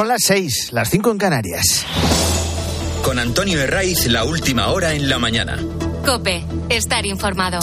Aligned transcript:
Son 0.00 0.08
las 0.08 0.22
seis, 0.22 0.72
las 0.72 0.88
cinco 0.88 1.10
en 1.10 1.18
Canarias. 1.18 1.84
Con 3.04 3.18
Antonio 3.18 3.60
Herraiz, 3.60 4.06
la 4.06 4.24
última 4.24 4.68
hora 4.68 4.94
en 4.94 5.10
la 5.10 5.18
mañana. 5.18 5.58
Cope, 6.06 6.42
estar 6.70 7.04
informado. 7.04 7.60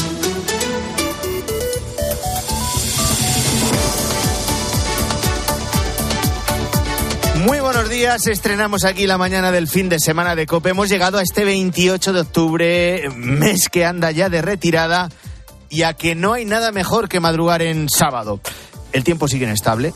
Muy 7.37 7.59
buenos 7.59 7.89
días, 7.89 8.27
estrenamos 8.27 8.85
aquí 8.85 9.07
la 9.07 9.17
mañana 9.17 9.51
del 9.51 9.67
fin 9.67 9.89
de 9.89 9.99
semana 9.99 10.35
de 10.35 10.45
COPE. 10.45 10.69
Hemos 10.69 10.89
llegado 10.89 11.17
a 11.17 11.23
este 11.23 11.43
28 11.43 12.13
de 12.13 12.19
octubre, 12.19 13.09
mes 13.15 13.67
que 13.67 13.83
anda 13.83 14.11
ya 14.11 14.29
de 14.29 14.43
retirada 14.43 15.09
y 15.71 15.81
a 15.81 15.95
que 15.95 16.13
no 16.13 16.33
hay 16.33 16.45
nada 16.45 16.71
mejor 16.71 17.09
que 17.09 17.19
madrugar 17.19 17.63
en 17.63 17.89
sábado. 17.89 18.41
El 18.93 19.03
tiempo 19.03 19.27
sigue 19.27 19.45
inestable, 19.45 19.91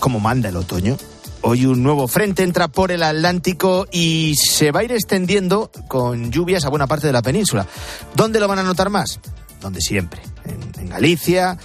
como 0.00 0.20
manda 0.20 0.50
el 0.50 0.56
otoño. 0.56 0.98
Hoy 1.42 1.66
un 1.66 1.82
nuevo 1.82 2.08
frente 2.08 2.42
entra 2.42 2.68
por 2.68 2.90
el 2.90 3.02
Atlántico 3.02 3.86
y 3.92 4.34
se 4.36 4.72
va 4.72 4.80
a 4.80 4.84
ir 4.84 4.92
extendiendo 4.92 5.70
con 5.86 6.32
lluvias 6.32 6.64
a 6.64 6.68
buena 6.68 6.86
parte 6.86 7.06
de 7.06 7.12
la 7.12 7.22
península. 7.22 7.66
¿Dónde 8.14 8.40
lo 8.40 8.48
van 8.48 8.58
a 8.58 8.62
notar 8.64 8.90
más? 8.90 9.20
Donde 9.60 9.80
siempre, 9.80 10.20
en, 10.44 10.80
en 10.80 10.88
Galicia, 10.88 11.56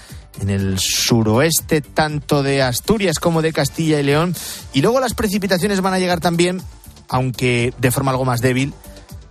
en 0.42 0.50
el 0.50 0.80
suroeste 0.80 1.82
tanto 1.82 2.44
de 2.44 2.62
Asturias 2.62 3.20
como 3.20 3.42
de 3.42 3.54
Castilla 3.54 4.00
y 4.00 4.04
León. 4.04 4.36
Y 4.74 4.82
luego 4.82 5.00
las 5.00 5.14
precipitaciones 5.14 5.82
van 5.82 5.94
a 5.94 6.00
llegar 6.00 6.20
también, 6.20 6.62
aunque 7.10 7.74
de 7.78 7.92
forma 7.92 8.12
algo 8.12 8.26
más 8.26 8.42
débil, 8.42 8.74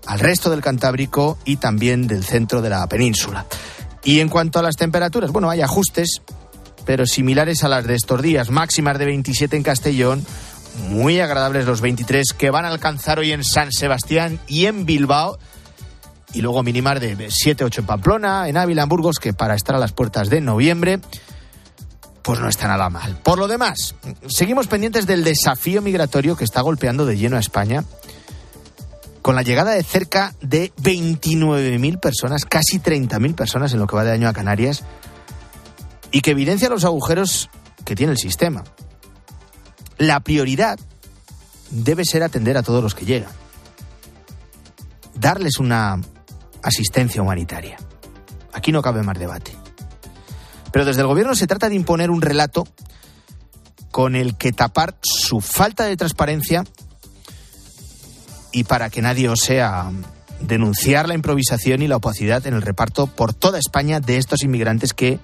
al 0.06 0.20
resto 0.20 0.50
del 0.50 0.60
Cantábrico 0.60 1.38
y 1.44 1.56
también 1.56 2.06
del 2.06 2.24
centro 2.24 2.62
de 2.62 2.70
la 2.70 2.86
península. 2.88 3.46
Y 4.04 4.20
en 4.20 4.28
cuanto 4.28 4.58
a 4.58 4.62
las 4.62 4.76
temperaturas, 4.76 5.30
bueno, 5.30 5.48
hay 5.48 5.60
ajustes, 5.60 6.22
pero 6.84 7.06
similares 7.06 7.64
a 7.64 7.68
las 7.68 7.86
de 7.86 7.94
estos 7.94 8.22
días, 8.22 8.50
máximas 8.50 8.98
de 8.98 9.06
27 9.06 9.56
en 9.56 9.62
Castellón, 9.62 10.26
muy 10.88 11.20
agradables 11.20 11.66
los 11.66 11.80
23 11.80 12.32
que 12.32 12.50
van 12.50 12.64
a 12.64 12.68
alcanzar 12.68 13.18
hoy 13.18 13.32
en 13.32 13.44
San 13.44 13.72
Sebastián 13.72 14.40
y 14.46 14.66
en 14.66 14.86
Bilbao 14.86 15.38
y 16.32 16.40
luego 16.40 16.62
minimar 16.62 17.00
de 17.00 17.16
7-8 17.16 17.80
en 17.80 17.86
Pamplona, 17.86 18.48
en 18.48 18.56
Ávila, 18.56 18.84
en 18.84 18.88
Burgos, 18.88 19.18
que 19.18 19.34
para 19.34 19.54
estar 19.54 19.76
a 19.76 19.78
las 19.78 19.92
puertas 19.92 20.30
de 20.30 20.40
noviembre, 20.40 21.00
pues 22.22 22.40
no 22.40 22.48
está 22.48 22.68
nada 22.68 22.88
mal. 22.88 23.18
Por 23.22 23.38
lo 23.38 23.48
demás, 23.48 23.94
seguimos 24.28 24.66
pendientes 24.66 25.06
del 25.06 25.24
desafío 25.24 25.82
migratorio 25.82 26.36
que 26.36 26.44
está 26.44 26.60
golpeando 26.62 27.04
de 27.04 27.18
lleno 27.18 27.36
a 27.36 27.40
España, 27.40 27.84
con 29.20 29.36
la 29.36 29.42
llegada 29.42 29.72
de 29.72 29.82
cerca 29.82 30.34
de 30.40 30.72
29.000 30.76 32.00
personas, 32.00 32.44
casi 32.44 32.80
30.000 32.80 33.34
personas 33.34 33.72
en 33.72 33.78
lo 33.78 33.86
que 33.86 33.96
va 33.96 34.04
de 34.04 34.12
año 34.12 34.28
a 34.28 34.32
Canarias, 34.32 34.84
y 36.12 36.20
que 36.20 36.30
evidencia 36.30 36.68
los 36.68 36.84
agujeros 36.84 37.50
que 37.84 37.96
tiene 37.96 38.12
el 38.12 38.18
sistema. 38.18 38.62
La 39.98 40.20
prioridad 40.20 40.78
debe 41.70 42.04
ser 42.04 42.22
atender 42.22 42.56
a 42.56 42.62
todos 42.62 42.82
los 42.82 42.94
que 42.94 43.06
llegan 43.06 43.32
darles 45.22 45.58
una 45.58 46.00
asistencia 46.62 47.22
humanitaria. 47.22 47.78
Aquí 48.52 48.72
no 48.72 48.82
cabe 48.82 49.02
más 49.02 49.18
debate. 49.18 49.52
Pero 50.70 50.84
desde 50.84 51.02
el 51.02 51.06
gobierno 51.06 51.34
se 51.34 51.46
trata 51.46 51.68
de 51.68 51.74
imponer 51.74 52.10
un 52.10 52.22
relato 52.22 52.66
con 53.90 54.16
el 54.16 54.36
que 54.36 54.52
tapar 54.52 54.96
su 55.02 55.40
falta 55.40 55.84
de 55.84 55.96
transparencia 55.96 56.64
y 58.52 58.64
para 58.64 58.90
que 58.90 59.02
nadie 59.02 59.28
osea 59.28 59.90
denunciar 60.40 61.08
la 61.08 61.14
improvisación 61.14 61.82
y 61.82 61.88
la 61.88 61.96
opacidad 61.96 62.46
en 62.46 62.54
el 62.54 62.62
reparto 62.62 63.06
por 63.06 63.32
toda 63.32 63.58
España 63.58 64.00
de 64.00 64.16
estos 64.16 64.42
inmigrantes 64.42 64.92
que 64.92 65.20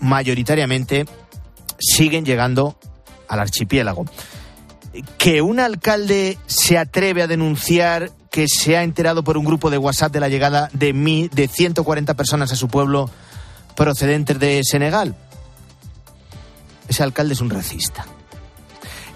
mayoritariamente 0.00 1.06
siguen 1.78 2.24
llegando 2.24 2.78
al 3.28 3.40
archipiélago. 3.40 4.04
Que 5.18 5.42
un 5.42 5.60
alcalde 5.60 6.38
se 6.46 6.78
atreve 6.78 7.22
a 7.22 7.26
denunciar 7.26 8.10
que 8.30 8.46
se 8.48 8.76
ha 8.76 8.82
enterado 8.82 9.24
por 9.24 9.38
un 9.38 9.44
grupo 9.44 9.70
de 9.70 9.78
WhatsApp 9.78 10.12
de 10.12 10.20
la 10.20 10.28
llegada 10.28 10.68
de, 10.72 10.92
mi, 10.92 11.28
de 11.28 11.48
140 11.48 12.14
personas 12.14 12.52
a 12.52 12.56
su 12.56 12.68
pueblo 12.68 13.10
procedentes 13.74 14.38
de 14.38 14.62
Senegal. 14.64 15.16
Ese 16.88 17.02
alcalde 17.02 17.34
es 17.34 17.40
un 17.40 17.50
racista. 17.50 18.06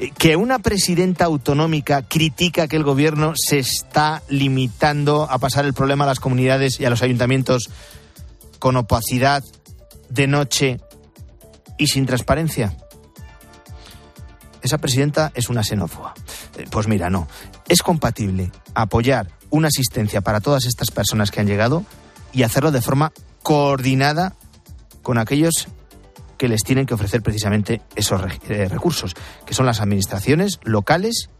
Eh, 0.01 0.11
que 0.17 0.37
una 0.37 0.59
presidenta 0.59 1.27
autonómica 1.27 2.03
critica 2.03 2.67
que 2.67 2.77
el 2.77 2.85
gobierno 2.85 3.35
se 3.37 3.59
está 3.59 4.23
limitando 4.29 5.29
a 5.31 5.39
pasar 5.39 5.67
el 5.67 5.75
problema 5.75 6.05
a 6.05 6.09
las 6.09 6.21
comunidades 6.21 6.81
y 6.81 6.87
a 6.87 6.91
los 6.91 7.03
ayuntamientos 7.03 7.69
con 8.59 8.77
opacidad, 8.77 9.45
de 10.11 10.27
noche 10.27 10.81
y 11.79 11.87
sin 11.87 12.05
transparencia. 12.05 12.77
Esa 14.63 14.79
presidenta 14.79 15.33
es 15.35 15.49
una 15.49 15.65
xenófoba. 15.65 16.13
Eh, 16.59 16.67
pues 16.71 16.87
mira, 16.87 17.09
no. 17.09 17.27
Es 17.69 17.83
compatible 17.83 18.53
apoyar 18.75 19.31
una 19.49 19.69
asistencia 19.69 20.21
para 20.21 20.41
todas 20.41 20.67
estas 20.67 20.91
personas 20.91 21.31
que 21.31 21.41
han 21.41 21.47
llegado 21.47 21.85
y 22.33 22.43
hacerlo 22.43 22.71
de 22.71 22.83
forma 22.83 23.13
coordinada 23.43 24.35
con 25.03 25.19
aquellos 25.19 25.69
que 26.37 26.49
les 26.49 26.63
tienen 26.63 26.87
que 26.87 26.95
ofrecer 26.95 27.23
precisamente 27.23 27.83
esos 27.97 28.21
eh, 28.49 28.69
recursos, 28.69 29.15
que 29.47 29.55
son 29.55 29.67
las 29.67 29.81
administraciones 29.81 30.59
locales 30.63 31.31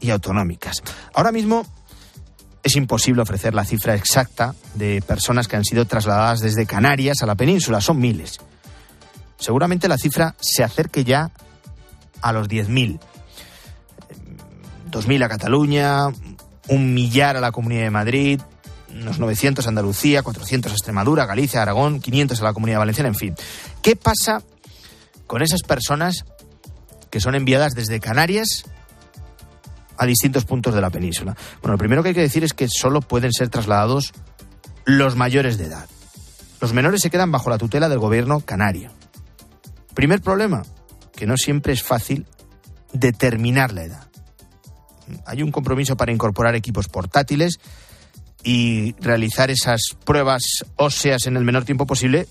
y 0.00 0.10
autonómicas. 0.10 0.82
Ahora 1.14 1.32
mismo 1.32 1.66
es 2.62 2.76
imposible 2.76 3.22
ofrecer 3.22 3.54
la 3.54 3.64
cifra 3.64 3.94
exacta 3.94 4.54
de 4.74 5.02
personas 5.06 5.48
que 5.48 5.56
han 5.56 5.64
sido 5.64 5.86
trasladadas 5.86 6.40
desde 6.40 6.66
Canarias 6.66 7.22
a 7.22 7.26
la 7.26 7.34
península, 7.34 7.80
son 7.80 7.98
miles. 7.98 8.38
Seguramente 9.38 9.88
la 9.88 9.98
cifra 9.98 10.34
se 10.40 10.64
acerque 10.64 11.04
ya 11.04 11.30
a 12.20 12.32
los 12.32 12.48
10.000. 12.48 12.98
2.000 14.90 15.24
a 15.24 15.28
Cataluña, 15.28 16.06
un 16.68 16.94
millar 16.94 17.36
a 17.36 17.40
la 17.40 17.52
Comunidad 17.52 17.82
de 17.82 17.90
Madrid, 17.90 18.40
unos 18.92 19.18
900 19.18 19.64
a 19.64 19.68
Andalucía, 19.68 20.22
400 20.22 20.72
a 20.72 20.74
Extremadura, 20.74 21.26
Galicia, 21.26 21.62
Aragón, 21.62 22.00
500 22.00 22.40
a 22.40 22.44
la 22.44 22.52
Comunidad 22.52 22.78
Valenciana, 22.78 23.08
en 23.08 23.14
fin. 23.14 23.34
¿Qué 23.82 23.96
pasa 23.96 24.42
con 25.26 25.42
esas 25.42 25.60
personas 25.62 26.24
que 27.10 27.20
son 27.20 27.34
enviadas 27.34 27.74
desde 27.74 28.00
Canarias 28.00 28.64
a 29.98 30.06
distintos 30.06 30.44
puntos 30.44 30.74
de 30.74 30.80
la 30.80 30.90
península? 30.90 31.36
Bueno, 31.60 31.74
lo 31.74 31.78
primero 31.78 32.02
que 32.02 32.10
hay 32.10 32.14
que 32.14 32.20
decir 32.20 32.44
es 32.44 32.52
que 32.52 32.68
solo 32.68 33.00
pueden 33.00 33.32
ser 33.32 33.48
trasladados 33.48 34.12
los 34.84 35.16
mayores 35.16 35.58
de 35.58 35.66
edad. 35.66 35.88
Los 36.60 36.72
menores 36.72 37.02
se 37.02 37.10
quedan 37.10 37.30
bajo 37.30 37.50
la 37.50 37.58
tutela 37.58 37.88
del 37.88 37.98
gobierno 37.98 38.40
canario. 38.40 38.90
Primer 39.94 40.20
problema, 40.20 40.62
que 41.14 41.26
no 41.26 41.36
siempre 41.36 41.72
es 41.72 41.82
fácil 41.82 42.26
determinar 42.92 43.72
la 43.72 43.84
edad. 43.84 44.08
Hay 45.26 45.42
un 45.42 45.52
compromiso 45.52 45.96
para 45.96 46.12
incorporar 46.12 46.54
equipos 46.54 46.88
portátiles 46.88 47.60
y 48.42 48.94
realizar 49.00 49.50
esas 49.50 49.80
pruebas 50.04 50.42
óseas 50.76 51.26
en 51.26 51.36
el 51.36 51.44
menor 51.44 51.64
tiempo 51.64 51.86
posible 51.86 52.28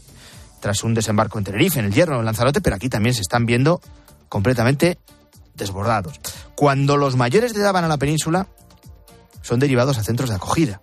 tras 0.59 0.83
un 0.83 0.93
desembarco 0.93 1.37
en 1.37 1.43
Tenerife, 1.43 1.79
en 1.79 1.85
el 1.85 1.93
Hierro, 1.93 2.19
en 2.19 2.25
Lanzarote, 2.25 2.61
pero 2.61 2.75
aquí 2.75 2.89
también 2.89 3.13
se 3.13 3.21
están 3.21 3.45
viendo 3.45 3.81
completamente 4.29 4.97
desbordados. 5.53 6.19
Cuando 6.57 6.97
los 6.97 7.15
mayores 7.15 7.53
de 7.53 7.61
edad 7.61 7.71
van 7.71 7.83
a 7.83 7.87
la 7.87 7.97
península, 7.97 8.47
son 9.43 9.59
derivados 9.59 9.99
a 9.99 10.03
centros 10.03 10.31
de 10.31 10.37
acogida. 10.37 10.81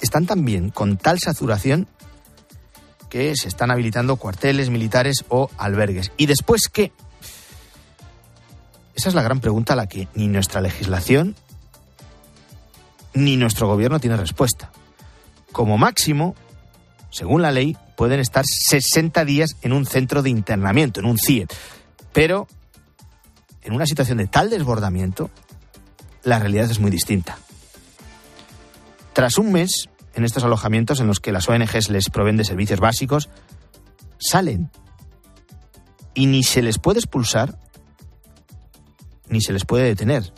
Están 0.00 0.24
también 0.24 0.70
con 0.70 0.96
tal 0.96 1.18
saturación 1.20 1.86
que 3.10 3.36
se 3.36 3.48
están 3.48 3.70
habilitando 3.70 4.16
cuarteles 4.16 4.70
militares 4.70 5.26
o 5.28 5.50
albergues. 5.58 6.10
¿Y 6.16 6.24
después 6.24 6.70
qué? 6.72 6.90
Esa 8.94 9.10
es 9.10 9.14
la 9.14 9.22
gran 9.22 9.40
pregunta 9.40 9.74
a 9.74 9.76
la 9.76 9.88
que 9.88 10.08
ni 10.14 10.26
nuestra 10.26 10.62
legislación 10.62 11.36
ni 13.12 13.36
nuestro 13.36 13.68
gobierno 13.68 14.00
tiene 14.00 14.16
respuesta. 14.16 14.72
Como 15.52 15.76
máximo, 15.76 16.34
según 17.10 17.42
la 17.42 17.52
ley, 17.52 17.76
pueden 17.94 18.20
estar 18.20 18.46
60 18.46 19.22
días 19.26 19.50
en 19.60 19.74
un 19.74 19.84
centro 19.84 20.22
de 20.22 20.30
internamiento, 20.30 21.00
en 21.00 21.06
un 21.06 21.18
CIE. 21.18 21.46
Pero 22.14 22.48
en 23.64 23.72
una 23.72 23.86
situación 23.86 24.18
de 24.18 24.26
tal 24.26 24.50
desbordamiento, 24.50 25.30
la 26.22 26.38
realidad 26.38 26.70
es 26.70 26.78
muy 26.78 26.90
distinta. 26.90 27.38
Tras 29.14 29.38
un 29.38 29.52
mes, 29.52 29.88
en 30.14 30.24
estos 30.24 30.44
alojamientos 30.44 31.00
en 31.00 31.06
los 31.06 31.18
que 31.18 31.32
las 31.32 31.48
ONGs 31.48 31.88
les 31.88 32.10
proveen 32.10 32.36
de 32.36 32.44
servicios 32.44 32.78
básicos, 32.78 33.30
salen. 34.18 34.70
Y 36.14 36.26
ni 36.26 36.42
se 36.42 36.62
les 36.62 36.78
puede 36.78 37.00
expulsar, 37.00 37.58
ni 39.28 39.40
se 39.40 39.52
les 39.52 39.64
puede 39.64 39.84
detener. 39.84 40.32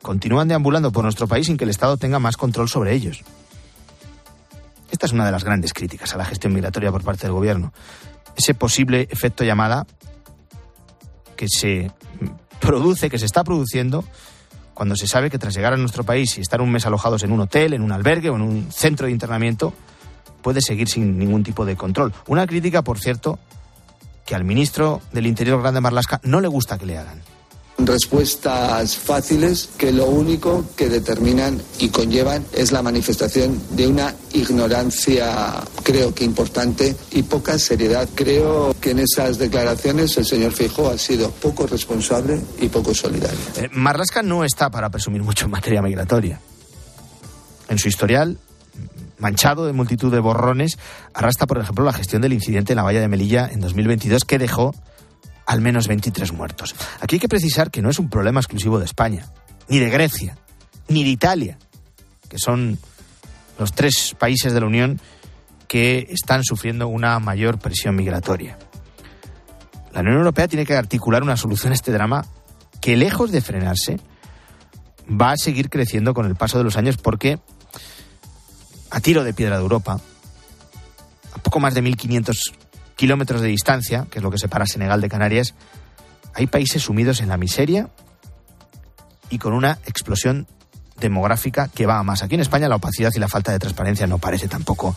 Continúan 0.00 0.48
deambulando 0.48 0.92
por 0.92 1.04
nuestro 1.04 1.28
país 1.28 1.46
sin 1.46 1.56
que 1.56 1.64
el 1.64 1.70
Estado 1.70 1.96
tenga 1.96 2.18
más 2.18 2.36
control 2.36 2.68
sobre 2.68 2.94
ellos. 2.94 3.22
Esta 4.90 5.06
es 5.06 5.12
una 5.12 5.26
de 5.26 5.32
las 5.32 5.44
grandes 5.44 5.72
críticas 5.74 6.14
a 6.14 6.16
la 6.16 6.24
gestión 6.24 6.54
migratoria 6.54 6.90
por 6.90 7.02
parte 7.02 7.26
del 7.26 7.32
Gobierno. 7.32 7.72
Ese 8.36 8.54
posible 8.54 9.08
efecto 9.10 9.44
llamada 9.44 9.86
que 11.36 11.48
se 11.48 11.90
produce, 12.60 13.10
que 13.10 13.18
se 13.18 13.26
está 13.26 13.44
produciendo, 13.44 14.04
cuando 14.74 14.96
se 14.96 15.06
sabe 15.06 15.30
que 15.30 15.38
tras 15.38 15.54
llegar 15.54 15.72
a 15.72 15.76
nuestro 15.76 16.04
país 16.04 16.36
y 16.38 16.40
estar 16.40 16.60
un 16.60 16.70
mes 16.70 16.86
alojados 16.86 17.22
en 17.22 17.32
un 17.32 17.40
hotel, 17.40 17.72
en 17.72 17.82
un 17.82 17.92
albergue 17.92 18.30
o 18.30 18.36
en 18.36 18.42
un 18.42 18.72
centro 18.72 19.06
de 19.06 19.12
internamiento, 19.12 19.72
puede 20.42 20.60
seguir 20.60 20.88
sin 20.88 21.18
ningún 21.18 21.42
tipo 21.42 21.64
de 21.64 21.76
control. 21.76 22.12
Una 22.26 22.46
crítica, 22.46 22.82
por 22.82 22.98
cierto, 22.98 23.38
que 24.24 24.34
al 24.34 24.44
ministro 24.44 25.00
del 25.12 25.26
Interior, 25.26 25.60
Grande 25.60 25.80
Marlasca, 25.80 26.20
no 26.24 26.40
le 26.40 26.48
gusta 26.48 26.78
que 26.78 26.86
le 26.86 26.98
hagan 26.98 27.35
respuestas 27.78 28.96
fáciles 28.96 29.68
que 29.76 29.92
lo 29.92 30.06
único 30.06 30.64
que 30.76 30.88
determinan 30.88 31.60
y 31.78 31.88
conllevan 31.90 32.44
es 32.52 32.72
la 32.72 32.82
manifestación 32.82 33.60
de 33.70 33.86
una 33.86 34.14
ignorancia, 34.32 35.62
creo 35.82 36.14
que 36.14 36.24
importante, 36.24 36.96
y 37.10 37.22
poca 37.22 37.58
seriedad. 37.58 38.08
Creo 38.14 38.74
que 38.80 38.90
en 38.90 39.00
esas 39.00 39.38
declaraciones 39.38 40.16
el 40.16 40.24
señor 40.24 40.52
Fijo 40.52 40.88
ha 40.88 40.98
sido 40.98 41.30
poco 41.30 41.66
responsable 41.66 42.40
y 42.60 42.68
poco 42.68 42.94
solidario. 42.94 43.38
Eh, 43.56 43.68
no 44.22 44.44
está 44.44 44.70
para 44.70 44.90
presumir 44.90 45.22
mucho 45.22 45.44
en 45.44 45.50
materia 45.50 45.82
migratoria. 45.82 46.40
En 47.68 47.78
su 47.78 47.88
historial, 47.88 48.38
manchado 49.18 49.66
de 49.66 49.72
multitud 49.72 50.12
de 50.12 50.20
borrones, 50.20 50.78
arrastra, 51.12 51.46
por 51.46 51.58
ejemplo, 51.58 51.84
la 51.84 51.92
gestión 51.92 52.22
del 52.22 52.32
incidente 52.32 52.72
en 52.72 52.76
la 52.76 52.82
valla 52.82 53.00
de 53.00 53.08
Melilla 53.08 53.48
en 53.50 53.60
2022 53.60 54.24
que 54.24 54.38
dejó 54.38 54.74
al 55.46 55.60
menos 55.60 55.88
23 55.88 56.32
muertos. 56.32 56.74
Aquí 57.00 57.16
hay 57.16 57.20
que 57.20 57.28
precisar 57.28 57.70
que 57.70 57.80
no 57.80 57.88
es 57.88 57.98
un 57.98 58.10
problema 58.10 58.40
exclusivo 58.40 58.78
de 58.78 58.84
España, 58.84 59.26
ni 59.68 59.78
de 59.78 59.88
Grecia, 59.88 60.36
ni 60.88 61.04
de 61.04 61.10
Italia, 61.10 61.58
que 62.28 62.38
son 62.38 62.78
los 63.58 63.72
tres 63.72 64.14
países 64.18 64.52
de 64.52 64.60
la 64.60 64.66
Unión 64.66 65.00
que 65.68 66.08
están 66.10 66.44
sufriendo 66.44 66.88
una 66.88 67.18
mayor 67.18 67.58
presión 67.58 67.96
migratoria. 67.96 68.58
La 69.92 70.00
Unión 70.00 70.18
Europea 70.18 70.48
tiene 70.48 70.66
que 70.66 70.76
articular 70.76 71.22
una 71.22 71.36
solución 71.36 71.72
a 71.72 71.74
este 71.74 71.92
drama 71.92 72.26
que, 72.80 72.96
lejos 72.96 73.32
de 73.32 73.40
frenarse, 73.40 73.98
va 75.08 75.32
a 75.32 75.36
seguir 75.36 75.70
creciendo 75.70 76.12
con 76.12 76.26
el 76.26 76.36
paso 76.36 76.58
de 76.58 76.64
los 76.64 76.76
años 76.76 76.96
porque, 76.96 77.38
a 78.90 79.00
tiro 79.00 79.24
de 79.24 79.32
piedra 79.32 79.56
de 79.56 79.62
Europa, 79.62 80.00
a 81.32 81.38
poco 81.38 81.60
más 81.60 81.74
de 81.74 81.82
1.500 81.82 82.34
kilómetros 82.96 83.40
de 83.40 83.48
distancia, 83.48 84.06
que 84.10 84.18
es 84.18 84.22
lo 84.22 84.30
que 84.30 84.38
separa 84.38 84.66
Senegal 84.66 85.00
de 85.00 85.08
Canarias, 85.08 85.54
hay 86.34 86.46
países 86.46 86.82
sumidos 86.82 87.20
en 87.20 87.28
la 87.28 87.36
miseria 87.36 87.88
y 89.30 89.38
con 89.38 89.52
una 89.52 89.78
explosión 89.86 90.46
demográfica 90.98 91.68
que 91.68 91.86
va 91.86 91.98
a 91.98 92.02
más. 92.02 92.22
Aquí 92.22 92.34
en 92.34 92.40
España 92.40 92.68
la 92.68 92.76
opacidad 92.76 93.10
y 93.14 93.20
la 93.20 93.28
falta 93.28 93.52
de 93.52 93.58
transparencia 93.58 94.06
no 94.06 94.18
parece 94.18 94.48
tampoco 94.48 94.96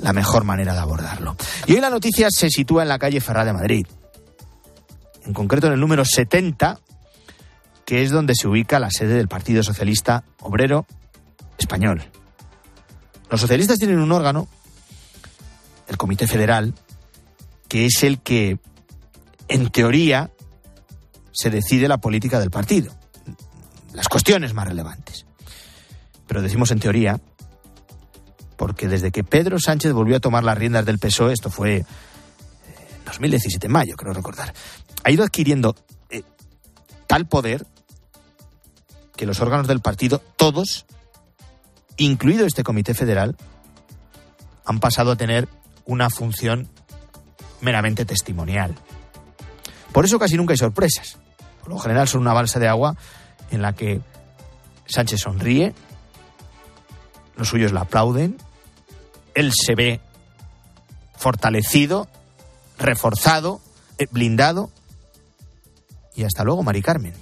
la 0.00 0.12
mejor 0.12 0.44
manera 0.44 0.72
de 0.72 0.80
abordarlo. 0.80 1.36
Y 1.66 1.74
hoy 1.74 1.80
la 1.80 1.90
noticia 1.90 2.28
se 2.30 2.48
sitúa 2.50 2.82
en 2.82 2.88
la 2.88 2.98
calle 2.98 3.20
Ferrá 3.20 3.44
de 3.44 3.52
Madrid, 3.52 3.86
en 5.24 5.32
concreto 5.32 5.68
en 5.68 5.74
el 5.74 5.80
número 5.80 6.04
70, 6.04 6.80
que 7.84 8.02
es 8.02 8.10
donde 8.10 8.34
se 8.34 8.48
ubica 8.48 8.78
la 8.78 8.90
sede 8.90 9.14
del 9.14 9.28
Partido 9.28 9.62
Socialista 9.62 10.24
Obrero 10.40 10.86
Español. 11.58 12.02
Los 13.30 13.40
socialistas 13.40 13.78
tienen 13.78 14.00
un 14.00 14.12
órgano, 14.12 14.48
el 15.88 15.96
Comité 15.96 16.26
Federal, 16.26 16.74
que 17.72 17.86
es 17.86 18.02
el 18.02 18.20
que, 18.20 18.58
en 19.48 19.70
teoría, 19.70 20.30
se 21.32 21.48
decide 21.48 21.88
la 21.88 21.96
política 21.96 22.38
del 22.38 22.50
partido, 22.50 22.94
las 23.94 24.08
cuestiones 24.08 24.52
más 24.52 24.68
relevantes. 24.68 25.24
Pero 26.26 26.42
decimos 26.42 26.70
en 26.70 26.80
teoría, 26.80 27.18
porque 28.58 28.88
desde 28.88 29.10
que 29.10 29.24
Pedro 29.24 29.58
Sánchez 29.58 29.94
volvió 29.94 30.18
a 30.18 30.20
tomar 30.20 30.44
las 30.44 30.58
riendas 30.58 30.84
del 30.84 30.98
PSOE, 30.98 31.32
esto 31.32 31.48
fue 31.48 31.76
en 31.76 31.86
2017, 33.06 33.68
en 33.68 33.72
mayo, 33.72 33.96
creo 33.96 34.12
recordar, 34.12 34.52
ha 35.02 35.10
ido 35.10 35.24
adquiriendo 35.24 35.74
eh, 36.10 36.24
tal 37.06 37.26
poder 37.26 37.66
que 39.16 39.24
los 39.24 39.40
órganos 39.40 39.66
del 39.66 39.80
partido, 39.80 40.20
todos, 40.36 40.84
incluido 41.96 42.44
este 42.44 42.64
Comité 42.64 42.92
Federal, 42.92 43.34
han 44.66 44.78
pasado 44.78 45.12
a 45.12 45.16
tener 45.16 45.48
una 45.86 46.10
función 46.10 46.68
meramente 47.62 48.04
testimonial. 48.04 48.74
Por 49.92 50.04
eso 50.04 50.18
casi 50.18 50.36
nunca 50.36 50.52
hay 50.52 50.58
sorpresas. 50.58 51.16
Por 51.60 51.70
lo 51.70 51.78
general 51.78 52.06
son 52.08 52.20
una 52.20 52.34
balsa 52.34 52.58
de 52.58 52.68
agua 52.68 52.96
en 53.50 53.62
la 53.62 53.72
que 53.72 54.00
Sánchez 54.86 55.20
sonríe, 55.20 55.72
los 57.36 57.48
suyos 57.48 57.72
la 57.72 57.82
aplauden, 57.82 58.36
él 59.34 59.52
se 59.54 59.74
ve 59.74 60.00
fortalecido, 61.16 62.08
reforzado, 62.78 63.60
eh, 63.98 64.06
blindado 64.10 64.70
y 66.14 66.24
hasta 66.24 66.44
luego, 66.44 66.62
Mari 66.62 66.82
Carmen. 66.82 67.14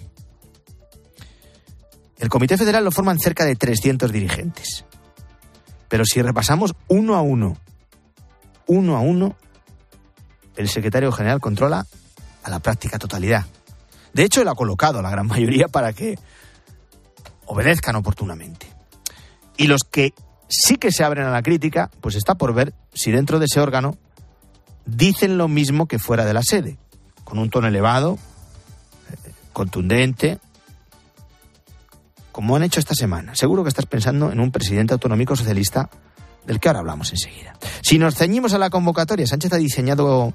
El 2.19 2.29
Comité 2.29 2.59
Federal 2.59 2.85
lo 2.85 2.91
forman 2.91 3.19
cerca 3.19 3.45
de 3.45 3.57
300 3.57 4.13
dirigentes. 4.13 4.85
Pero 5.89 6.05
si 6.05 6.23
repasamos 6.23 6.75
uno 6.89 7.15
a 7.17 7.23
uno, 7.23 7.57
uno 8.67 8.97
a 8.97 9.01
uno, 9.01 9.37
el 10.61 10.69
secretario 10.69 11.11
general 11.11 11.41
controla 11.41 11.87
a 12.43 12.51
la 12.51 12.61
práctica 12.61 12.99
totalidad. 12.99 13.47
De 14.13 14.25
hecho, 14.25 14.43
él 14.43 14.49
ha 14.49 14.55
colocado 14.55 14.99
a 14.99 15.03
la 15.03 15.11
gran 15.11 15.27
mayoría 15.27 15.69
para 15.69 15.93
que 15.93 16.19
obedezcan 17.47 17.97
oportunamente. 17.97 18.67
Y 19.57 19.67
los 19.67 19.81
que 19.91 20.15
sí 20.49 20.77
que 20.77 20.93
se 20.93 21.05
abren 21.05 21.27
a 21.27 21.31
la 21.31 21.43
crítica, 21.43 21.91
pues 22.01 22.15
está 22.15 22.35
por 22.35 22.55
ver 22.55 22.75
si 22.93 23.11
dentro 23.11 23.39
de 23.39 23.47
ese 23.47 23.61
órgano 23.61 23.97
dicen 24.87 25.39
lo 25.39 25.49
mismo 25.49 25.87
que 25.87 25.99
fuera 25.99 26.25
de 26.25 26.35
la 26.35 26.43
sede, 26.43 26.79
con 27.25 27.39
un 27.39 27.51
tono 27.51 27.69
elevado, 27.69 28.19
eh, 29.11 29.33
contundente, 29.53 30.39
como 32.33 32.57
han 32.57 32.63
hecho 32.63 32.81
esta 32.81 32.95
semana. 32.95 33.35
Seguro 33.35 33.63
que 33.63 33.69
estás 33.69 33.87
pensando 33.87 34.33
en 34.33 34.41
un 34.41 34.51
presidente 34.51 34.95
autonómico 34.95 35.37
socialista 35.37 35.91
del 36.47 36.61
que 36.61 36.69
ahora 36.69 36.81
hablamos 36.81 37.13
enseguida. 37.13 37.55
Si 37.83 37.99
nos 37.99 38.15
ceñimos 38.15 38.55
a 38.55 38.59
la 38.59 38.71
convocatoria, 38.71 39.27
Sánchez 39.27 39.53
ha 39.53 39.57
diseñado 39.57 40.33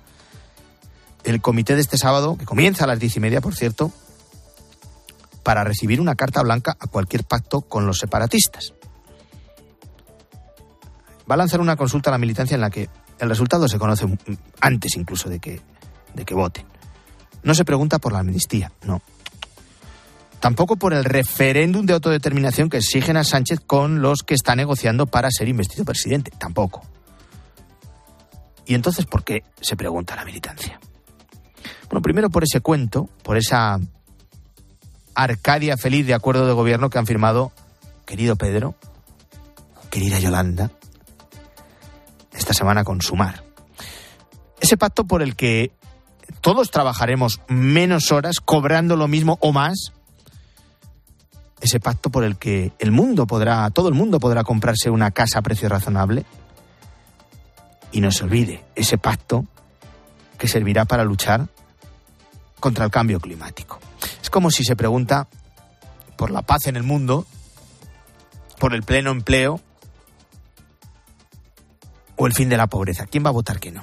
el 1.23 1.41
comité 1.41 1.75
de 1.75 1.81
este 1.81 1.97
sábado, 1.97 2.37
que 2.37 2.45
comienza 2.45 2.83
a 2.83 2.87
las 2.87 2.99
diez 2.99 3.15
y 3.17 3.19
media, 3.19 3.41
por 3.41 3.55
cierto, 3.55 3.91
para 5.43 5.63
recibir 5.63 6.01
una 6.01 6.15
carta 6.15 6.41
blanca 6.41 6.75
a 6.79 6.87
cualquier 6.87 7.23
pacto 7.23 7.61
con 7.61 7.85
los 7.85 7.99
separatistas. 7.99 8.73
Va 11.29 11.35
a 11.35 11.37
lanzar 11.37 11.59
una 11.59 11.75
consulta 11.75 12.09
a 12.09 12.11
la 12.11 12.17
militancia 12.17 12.55
en 12.55 12.61
la 12.61 12.69
que 12.69 12.89
el 13.19 13.29
resultado 13.29 13.67
se 13.67 13.79
conoce 13.79 14.05
antes 14.59 14.95
incluso 14.95 15.29
de 15.29 15.39
que, 15.39 15.61
de 16.13 16.25
que 16.25 16.33
voten. 16.33 16.65
No 17.43 17.53
se 17.55 17.65
pregunta 17.65 17.99
por 17.99 18.11
la 18.11 18.19
amnistía, 18.19 18.71
no. 18.83 19.01
Tampoco 20.45 20.75
por 20.75 20.93
el 20.93 21.03
referéndum 21.03 21.87
de 21.87 21.93
autodeterminación 21.93 22.69
que 22.69 22.77
exigen 22.77 23.17
a 23.17 23.23
Sánchez 23.23 23.61
con 23.65 24.03
los 24.03 24.21
que 24.21 24.35
está 24.35 24.55
negociando 24.55 25.07
para 25.07 25.31
ser 25.31 25.47
investido 25.47 25.85
presidente, 25.85 26.29
tampoco. 26.37 26.83
¿Y 28.67 28.75
entonces 28.75 29.07
por 29.07 29.23
qué 29.23 29.41
se 29.59 29.75
pregunta 29.75 30.15
la 30.15 30.23
militancia? 30.23 30.79
Bueno, 31.89 32.03
primero 32.03 32.29
por 32.29 32.43
ese 32.43 32.61
cuento, 32.61 33.09
por 33.23 33.37
esa 33.37 33.79
Arcadia 35.15 35.77
feliz 35.77 36.05
de 36.05 36.13
acuerdo 36.13 36.45
de 36.45 36.53
gobierno 36.53 36.91
que 36.91 36.99
han 36.99 37.07
firmado 37.07 37.51
querido 38.05 38.35
Pedro, 38.35 38.75
querida 39.89 40.19
Yolanda, 40.19 40.69
esta 42.33 42.53
semana 42.53 42.83
con 42.83 43.01
Sumar. 43.01 43.43
Ese 44.61 44.77
pacto 44.77 45.05
por 45.05 45.23
el 45.23 45.35
que 45.35 45.71
todos 46.41 46.69
trabajaremos 46.69 47.41
menos 47.47 48.11
horas, 48.11 48.41
cobrando 48.41 48.95
lo 48.95 49.07
mismo 49.07 49.39
o 49.41 49.51
más. 49.51 49.91
Ese 51.61 51.79
pacto 51.79 52.09
por 52.09 52.23
el 52.23 52.37
que 52.37 52.73
el 52.79 52.91
mundo 52.91 53.25
podrá, 53.25 53.69
todo 53.69 53.87
el 53.87 53.93
mundo 53.93 54.19
podrá 54.19 54.43
comprarse 54.43 54.89
una 54.89 55.11
casa 55.11 55.39
a 55.39 55.41
precio 55.41 55.69
razonable. 55.69 56.25
Y 57.91 58.01
no 58.01 58.11
se 58.11 58.25
olvide, 58.25 58.63
ese 58.75 58.97
pacto 58.97 59.45
que 60.37 60.47
servirá 60.47 60.85
para 60.85 61.03
luchar 61.03 61.47
contra 62.59 62.85
el 62.85 62.91
cambio 62.91 63.19
climático. 63.19 63.79
Es 64.21 64.29
como 64.29 64.51
si 64.51 64.63
se 64.63 64.75
pregunta 64.75 65.27
por 66.17 66.31
la 66.31 66.41
paz 66.41 66.67
en 66.67 66.75
el 66.75 66.83
mundo, 66.83 67.25
por 68.59 68.73
el 68.73 68.83
pleno 68.83 69.11
empleo 69.11 69.61
o 72.15 72.27
el 72.27 72.33
fin 72.33 72.49
de 72.49 72.57
la 72.57 72.67
pobreza. 72.67 73.05
¿Quién 73.05 73.25
va 73.25 73.29
a 73.29 73.33
votar 73.33 73.59
que 73.59 73.71
no? 73.71 73.81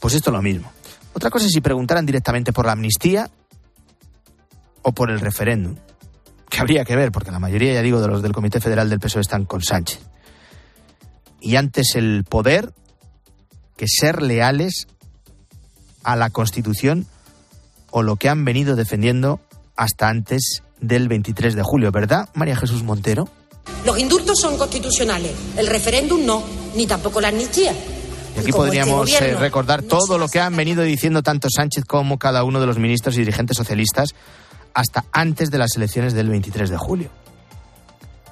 Pues 0.00 0.14
esto 0.14 0.30
es 0.30 0.36
lo 0.36 0.42
mismo. 0.42 0.70
Otra 1.14 1.30
cosa 1.30 1.46
es 1.46 1.52
si 1.52 1.60
preguntaran 1.60 2.06
directamente 2.06 2.52
por 2.52 2.66
la 2.66 2.72
amnistía 2.72 3.30
o 4.82 4.92
por 4.92 5.10
el 5.10 5.20
referéndum, 5.20 5.76
que 6.54 6.60
habría 6.60 6.84
que 6.84 6.94
ver, 6.94 7.10
porque 7.10 7.32
la 7.32 7.40
mayoría, 7.40 7.72
ya 7.72 7.82
digo, 7.82 8.00
de 8.00 8.06
los 8.06 8.22
del 8.22 8.32
Comité 8.32 8.60
Federal 8.60 8.88
del 8.88 9.00
PSOE 9.00 9.22
están 9.22 9.44
con 9.44 9.62
Sánchez. 9.62 10.00
Y 11.40 11.56
antes 11.56 11.96
el 11.96 12.24
poder 12.24 12.72
que 13.76 13.86
ser 13.88 14.22
leales 14.22 14.86
a 16.04 16.14
la 16.14 16.30
Constitución 16.30 17.06
o 17.90 18.02
lo 18.02 18.16
que 18.16 18.28
han 18.28 18.44
venido 18.44 18.76
defendiendo 18.76 19.40
hasta 19.74 20.08
antes 20.08 20.62
del 20.80 21.08
23 21.08 21.56
de 21.56 21.62
julio, 21.64 21.90
¿verdad, 21.90 22.28
María 22.34 22.56
Jesús 22.56 22.84
Montero? 22.84 23.28
Los 23.84 23.98
indultos 23.98 24.38
son 24.38 24.56
constitucionales, 24.56 25.32
el 25.56 25.66
referéndum 25.66 26.24
no, 26.24 26.44
ni 26.76 26.86
tampoco 26.86 27.20
la 27.20 27.28
amnistía. 27.28 27.74
Y 28.36 28.40
aquí 28.40 28.52
podríamos 28.52 29.10
eh, 29.20 29.34
recordar 29.36 29.82
todo 29.82 30.18
lo 30.18 30.28
que 30.28 30.40
han 30.40 30.56
venido 30.56 30.82
diciendo 30.82 31.22
tanto 31.22 31.48
Sánchez 31.50 31.84
como 31.84 32.18
cada 32.18 32.44
uno 32.44 32.60
de 32.60 32.66
los 32.66 32.78
ministros 32.78 33.16
y 33.16 33.20
dirigentes 33.20 33.56
socialistas 33.56 34.14
hasta 34.74 35.04
antes 35.12 35.50
de 35.50 35.58
las 35.58 35.76
elecciones 35.76 36.14
del 36.14 36.28
23 36.28 36.68
de 36.68 36.76
julio. 36.76 37.10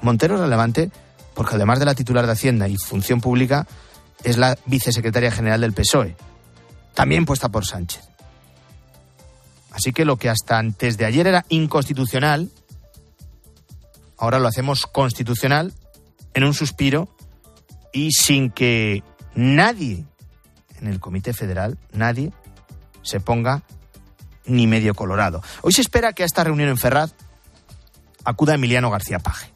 Montero 0.02 0.34
es 0.34 0.40
relevante 0.40 0.90
porque 1.34 1.54
además 1.54 1.78
de 1.78 1.86
la 1.86 1.94
titular 1.94 2.26
de 2.26 2.32
Hacienda 2.32 2.68
y 2.68 2.76
Función 2.76 3.20
Pública, 3.20 3.66
es 4.22 4.36
la 4.36 4.56
vicesecretaria 4.66 5.30
general 5.30 5.62
del 5.62 5.72
PSOE 5.72 6.14
también 6.94 7.24
puesta 7.24 7.48
por 7.48 7.66
Sánchez. 7.66 8.08
Así 9.72 9.92
que 9.92 10.04
lo 10.04 10.16
que 10.16 10.28
hasta 10.28 10.58
antes 10.58 10.98
de 10.98 11.06
ayer 11.06 11.26
era 11.26 11.46
inconstitucional, 11.48 12.50
ahora 14.18 14.38
lo 14.38 14.48
hacemos 14.48 14.86
constitucional 14.86 15.72
en 16.34 16.44
un 16.44 16.54
suspiro 16.54 17.08
y 17.92 18.12
sin 18.12 18.50
que 18.50 19.02
nadie 19.34 20.04
en 20.80 20.88
el 20.88 21.00
Comité 21.00 21.32
Federal, 21.32 21.78
nadie, 21.92 22.32
se 23.02 23.20
ponga 23.20 23.62
ni 24.46 24.66
medio 24.66 24.94
colorado. 24.94 25.42
Hoy 25.62 25.72
se 25.72 25.82
espera 25.82 26.12
que 26.12 26.22
a 26.22 26.26
esta 26.26 26.44
reunión 26.44 26.68
en 26.68 26.78
Ferraz 26.78 27.12
acuda 28.24 28.54
Emiliano 28.54 28.90
García 28.90 29.18
Paje, 29.18 29.50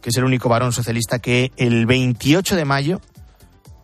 que 0.00 0.10
es 0.10 0.16
el 0.16 0.24
único 0.24 0.48
varón 0.48 0.72
socialista 0.72 1.18
que 1.18 1.52
el 1.56 1.86
28 1.86 2.56
de 2.56 2.64
mayo 2.64 3.00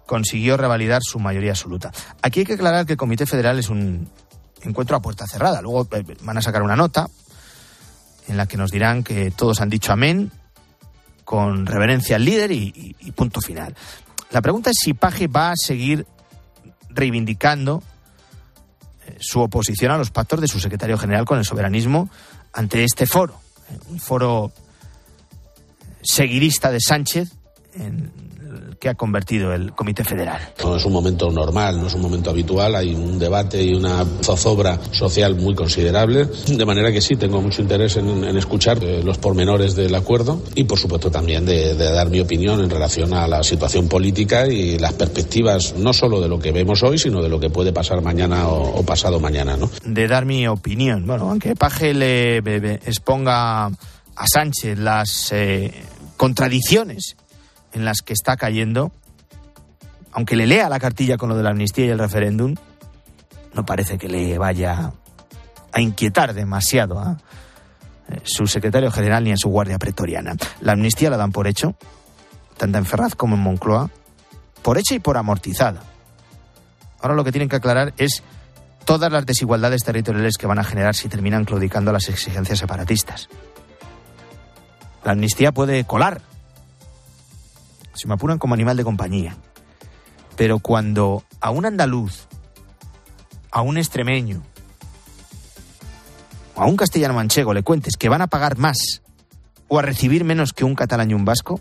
consiguió 0.07 0.57
revalidar 0.57 1.03
su 1.03 1.19
mayoría 1.19 1.53
absoluta. 1.53 1.93
Aquí 2.23 2.41
hay 2.41 2.47
que 2.47 2.55
aclarar 2.55 2.87
que 2.87 2.93
el 2.93 2.99
Comité 2.99 3.27
Federal 3.27 3.59
es 3.59 3.69
un 3.69 4.09
encuentro 4.63 4.97
a 4.97 5.03
puerta 5.03 5.27
cerrada. 5.27 5.63
Luego 5.63 5.89
eh, 5.93 6.05
van 6.23 6.39
a 6.39 6.43
sacar 6.43 6.63
una 6.63 6.77
nota 6.77 7.09
en 8.29 8.37
la 8.37 8.47
que 8.47 8.57
nos 8.57 8.71
dirán 8.71 9.03
que 9.03 9.31
todos 9.31 9.61
han 9.61 9.69
dicho 9.69 9.93
amén 9.93 10.31
con 11.25 11.67
reverencia 11.67 12.17
al 12.17 12.25
líder 12.25 12.53
y, 12.53 12.97
y 13.01 13.13
punto 13.13 13.41
final. 13.41 13.75
La 14.31 14.43
pregunta 14.43 14.71
es 14.71 14.77
si 14.83 14.95
Paje 14.95 15.27
va 15.27 15.53
a 15.53 15.57
seguir 15.57 16.07
reivindicando 16.91 17.83
su 19.19 19.41
oposición 19.41 19.93
a 19.93 19.99
los 19.99 20.11
pactos 20.11 20.41
de 20.41 20.49
su 20.49 20.61
secretario 20.61 20.99
general 20.99 21.25
con 21.25 21.39
el 21.39 21.45
soberanismo 21.45 22.09
ante 22.53 22.85
este 22.85 23.07
foro, 23.07 23.41
un 23.91 23.99
foro 23.99 24.53
seguidista 26.03 26.71
de 26.71 26.81
Sánchez 26.81 27.33
en 27.75 28.13
que 28.79 28.89
ha 28.89 28.95
convertido 28.95 29.53
el 29.53 29.73
Comité 29.73 30.05
Federal. 30.05 30.41
No 30.63 30.77
es 30.77 30.85
un 30.85 30.93
momento 30.93 31.31
normal, 31.31 31.81
no 31.81 31.87
es 31.87 31.95
un 31.95 32.03
momento 32.03 32.31
habitual, 32.31 32.75
hay 32.75 32.95
un 32.95 33.19
debate 33.19 33.63
y 33.63 33.75
una 33.75 34.05
zozobra 34.23 34.79
social 34.93 35.35
muy 35.37 35.55
considerable, 35.55 36.27
de 36.47 36.65
manera 36.65 36.93
que 36.93 37.01
sí, 37.01 37.17
tengo 37.17 37.41
mucho 37.41 37.63
interés 37.63 37.97
en, 37.97 38.25
escuchar 38.37 38.83
eh, 38.83 39.03
los 39.03 39.19
pormenores 39.19 39.75
del 39.75 39.95
acuerdo 39.95 40.43
y, 40.55 40.65
por 40.65 40.79
supuesto, 40.79 41.11
también 41.11 41.45
de, 41.45 41.75
dar 41.75 42.11
mi 42.11 42.21
opinión 42.21 42.61
en 42.61 42.71
relación 42.71 43.13
a 43.15 43.27
la 43.27 43.43
situación 43.43 43.89
política 43.89 44.47
y 44.47 44.79
las 44.79 44.95
perspectivas 44.95 45.75
no 45.77 45.93
solo 45.93 46.21
de 46.21 46.29
lo 46.29 46.39
que 46.39 46.53
vemos 46.53 46.83
hoy, 46.83 46.99
sino 46.99 47.23
de 47.23 47.29
lo 47.29 47.39
que 47.39 47.51
puede 47.51 47.73
pasar 47.73 48.03
mañana 48.03 48.49
o, 48.49 48.85
pasado 48.85 49.21
mañana. 49.21 49.57
¿no? 49.57 49.71
De 49.85 50.09
dar 50.09 50.25
mi 50.25 50.47
opinión. 50.47 51.07
Bueno, 51.07 51.31
aunque 51.31 51.55
Paje 51.55 51.95
le 51.95 52.39
exponga 52.39 53.71
a 54.17 54.27
Sánchez 54.27 54.79
las 54.79 55.33
eh, 55.33 55.73
contradicciones 56.17 57.17
en 57.75 57.85
las 57.85 58.01
que 58.03 58.13
está 58.13 58.37
cayendo, 58.37 58.93
aunque 60.13 60.37
le 60.37 60.47
lea 60.47 60.69
la 60.69 60.79
cartilla 60.79 61.19
con 61.19 61.29
lo 61.29 61.37
de 61.37 61.43
la 61.43 61.51
amnistía 61.51 61.87
y 61.87 61.91
el 61.91 61.99
referéndum, 61.99 62.55
no 63.53 63.67
parece 63.67 63.99
que 63.99 64.09
le 64.09 64.39
vaya 64.39 64.93
a 65.73 65.81
inquietar 65.81 66.35
demasiado 66.35 67.01
a 67.01 67.19
eh, 68.09 68.21
su 68.23 68.47
secretario 68.47 68.91
general 68.91 69.25
ni 69.25 69.33
a 69.33 69.37
su 69.37 69.49
guardia 69.49 69.79
pretoriana. 69.79 70.37
La 70.61 70.73
amnistía 70.73 71.11
la 71.11 71.17
dan 71.17 71.33
por 71.33 71.49
hecho, 71.49 71.75
tanto 72.57 72.79
en 72.79 72.87
Ferraz 72.87 73.17
como 73.17 73.35
en 73.35 73.43
Moncloa, 73.43 73.91
por 74.63 74.79
hecha 74.79 74.95
y 74.95 75.01
por 75.01 75.17
amortizada. 75.17 75.83
Ahora 77.01 77.17
lo 77.17 77.25
que 77.25 77.33
tienen 77.33 77.49
que 77.49 77.57
aclarar 77.57 77.93
es 77.99 78.23
todas 78.85 79.11
las 79.11 79.27
desigualdades 79.27 79.83
territoriales 79.83 80.37
que 80.39 80.47
van 80.47 80.61
a 80.61 80.65
generar 80.65 80.95
si 80.95 81.09
terminan 81.09 81.45
claudicando 81.45 81.93
las 81.93 82.09
exigencias 82.09 82.61
separatistas. 82.61 83.29
La 85.05 85.13
amnistía 85.13 85.53
puede 85.53 85.85
colar 85.85 86.23
se 87.95 88.09
me 88.09 88.15
apuran 88.15 88.39
como 88.39 88.55
animal 88.55 88.77
de 88.77 88.85
compañía. 88.85 89.37
Pero 90.37 90.59
cuando 90.59 91.25
a 91.41 91.51
un 91.51 91.67
andaluz, 91.67 92.27
a 93.51 93.63
un 93.63 93.79
extremeño, 93.79 94.43
a 96.57 96.67
un 96.67 96.77
castellano 96.77 97.15
manchego 97.15 97.55
le 97.55 97.63
cuentes 97.63 97.97
que 97.97 98.09
van 98.09 98.23
a 98.23 98.27
pagar 98.27 98.59
más 98.59 99.03
o 99.69 99.79
a 99.79 99.83
recibir 99.83 100.25
menos 100.25 100.53
que 100.53 100.65
un 100.65 100.75
catalán 100.75 101.11
y 101.11 101.15
un 101.15 101.25
vasco, 101.25 101.61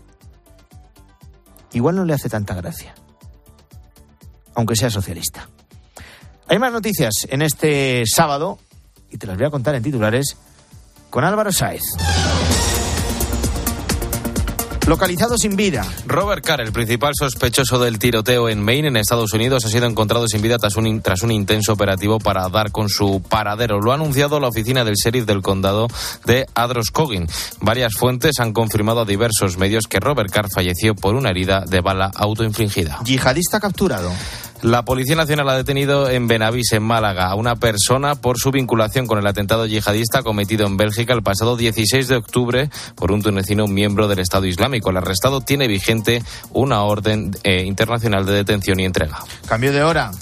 igual 1.72 1.96
no 1.96 2.04
le 2.04 2.14
hace 2.14 2.28
tanta 2.28 2.54
gracia, 2.54 2.94
aunque 4.54 4.76
sea 4.76 4.90
socialista. 4.90 5.48
Hay 6.48 6.58
más 6.58 6.72
noticias 6.72 7.12
en 7.28 7.42
este 7.42 8.04
sábado 8.06 8.58
y 9.10 9.16
te 9.16 9.26
las 9.26 9.36
voy 9.36 9.46
a 9.46 9.50
contar 9.50 9.74
en 9.74 9.82
titulares 9.82 10.36
con 11.10 11.24
Álvaro 11.24 11.52
Sáez. 11.52 11.82
Localizado 14.86 15.38
sin 15.38 15.56
vida. 15.56 15.86
Robert 16.06 16.44
Carr, 16.44 16.60
el 16.60 16.70
principal 16.70 17.14
sospechoso 17.18 17.78
del 17.78 17.98
tiroteo 17.98 18.50
en 18.50 18.62
Maine, 18.62 18.88
en 18.88 18.98
Estados 18.98 19.32
Unidos, 19.32 19.64
ha 19.64 19.68
sido 19.68 19.86
encontrado 19.86 20.28
sin 20.28 20.42
vida 20.42 20.58
tras 20.58 20.76
un, 20.76 21.00
tras 21.00 21.22
un 21.22 21.30
intenso 21.30 21.72
operativo 21.72 22.18
para 22.18 22.46
dar 22.50 22.70
con 22.70 22.90
su 22.90 23.22
paradero. 23.26 23.80
Lo 23.80 23.92
ha 23.92 23.94
anunciado 23.94 24.40
la 24.40 24.48
oficina 24.48 24.84
del 24.84 24.96
sheriff 24.96 25.24
del 25.24 25.40
condado 25.40 25.88
de 26.26 26.46
Adroscoggin. 26.54 27.26
Varias 27.60 27.94
fuentes 27.94 28.40
han 28.40 28.52
confirmado 28.52 29.00
a 29.00 29.04
diversos 29.06 29.56
medios 29.56 29.84
que 29.88 30.00
Robert 30.00 30.30
Carr 30.30 30.48
falleció 30.54 30.94
por 30.94 31.14
una 31.14 31.30
herida 31.30 31.64
de 31.66 31.80
bala 31.80 32.10
autoinfligida. 32.14 32.98
Yihadista 33.04 33.60
capturado. 33.60 34.10
La 34.64 34.82
Policía 34.82 35.14
Nacional 35.14 35.50
ha 35.50 35.56
detenido 35.58 36.08
en 36.08 36.26
Benavís, 36.26 36.72
en 36.72 36.82
Málaga, 36.82 37.26
a 37.26 37.34
una 37.34 37.54
persona 37.54 38.14
por 38.14 38.38
su 38.38 38.50
vinculación 38.50 39.06
con 39.06 39.18
el 39.18 39.26
atentado 39.26 39.66
yihadista 39.66 40.22
cometido 40.22 40.66
en 40.66 40.78
Bélgica 40.78 41.12
el 41.12 41.22
pasado 41.22 41.54
16 41.54 42.08
de 42.08 42.16
octubre 42.16 42.70
por 42.94 43.12
un 43.12 43.20
tunecino 43.20 43.66
miembro 43.66 44.08
del 44.08 44.20
Estado 44.20 44.46
Islámico. 44.46 44.88
El 44.88 44.96
arrestado 44.96 45.42
tiene 45.42 45.68
vigente 45.68 46.22
una 46.50 46.82
orden 46.82 47.36
eh, 47.42 47.64
internacional 47.64 48.24
de 48.24 48.32
detención 48.32 48.80
y 48.80 48.86
entrega. 48.86 49.18
Cambio 49.46 49.70
de 49.70 49.82
hora. 49.82 50.12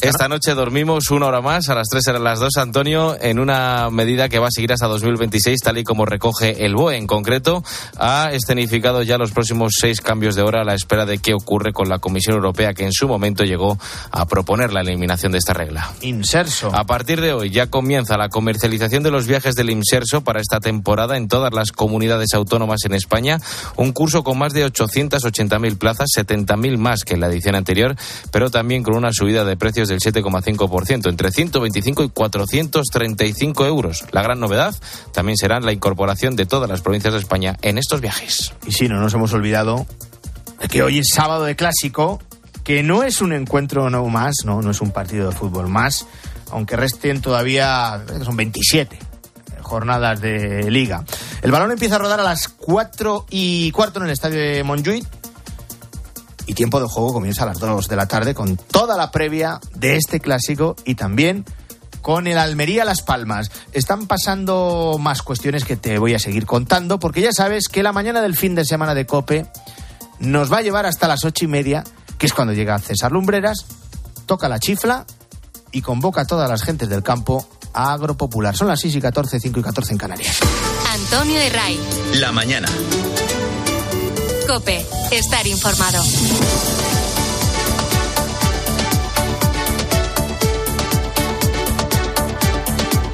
Esta 0.00 0.28
noche 0.28 0.54
dormimos 0.54 1.10
una 1.10 1.26
hora 1.26 1.40
más, 1.40 1.68
a 1.68 1.74
las 1.74 1.88
tres 1.88 2.06
eran 2.06 2.22
las 2.22 2.38
dos, 2.38 2.56
Antonio, 2.56 3.16
en 3.20 3.40
una 3.40 3.90
medida 3.90 4.28
que 4.28 4.38
va 4.38 4.46
a 4.46 4.50
seguir 4.52 4.72
hasta 4.72 4.86
2026, 4.86 5.58
tal 5.60 5.78
y 5.78 5.82
como 5.82 6.04
recoge 6.04 6.64
el 6.64 6.76
BOE. 6.76 6.96
En 6.96 7.08
concreto, 7.08 7.64
ha 7.98 8.30
escenificado 8.32 9.02
ya 9.02 9.18
los 9.18 9.32
próximos 9.32 9.72
seis 9.80 10.00
cambios 10.00 10.36
de 10.36 10.42
hora 10.42 10.60
a 10.60 10.64
la 10.64 10.74
espera 10.74 11.04
de 11.04 11.18
qué 11.18 11.34
ocurre 11.34 11.72
con 11.72 11.88
la 11.88 11.98
Comisión 11.98 12.36
Europea, 12.36 12.74
que 12.74 12.84
en 12.84 12.92
su 12.92 13.08
momento 13.08 13.42
llegó 13.42 13.76
a 14.12 14.26
proponer 14.26 14.72
la 14.72 14.82
eliminación 14.82 15.32
de 15.32 15.38
esta 15.38 15.52
regla. 15.52 15.90
Inserso. 16.02 16.70
A 16.72 16.84
partir 16.84 17.20
de 17.20 17.32
hoy 17.32 17.50
ya 17.50 17.66
comienza 17.66 18.16
la 18.16 18.28
comercialización 18.28 19.02
de 19.02 19.10
los 19.10 19.26
viajes 19.26 19.56
del 19.56 19.70
Inserso 19.70 20.22
para 20.22 20.40
esta 20.40 20.60
temporada 20.60 21.16
en 21.16 21.26
todas 21.26 21.52
las 21.52 21.72
comunidades 21.72 22.34
autónomas 22.34 22.84
en 22.84 22.94
España. 22.94 23.40
Un 23.74 23.90
curso 23.90 24.22
con 24.22 24.38
más 24.38 24.52
de 24.52 24.64
880.000 24.64 25.76
plazas, 25.76 26.06
70.000 26.16 26.78
más 26.78 27.02
que 27.02 27.14
en 27.14 27.20
la 27.20 27.26
edición 27.26 27.56
anterior, 27.56 27.96
pero 28.30 28.48
también 28.48 28.84
con 28.84 28.94
una 28.94 29.12
subida 29.12 29.44
de 29.44 29.56
precios 29.56 29.87
del 29.88 30.00
7,5%, 30.00 31.08
entre 31.08 31.30
125 31.30 32.04
y 32.04 32.08
435 32.10 33.66
euros. 33.66 34.04
La 34.12 34.22
gran 34.22 34.40
novedad 34.40 34.74
también 35.12 35.36
será 35.36 35.60
la 35.60 35.72
incorporación 35.72 36.36
de 36.36 36.46
todas 36.46 36.68
las 36.68 36.80
provincias 36.80 37.14
de 37.14 37.20
España 37.20 37.56
en 37.62 37.78
estos 37.78 38.00
viajes. 38.00 38.52
Y 38.66 38.72
sí, 38.72 38.88
no 38.88 39.00
nos 39.00 39.14
hemos 39.14 39.32
olvidado 39.32 39.86
de 40.60 40.68
que 40.68 40.82
hoy 40.82 40.98
es 40.98 41.08
sábado 41.12 41.44
de 41.44 41.56
clásico, 41.56 42.20
que 42.64 42.82
no 42.82 43.02
es 43.02 43.20
un 43.20 43.32
encuentro 43.32 43.90
no 43.90 44.06
más, 44.06 44.36
no, 44.44 44.62
no 44.62 44.70
es 44.70 44.80
un 44.80 44.90
partido 44.90 45.28
de 45.28 45.34
fútbol 45.34 45.68
más, 45.68 46.06
aunque 46.50 46.76
resten 46.76 47.20
todavía, 47.20 48.04
son 48.24 48.36
27 48.36 48.98
jornadas 49.62 50.20
de 50.20 50.70
liga. 50.70 51.04
El 51.42 51.52
balón 51.52 51.70
empieza 51.70 51.96
a 51.96 51.98
rodar 51.98 52.20
a 52.20 52.24
las 52.24 52.48
4 52.48 53.26
y 53.30 53.70
cuarto 53.72 54.00
en 54.00 54.06
el 54.06 54.12
estadio 54.12 54.40
de 54.40 54.64
Montjuic 54.64 55.17
y 56.48 56.54
tiempo 56.54 56.80
de 56.80 56.88
juego 56.88 57.12
comienza 57.12 57.44
a 57.44 57.46
las 57.46 57.58
2 57.58 57.88
de 57.88 57.96
la 57.96 58.08
tarde 58.08 58.34
con 58.34 58.56
toda 58.56 58.96
la 58.96 59.10
previa 59.10 59.60
de 59.74 59.96
este 59.96 60.18
clásico 60.18 60.74
y 60.84 60.94
también 60.94 61.44
con 62.00 62.26
el 62.26 62.38
Almería 62.38 62.86
Las 62.86 63.02
Palmas. 63.02 63.50
Están 63.72 64.06
pasando 64.06 64.96
más 64.98 65.22
cuestiones 65.22 65.64
que 65.64 65.76
te 65.76 65.98
voy 65.98 66.14
a 66.14 66.18
seguir 66.18 66.46
contando 66.46 66.98
porque 66.98 67.20
ya 67.20 67.32
sabes 67.32 67.68
que 67.68 67.82
la 67.82 67.92
mañana 67.92 68.22
del 68.22 68.34
fin 68.34 68.54
de 68.54 68.64
semana 68.64 68.94
de 68.94 69.04
Cope 69.04 69.46
nos 70.20 70.50
va 70.50 70.58
a 70.58 70.62
llevar 70.62 70.86
hasta 70.86 71.06
las 71.06 71.22
ocho 71.24 71.44
y 71.44 71.48
media, 71.48 71.84
que 72.16 72.24
es 72.24 72.32
cuando 72.32 72.54
llega 72.54 72.78
César 72.78 73.12
Lumbreras, 73.12 73.66
toca 74.24 74.48
la 74.48 74.58
chifla 74.58 75.04
y 75.70 75.82
convoca 75.82 76.22
a 76.22 76.26
todas 76.26 76.48
las 76.48 76.62
gentes 76.62 76.88
del 76.88 77.02
campo 77.02 77.46
a 77.74 77.92
Agropopular. 77.92 78.56
Son 78.56 78.68
las 78.68 78.80
6 78.80 78.96
y 78.96 79.00
14, 79.02 79.38
5 79.38 79.60
y 79.60 79.62
14 79.62 79.92
en 79.92 79.98
Canarias. 79.98 80.40
Antonio 80.94 81.40
Ray. 81.52 81.78
La 82.14 82.32
mañana. 82.32 82.68
Cope, 84.48 84.82
estar 85.10 85.46
informado. 85.46 86.02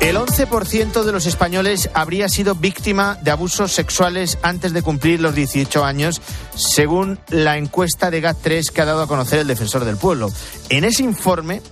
El 0.00 0.16
11% 0.16 1.02
de 1.02 1.10
los 1.10 1.26
españoles 1.26 1.90
habría 1.92 2.28
sido 2.28 2.54
víctima 2.54 3.18
de 3.20 3.32
abusos 3.32 3.72
sexuales 3.72 4.38
antes 4.42 4.72
de 4.72 4.82
cumplir 4.82 5.20
los 5.20 5.34
18 5.34 5.84
años, 5.84 6.22
según 6.54 7.18
la 7.30 7.58
encuesta 7.58 8.12
de 8.12 8.22
GAT3 8.22 8.70
que 8.70 8.82
ha 8.82 8.84
dado 8.84 9.02
a 9.02 9.08
conocer 9.08 9.40
el 9.40 9.48
defensor 9.48 9.84
del 9.84 9.96
pueblo. 9.96 10.30
En 10.68 10.84
ese 10.84 11.02
informe, 11.02 11.62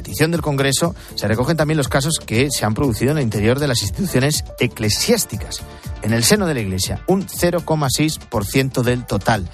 petición 0.00 0.30
del 0.30 0.40
Congreso, 0.40 0.94
se 1.14 1.28
recogen 1.28 1.58
también 1.58 1.76
los 1.76 1.88
casos 1.88 2.20
que 2.24 2.48
se 2.50 2.64
han 2.64 2.72
producido 2.72 3.12
en 3.12 3.18
el 3.18 3.24
interior 3.24 3.58
de 3.58 3.68
las 3.68 3.82
instituciones 3.82 4.44
eclesiásticas 4.58 5.60
en 6.00 6.14
el 6.14 6.24
seno 6.24 6.46
de 6.46 6.54
la 6.54 6.60
Iglesia, 6.60 7.04
un 7.06 7.26
0,6% 7.26 8.82
del 8.82 9.04
total. 9.04 9.46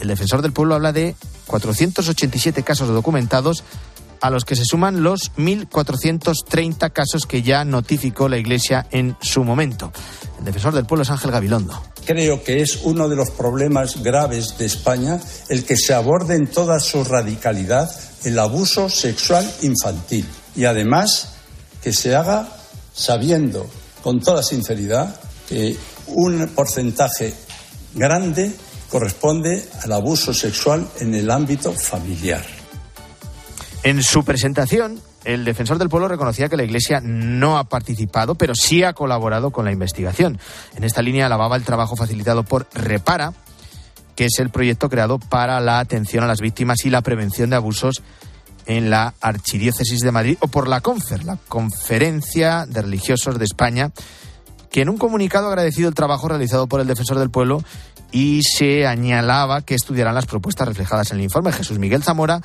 El 0.00 0.08
defensor 0.08 0.42
del 0.42 0.52
pueblo 0.52 0.74
habla 0.74 0.92
de 0.92 1.14
487 1.46 2.64
casos 2.64 2.88
documentados 2.88 3.62
a 4.20 4.30
los 4.30 4.44
que 4.44 4.56
se 4.56 4.64
suman 4.64 5.04
los 5.04 5.30
1.430 5.36 6.92
casos 6.92 7.24
que 7.24 7.42
ya 7.42 7.64
notificó 7.64 8.28
la 8.28 8.38
Iglesia 8.38 8.88
en 8.90 9.16
su 9.20 9.44
momento. 9.44 9.92
El 10.40 10.46
defensor 10.46 10.74
del 10.74 10.84
pueblo 10.84 11.04
es 11.04 11.10
Ángel 11.10 11.30
Gabilondo. 11.30 11.80
Creo 12.04 12.42
que 12.42 12.60
es 12.60 12.80
uno 12.82 13.08
de 13.08 13.14
los 13.14 13.30
problemas 13.30 14.02
graves 14.02 14.58
de 14.58 14.66
España 14.66 15.20
el 15.48 15.64
que 15.64 15.76
se 15.76 15.94
aborde 15.94 16.34
en 16.34 16.48
toda 16.48 16.80
su 16.80 17.04
radicalidad 17.04 17.88
el 18.24 18.38
abuso 18.38 18.88
sexual 18.88 19.48
infantil 19.62 20.26
y 20.56 20.64
además 20.64 21.34
que 21.82 21.92
se 21.92 22.14
haga 22.14 22.48
sabiendo 22.92 23.66
con 24.02 24.20
toda 24.20 24.42
sinceridad 24.42 25.20
que 25.48 25.76
un 26.08 26.48
porcentaje 26.54 27.34
grande 27.94 28.52
corresponde 28.90 29.68
al 29.82 29.92
abuso 29.92 30.32
sexual 30.32 30.88
en 31.00 31.14
el 31.14 31.30
ámbito 31.30 31.72
familiar. 31.72 32.44
En 33.82 34.02
su 34.02 34.24
presentación, 34.24 35.00
el 35.24 35.44
defensor 35.44 35.78
del 35.78 35.88
pueblo 35.88 36.08
reconocía 36.08 36.48
que 36.48 36.56
la 36.56 36.64
Iglesia 36.64 37.00
no 37.02 37.58
ha 37.58 37.64
participado, 37.64 38.34
pero 38.34 38.54
sí 38.54 38.82
ha 38.82 38.92
colaborado 38.92 39.50
con 39.50 39.64
la 39.64 39.72
investigación. 39.72 40.38
En 40.76 40.84
esta 40.84 41.02
línea 41.02 41.26
alababa 41.26 41.56
el 41.56 41.64
trabajo 41.64 41.96
facilitado 41.96 42.44
por 42.44 42.66
Repara, 42.72 43.32
que 44.18 44.24
es 44.24 44.40
el 44.40 44.50
proyecto 44.50 44.88
creado 44.90 45.20
para 45.20 45.60
la 45.60 45.78
atención 45.78 46.24
a 46.24 46.26
las 46.26 46.40
víctimas 46.40 46.84
y 46.84 46.90
la 46.90 47.02
prevención 47.02 47.50
de 47.50 47.54
abusos 47.54 48.02
en 48.66 48.90
la 48.90 49.14
Archidiócesis 49.20 50.00
de 50.00 50.10
Madrid, 50.10 50.36
o 50.40 50.48
por 50.48 50.66
la 50.66 50.80
CONFER, 50.80 51.22
la 51.22 51.36
Conferencia 51.46 52.66
de 52.66 52.82
Religiosos 52.82 53.38
de 53.38 53.44
España, 53.44 53.92
que 54.72 54.80
en 54.80 54.88
un 54.88 54.98
comunicado 54.98 55.46
ha 55.46 55.50
agradecido 55.50 55.88
el 55.88 55.94
trabajo 55.94 56.26
realizado 56.28 56.66
por 56.66 56.80
el 56.80 56.88
defensor 56.88 57.20
del 57.20 57.30
pueblo 57.30 57.62
y 58.10 58.40
se 58.42 58.88
añalaba 58.88 59.62
que 59.62 59.76
estudiarán 59.76 60.16
las 60.16 60.26
propuestas 60.26 60.66
reflejadas 60.66 61.12
en 61.12 61.18
el 61.18 61.22
informe. 61.22 61.52
Jesús 61.52 61.78
Miguel 61.78 62.02
Zamora 62.02 62.40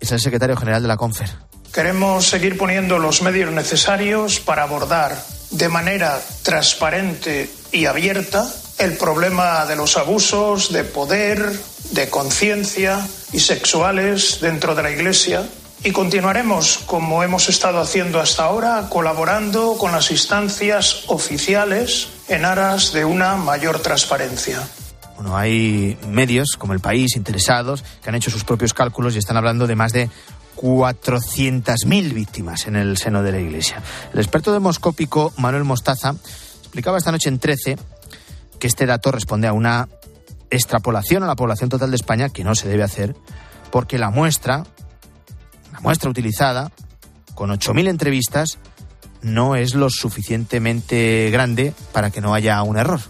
es 0.00 0.12
el 0.12 0.20
secretario 0.20 0.58
general 0.58 0.82
de 0.82 0.88
la 0.88 0.98
CONFER. 0.98 1.30
Queremos 1.72 2.28
seguir 2.28 2.58
poniendo 2.58 2.98
los 2.98 3.22
medios 3.22 3.50
necesarios 3.50 4.40
para 4.40 4.64
abordar 4.64 5.18
de 5.52 5.70
manera 5.70 6.20
transparente 6.42 7.48
y 7.72 7.86
abierta 7.86 8.46
el 8.78 8.96
problema 8.96 9.66
de 9.66 9.76
los 9.76 9.96
abusos 9.96 10.72
de 10.72 10.84
poder, 10.84 11.52
de 11.92 12.10
conciencia 12.10 13.06
y 13.32 13.40
sexuales 13.40 14.38
dentro 14.40 14.74
de 14.74 14.82
la 14.82 14.90
Iglesia 14.90 15.44
y 15.84 15.92
continuaremos, 15.92 16.78
como 16.86 17.22
hemos 17.22 17.50
estado 17.50 17.78
haciendo 17.78 18.18
hasta 18.18 18.44
ahora, 18.44 18.88
colaborando 18.88 19.76
con 19.76 19.92
las 19.92 20.10
instancias 20.10 21.04
oficiales 21.08 22.08
en 22.28 22.46
aras 22.46 22.92
de 22.92 23.04
una 23.04 23.36
mayor 23.36 23.80
transparencia. 23.80 24.66
Bueno, 25.16 25.36
hay 25.36 25.98
medios 26.08 26.56
como 26.58 26.72
El 26.72 26.80
País 26.80 27.16
interesados 27.16 27.84
que 28.02 28.08
han 28.08 28.14
hecho 28.14 28.30
sus 28.30 28.44
propios 28.44 28.72
cálculos 28.72 29.14
y 29.14 29.18
están 29.18 29.36
hablando 29.36 29.66
de 29.66 29.76
más 29.76 29.92
de 29.92 30.08
400.000 30.56 32.14
víctimas 32.14 32.66
en 32.66 32.76
el 32.76 32.96
seno 32.96 33.22
de 33.22 33.32
la 33.32 33.40
Iglesia. 33.40 33.82
El 34.12 34.20
experto 34.20 34.52
demoscópico 34.52 35.34
Manuel 35.36 35.64
Mostaza 35.64 36.14
explicaba 36.62 36.96
esta 36.96 37.12
noche 37.12 37.28
en 37.28 37.38
13 37.38 37.76
que 38.64 38.68
este 38.68 38.86
dato 38.86 39.12
responde 39.12 39.46
a 39.46 39.52
una 39.52 39.90
extrapolación 40.48 41.22
a 41.22 41.26
la 41.26 41.36
población 41.36 41.68
total 41.68 41.90
de 41.90 41.96
España 41.96 42.30
que 42.30 42.44
no 42.44 42.54
se 42.54 42.66
debe 42.66 42.82
hacer 42.82 43.14
porque 43.70 43.98
la 43.98 44.08
muestra, 44.08 44.64
la 45.70 45.80
muestra 45.80 46.08
utilizada 46.08 46.72
con 47.34 47.50
8.000 47.50 47.90
entrevistas 47.90 48.56
no 49.20 49.54
es 49.54 49.74
lo 49.74 49.90
suficientemente 49.90 51.28
grande 51.30 51.74
para 51.92 52.08
que 52.08 52.22
no 52.22 52.32
haya 52.32 52.62
un 52.62 52.78
error 52.78 53.00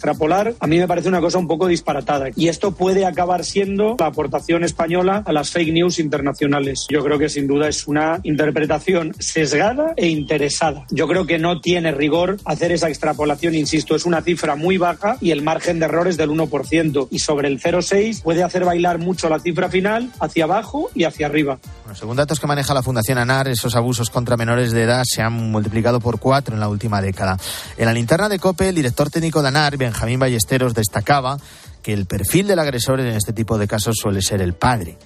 extrapolar, 0.00 0.54
a 0.58 0.66
mí 0.66 0.78
me 0.78 0.88
parece 0.88 1.10
una 1.10 1.20
cosa 1.20 1.36
un 1.36 1.46
poco 1.46 1.66
disparatada. 1.66 2.28
Y 2.34 2.48
esto 2.48 2.72
puede 2.72 3.04
acabar 3.04 3.44
siendo 3.44 3.96
la 3.98 4.06
aportación 4.06 4.64
española 4.64 5.22
a 5.26 5.32
las 5.32 5.50
fake 5.50 5.74
news 5.74 5.98
internacionales. 5.98 6.86
Yo 6.88 7.04
creo 7.04 7.18
que 7.18 7.28
sin 7.28 7.46
duda 7.46 7.68
es 7.68 7.86
una 7.86 8.18
interpretación 8.22 9.14
sesgada 9.18 9.92
e 9.98 10.08
interesada. 10.08 10.86
Yo 10.90 11.06
creo 11.06 11.26
que 11.26 11.38
no 11.38 11.60
tiene 11.60 11.92
rigor 11.92 12.38
hacer 12.46 12.72
esa 12.72 12.88
extrapolación, 12.88 13.54
insisto, 13.54 13.94
es 13.94 14.06
una 14.06 14.22
cifra 14.22 14.56
muy 14.56 14.78
baja 14.78 15.18
y 15.20 15.32
el 15.32 15.42
margen 15.42 15.78
de 15.78 15.84
error 15.84 16.08
es 16.08 16.16
del 16.16 16.30
1%. 16.30 17.08
Y 17.10 17.18
sobre 17.18 17.48
el 17.48 17.60
0,6 17.60 18.22
puede 18.22 18.42
hacer 18.42 18.64
bailar 18.64 18.98
mucho 18.98 19.28
la 19.28 19.38
cifra 19.38 19.68
final 19.68 20.10
hacia 20.18 20.44
abajo 20.44 20.88
y 20.94 21.04
hacia 21.04 21.26
arriba. 21.26 21.58
Bueno, 21.84 21.94
según 21.94 22.16
datos 22.16 22.40
que 22.40 22.46
maneja 22.46 22.72
la 22.72 22.82
Fundación 22.82 23.18
ANAR, 23.18 23.48
esos 23.48 23.76
abusos 23.76 24.08
contra 24.08 24.38
menores 24.38 24.72
de 24.72 24.84
edad 24.84 25.02
se 25.04 25.20
han 25.20 25.34
multiplicado 25.34 26.00
por 26.00 26.18
cuatro 26.18 26.54
en 26.54 26.60
la 26.60 26.68
última 26.68 27.02
década. 27.02 27.36
En 27.76 27.84
la 27.84 27.92
linterna 27.92 28.30
de 28.30 28.38
COPE, 28.38 28.70
el 28.70 28.74
director 28.74 29.10
técnico 29.10 29.42
de 29.42 29.48
ANAR, 29.48 29.76
Benjamín 29.90 30.20
Ballesteros 30.20 30.72
destacaba 30.72 31.36
que 31.82 31.92
el 31.92 32.06
perfil 32.06 32.46
del 32.46 32.60
agresor 32.60 33.00
en 33.00 33.08
este 33.08 33.32
tipo 33.32 33.58
de 33.58 33.66
casos 33.66 33.96
suele 34.00 34.22
ser 34.22 34.40
el 34.40 34.54
padre. 34.54 34.96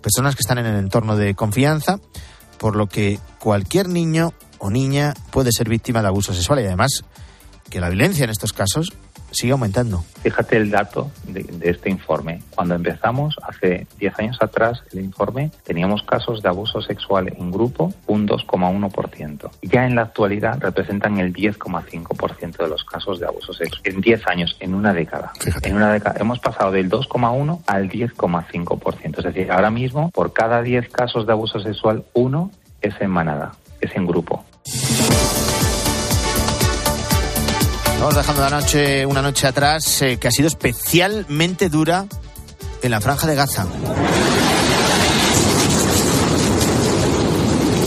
Personas 0.00 0.34
que 0.34 0.40
están 0.40 0.58
en 0.58 0.66
el 0.66 0.76
entorno 0.80 1.16
de 1.16 1.36
confianza, 1.36 2.00
por 2.58 2.74
lo 2.74 2.88
que 2.88 3.20
cualquier 3.38 3.88
niño 3.88 4.34
o 4.58 4.68
niña 4.68 5.14
puede 5.30 5.52
ser 5.52 5.68
víctima 5.68 6.02
de 6.02 6.08
abuso 6.08 6.34
sexual 6.34 6.58
y 6.58 6.64
además 6.64 7.04
que 7.70 7.80
la 7.80 7.88
violencia 7.88 8.24
en 8.24 8.30
estos 8.30 8.52
casos 8.52 8.92
sigue 9.32 9.52
aumentando. 9.52 10.04
Fíjate 10.22 10.56
el 10.56 10.70
dato 10.70 11.10
de, 11.26 11.42
de, 11.42 11.70
este 11.70 11.90
informe. 11.90 12.42
Cuando 12.54 12.74
empezamos, 12.74 13.36
hace 13.42 13.86
10 13.98 14.18
años 14.18 14.38
atrás, 14.40 14.82
el 14.92 15.00
informe, 15.00 15.50
teníamos 15.64 16.02
casos 16.02 16.42
de 16.42 16.48
abuso 16.48 16.80
sexual 16.80 17.32
en 17.36 17.50
grupo 17.50 17.92
un 18.06 18.28
2,1%. 18.28 19.50
Ya 19.62 19.86
en 19.86 19.96
la 19.96 20.02
actualidad 20.02 20.58
representan 20.60 21.18
el 21.18 21.32
10,5% 21.32 22.56
de 22.56 22.68
los 22.68 22.84
casos 22.84 23.18
de 23.18 23.26
abuso 23.26 23.52
sexual. 23.52 23.82
En 23.84 24.00
10 24.00 24.26
años, 24.28 24.56
en 24.60 24.74
una 24.74 24.92
década. 24.92 25.32
Fíjate. 25.40 25.68
En 25.68 25.76
una 25.76 25.92
década 25.92 26.20
hemos 26.20 26.38
pasado 26.38 26.70
del 26.72 26.90
2,1 26.90 27.62
al 27.66 27.88
10,5%. 27.88 29.18
Es 29.18 29.24
decir, 29.24 29.50
ahora 29.50 29.70
mismo, 29.70 30.10
por 30.10 30.32
cada 30.32 30.62
10 30.62 30.88
casos 30.88 31.26
de 31.26 31.32
abuso 31.32 31.58
sexual, 31.60 32.04
uno 32.12 32.50
es 32.80 32.94
en 33.00 33.10
manada, 33.10 33.52
es 33.80 33.94
en 33.96 34.06
grupo. 34.06 34.44
Vamos 38.02 38.16
dejando 38.16 38.42
la 38.42 38.50
noche, 38.50 39.06
una 39.06 39.22
noche 39.22 39.46
atrás 39.46 40.02
eh, 40.02 40.18
que 40.18 40.26
ha 40.26 40.32
sido 40.32 40.48
especialmente 40.48 41.68
dura 41.68 42.06
en 42.82 42.90
la 42.90 43.00
franja 43.00 43.28
de 43.28 43.36
Gaza. 43.36 43.64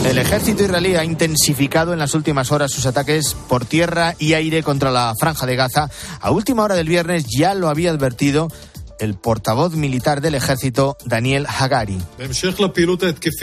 El 0.06 0.16
ejército 0.16 0.64
israelí 0.64 0.96
ha 0.96 1.04
intensificado 1.04 1.92
en 1.92 1.98
las 1.98 2.14
últimas 2.14 2.50
horas 2.50 2.72
sus 2.72 2.86
ataques 2.86 3.36
por 3.46 3.66
tierra 3.66 4.14
y 4.18 4.32
aire 4.32 4.62
contra 4.62 4.90
la 4.90 5.12
franja 5.20 5.44
de 5.44 5.54
Gaza. 5.54 5.90
A 6.22 6.30
última 6.30 6.62
hora 6.62 6.76
del 6.76 6.88
viernes 6.88 7.26
ya 7.26 7.52
lo 7.52 7.68
había 7.68 7.90
advertido 7.90 8.48
el 8.98 9.16
portavoz 9.16 9.74
militar 9.74 10.22
del 10.22 10.36
ejército, 10.36 10.96
Daniel 11.04 11.46
Hagari. 11.46 11.98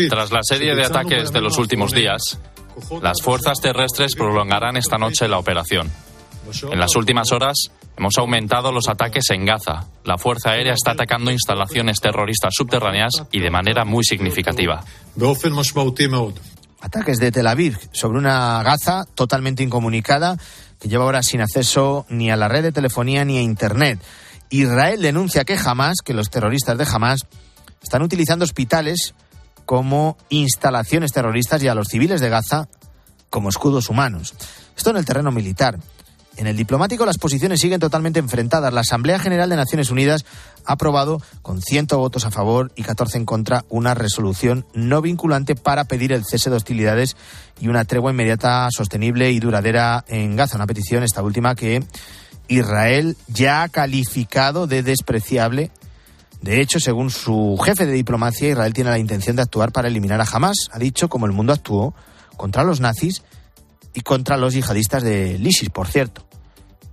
Tras 0.09 0.31
la 0.31 0.39
serie 0.41 0.73
de 0.73 0.85
ataques 0.85 1.31
de 1.31 1.39
los 1.41 1.59
últimos 1.59 1.91
días, 1.91 2.39
las 2.99 3.21
fuerzas 3.21 3.59
terrestres 3.61 4.15
prolongarán 4.15 4.75
esta 4.75 4.97
noche 4.97 5.27
la 5.27 5.37
operación. 5.37 5.91
En 6.61 6.79
las 6.79 6.95
últimas 6.95 7.31
horas 7.31 7.71
hemos 7.97 8.17
aumentado 8.17 8.71
los 8.71 8.87
ataques 8.87 9.25
en 9.31 9.45
Gaza. 9.45 9.87
La 10.03 10.17
Fuerza 10.17 10.51
Aérea 10.51 10.73
está 10.73 10.91
atacando 10.91 11.31
instalaciones 11.31 11.97
terroristas 11.99 12.53
subterráneas 12.55 13.11
y 13.31 13.39
de 13.39 13.49
manera 13.49 13.85
muy 13.85 14.03
significativa. 14.03 14.83
Ataques 16.81 17.17
de 17.17 17.31
Tel 17.31 17.47
Aviv 17.47 17.77
sobre 17.93 18.17
una 18.17 18.61
Gaza 18.61 19.05
totalmente 19.15 19.63
incomunicada 19.63 20.37
que 20.79 20.89
lleva 20.89 21.05
ahora 21.05 21.23
sin 21.23 21.41
acceso 21.41 22.05
ni 22.09 22.29
a 22.29 22.35
la 22.35 22.49
red 22.49 22.63
de 22.63 22.71
telefonía 22.71 23.23
ni 23.23 23.37
a 23.37 23.41
Internet. 23.41 23.99
Israel 24.49 25.01
denuncia 25.01 25.45
que 25.45 25.57
jamás, 25.57 25.97
que 26.03 26.13
los 26.13 26.29
terroristas 26.29 26.77
de 26.77 26.85
Hamas 26.85 27.21
están 27.81 28.01
utilizando 28.01 28.43
hospitales 28.43 29.15
como 29.65 30.17
instalaciones 30.29 31.11
terroristas 31.11 31.63
y 31.63 31.67
a 31.67 31.75
los 31.75 31.87
civiles 31.87 32.21
de 32.21 32.29
Gaza 32.29 32.67
como 33.29 33.49
escudos 33.49 33.89
humanos. 33.89 34.33
Esto 34.75 34.89
en 34.89 34.97
el 34.97 35.05
terreno 35.05 35.31
militar. 35.31 35.79
En 36.35 36.47
el 36.47 36.57
diplomático 36.57 37.05
las 37.05 37.19
posiciones 37.19 37.59
siguen 37.59 37.79
totalmente 37.79 38.19
enfrentadas. 38.19 38.73
La 38.73 38.81
Asamblea 38.81 39.19
General 39.19 39.49
de 39.49 39.55
Naciones 39.55 39.91
Unidas 39.91 40.25
ha 40.65 40.73
aprobado 40.73 41.21
con 41.41 41.61
100 41.61 41.87
votos 41.91 42.25
a 42.25 42.31
favor 42.31 42.71
y 42.75 42.81
14 42.81 43.17
en 43.19 43.25
contra 43.25 43.65
una 43.69 43.93
resolución 43.93 44.65
no 44.73 45.01
vinculante 45.01 45.55
para 45.55 45.85
pedir 45.85 46.11
el 46.11 46.25
cese 46.25 46.49
de 46.49 46.55
hostilidades 46.55 47.15
y 47.61 47.67
una 47.67 47.85
tregua 47.85 48.11
inmediata, 48.11 48.67
sostenible 48.71 49.31
y 49.31 49.39
duradera 49.39 50.05
en 50.07 50.35
Gaza. 50.35 50.55
Una 50.55 50.65
petición, 50.65 51.03
esta 51.03 51.21
última, 51.21 51.53
que 51.53 51.85
Israel 52.47 53.15
ya 53.27 53.61
ha 53.61 53.69
calificado 53.69 54.65
de 54.65 54.81
despreciable. 54.81 55.69
De 56.41 56.61
hecho, 56.61 56.79
según 56.79 57.11
su 57.11 57.57
jefe 57.63 57.85
de 57.85 57.93
diplomacia, 57.93 58.49
Israel 58.49 58.73
tiene 58.73 58.89
la 58.89 58.99
intención 58.99 59.35
de 59.35 59.43
actuar 59.43 59.71
para 59.71 59.87
eliminar 59.87 60.19
a 60.19 60.25
Hamas. 60.25 60.69
Ha 60.71 60.79
dicho 60.79 61.09
como 61.09 61.27
el 61.27 61.31
mundo 61.31 61.53
actuó 61.53 61.93
contra 62.35 62.63
los 62.63 62.79
nazis 62.79 63.21
y 63.93 64.01
contra 64.01 64.37
los 64.37 64.53
yihadistas 64.53 65.03
de 65.03 65.39
ISIS, 65.41 65.69
por 65.69 65.87
cierto. 65.87 66.25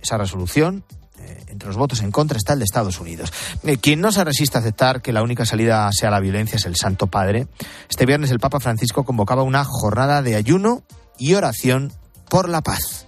Esa 0.01 0.17
resolución, 0.17 0.83
eh, 1.19 1.43
entre 1.47 1.67
los 1.67 1.77
votos 1.77 2.01
en 2.01 2.11
contra, 2.11 2.37
está 2.37 2.53
el 2.53 2.59
de 2.59 2.65
Estados 2.65 2.99
Unidos. 2.99 3.31
Eh, 3.63 3.77
quien 3.77 4.01
no 4.01 4.11
se 4.11 4.23
resiste 4.23 4.57
a 4.57 4.61
aceptar 4.61 5.01
que 5.01 5.13
la 5.13 5.23
única 5.23 5.45
salida 5.45 5.89
sea 5.91 6.11
la 6.11 6.19
violencia 6.19 6.57
es 6.57 6.65
el 6.65 6.75
Santo 6.75 7.07
Padre. 7.07 7.47
Este 7.89 8.05
viernes 8.05 8.31
el 8.31 8.39
Papa 8.39 8.59
Francisco 8.59 9.03
convocaba 9.03 9.43
una 9.43 9.63
jornada 9.63 10.21
de 10.21 10.35
ayuno 10.35 10.83
y 11.17 11.33
oración 11.33 11.93
por 12.29 12.49
la 12.49 12.61
paz. 12.61 13.07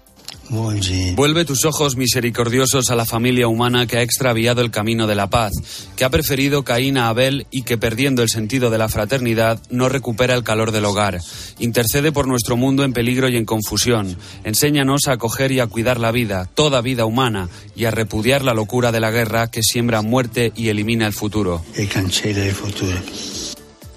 Vuelve 0.50 1.46
tus 1.46 1.66
ojos 1.66 1.96
misericordiosos 1.96 2.90
a 2.90 2.96
la 2.96 3.06
familia 3.06 3.48
humana 3.48 3.88
que 3.88 3.98
ha 3.98 4.02
extraviado 4.02 4.62
el 4.62 4.72
camino 4.72 5.08
de 5.08 5.16
la 5.16 5.30
paz, 5.30 5.54
que 5.96 6.04
ha 6.04 6.10
preferido 6.10 6.64
Caín 6.64 6.98
a 6.98 7.08
Abel 7.08 7.48
y 7.50 7.64
que 7.64 7.78
perdiendo 7.78 8.22
el 8.22 8.30
sentido 8.30 8.70
de 8.70 8.78
la 8.78 8.90
fraternidad 8.90 9.62
no 9.70 9.90
recupera 9.90 10.36
el 10.36 10.44
calor 10.44 10.72
del 10.72 10.86
hogar. 10.86 11.22
Intercede 11.60 12.12
por 12.12 12.28
nuestro 12.28 12.58
mundo 12.58 12.84
en 12.84 12.94
peligro 12.94 13.30
y 13.30 13.38
en 13.38 13.46
confusión. 13.46 14.18
Enséñanos 14.44 15.08
a 15.08 15.14
acoger 15.14 15.52
y 15.52 15.60
a 15.60 15.68
cuidar 15.68 16.00
la 16.00 16.12
vida, 16.12 16.50
toda 16.54 16.82
vida 16.82 17.06
humana, 17.06 17.50
y 17.76 17.86
a 17.86 17.92
repudiar 17.92 18.44
la 18.44 18.54
locura 18.54 18.92
de 18.92 19.00
la 19.00 19.12
guerra 19.12 19.50
que 19.50 19.64
siembra 19.64 20.02
muerte 20.02 20.52
y 20.56 20.70
elimina 20.70 21.08
el 21.08 21.14
futuro. 21.14 21.64
El 21.76 22.52
futuro. 22.52 22.98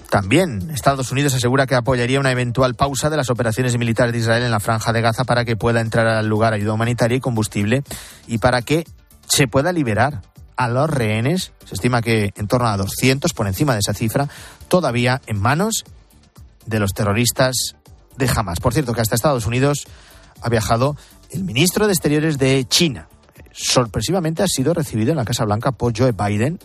También 0.09 0.69
Estados 0.71 1.11
Unidos 1.11 1.33
asegura 1.33 1.67
que 1.67 1.75
apoyaría 1.75 2.19
una 2.19 2.31
eventual 2.31 2.75
pausa 2.75 3.09
de 3.09 3.17
las 3.17 3.29
operaciones 3.29 3.77
militares 3.77 4.13
de 4.13 4.19
Israel 4.19 4.43
en 4.43 4.51
la 4.51 4.61
franja 4.61 4.93
de 4.93 5.01
Gaza 5.01 5.25
para 5.25 5.43
que 5.43 5.57
pueda 5.57 5.81
entrar 5.81 6.07
al 6.07 6.27
lugar 6.27 6.53
ayuda 6.53 6.73
humanitaria 6.73 7.17
y 7.17 7.21
combustible 7.21 7.83
y 8.25 8.37
para 8.37 8.61
que 8.61 8.85
se 9.27 9.47
pueda 9.47 9.73
liberar 9.73 10.21
a 10.55 10.69
los 10.69 10.89
rehenes. 10.89 11.51
Se 11.65 11.75
estima 11.75 12.01
que 12.01 12.31
en 12.35 12.47
torno 12.47 12.67
a 12.67 12.77
200, 12.77 13.33
por 13.33 13.47
encima 13.47 13.73
de 13.73 13.79
esa 13.79 13.93
cifra, 13.93 14.29
todavía 14.69 15.21
en 15.27 15.39
manos 15.39 15.83
de 16.65 16.79
los 16.79 16.93
terroristas 16.93 17.75
de 18.17 18.29
Hamas. 18.33 18.59
Por 18.59 18.73
cierto, 18.73 18.93
que 18.93 19.01
hasta 19.01 19.15
Estados 19.15 19.45
Unidos 19.45 19.87
ha 20.41 20.49
viajado 20.49 20.95
el 21.31 21.43
ministro 21.43 21.87
de 21.87 21.93
Exteriores 21.93 22.37
de 22.37 22.65
China. 22.67 23.09
Sorpresivamente 23.51 24.43
ha 24.43 24.47
sido 24.47 24.73
recibido 24.73 25.11
en 25.11 25.17
la 25.17 25.25
Casa 25.25 25.45
Blanca 25.45 25.71
por 25.71 25.97
Joe 25.97 26.11
Biden, 26.11 26.59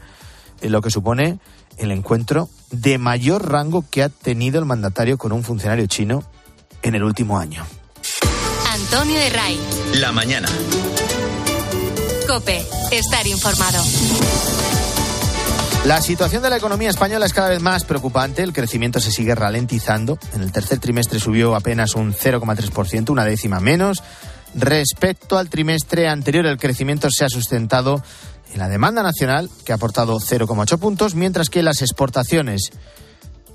en 0.60 0.72
lo 0.72 0.80
que 0.80 0.90
supone 0.90 1.40
el 1.78 1.90
encuentro 1.90 2.48
de 2.70 2.98
mayor 2.98 3.50
rango 3.50 3.84
que 3.90 4.02
ha 4.02 4.08
tenido 4.08 4.58
el 4.58 4.64
mandatario 4.64 5.18
con 5.18 5.32
un 5.32 5.42
funcionario 5.42 5.86
chino 5.86 6.24
en 6.82 6.94
el 6.94 7.02
último 7.02 7.38
año. 7.38 7.64
Antonio 8.70 9.18
de 9.18 9.30
Ray. 9.30 9.60
La 9.94 10.12
mañana. 10.12 10.48
Cope, 12.26 12.64
estar 12.90 13.26
informado. 13.26 13.82
La 15.84 16.00
situación 16.00 16.42
de 16.42 16.50
la 16.50 16.56
economía 16.56 16.90
española 16.90 17.26
es 17.26 17.32
cada 17.32 17.48
vez 17.48 17.60
más 17.60 17.84
preocupante. 17.84 18.42
El 18.42 18.52
crecimiento 18.52 19.00
se 19.00 19.10
sigue 19.10 19.34
ralentizando. 19.34 20.16
En 20.32 20.42
el 20.42 20.52
tercer 20.52 20.78
trimestre 20.78 21.18
subió 21.18 21.56
apenas 21.56 21.96
un 21.96 22.14
0,3%, 22.14 23.10
una 23.10 23.24
décima 23.24 23.58
menos. 23.58 24.02
Respecto 24.54 25.38
al 25.38 25.48
trimestre 25.48 26.08
anterior, 26.08 26.46
el 26.46 26.58
crecimiento 26.58 27.08
se 27.10 27.24
ha 27.24 27.28
sustentado 27.28 28.02
en 28.52 28.58
la 28.58 28.68
demanda 28.68 29.02
nacional, 29.02 29.50
que 29.64 29.72
ha 29.72 29.76
aportado 29.76 30.18
0,8 30.18 30.78
puntos, 30.78 31.14
mientras 31.14 31.48
que 31.48 31.62
las 31.62 31.82
exportaciones 31.82 32.70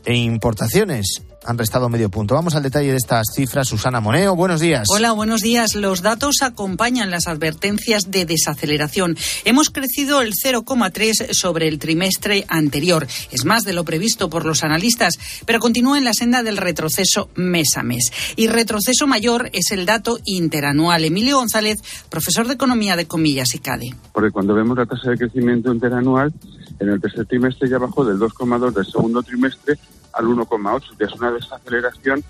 e 0.06 0.16
importaciones 0.16 1.22
han 1.48 1.58
restado 1.58 1.88
medio 1.88 2.10
punto. 2.10 2.36
Vamos 2.36 2.56
al 2.56 2.64
detalle 2.64 2.92
de 2.92 2.98
estas 2.98 3.28
cifras. 3.34 3.70
Susana 3.70 4.02
Moneo, 4.02 4.36
buenos 4.36 4.60
días. 4.60 4.86
Hola, 4.94 5.14
buenos 5.14 5.40
días. 5.42 5.76
Los 5.76 6.02
datos 6.02 6.42
acompañan 6.42 7.10
las 7.10 7.28
advertencias 7.28 8.12
de 8.12 8.26
desaceleración. 8.26 9.16
Hemos 9.46 9.70
crecido 9.70 10.22
el 10.22 10.34
0,3 10.34 11.32
sobre 11.32 11.70
el 11.70 11.80
trimestre 11.80 12.44
anterior. 12.50 13.08
Es 13.32 13.46
más 13.46 13.64
de 13.64 13.72
lo 13.72 13.86
previsto 13.86 14.30
por 14.30 14.46
los 14.46 14.66
analistas, 14.66 15.14
pero 15.46 15.60
continúa 15.60 15.98
en 15.98 16.04
la 16.04 16.14
senda 16.14 16.44
del 16.44 16.58
retroceso 16.58 17.30
mes 17.36 17.78
a 17.78 17.84
mes. 17.84 18.12
Y 18.36 18.48
retroceso 18.48 19.08
mayor 19.08 19.50
es 19.54 19.72
el 19.72 19.86
dato 19.86 20.20
interanual. 20.26 21.06
Emilio 21.06 21.38
González, 21.38 21.78
profesor 22.10 22.48
de 22.48 22.56
Economía 22.56 22.98
de 22.98 23.08
Comillas 23.08 23.56
y 23.56 23.60
CADE. 23.60 23.96
Porque 24.12 24.32
cuando 24.32 24.54
vemos 24.54 24.78
la 24.78 24.86
tasa 24.86 25.12
de 25.12 25.18
crecimiento 25.18 25.74
interanual, 25.74 26.34
en 26.80 26.90
el 26.90 27.00
tercer 27.00 27.26
trimestre 27.26 27.70
ya 27.70 27.78
bajó 27.78 28.04
del 28.04 28.20
2,2 28.20 28.74
del 28.74 28.86
segundo 28.86 29.24
trimestre 29.24 29.80
al 30.14 30.26
1,8, 30.26 30.98
que 30.98 31.06
es 31.06 31.14
una 31.14 31.32
desaceleración 31.32 32.24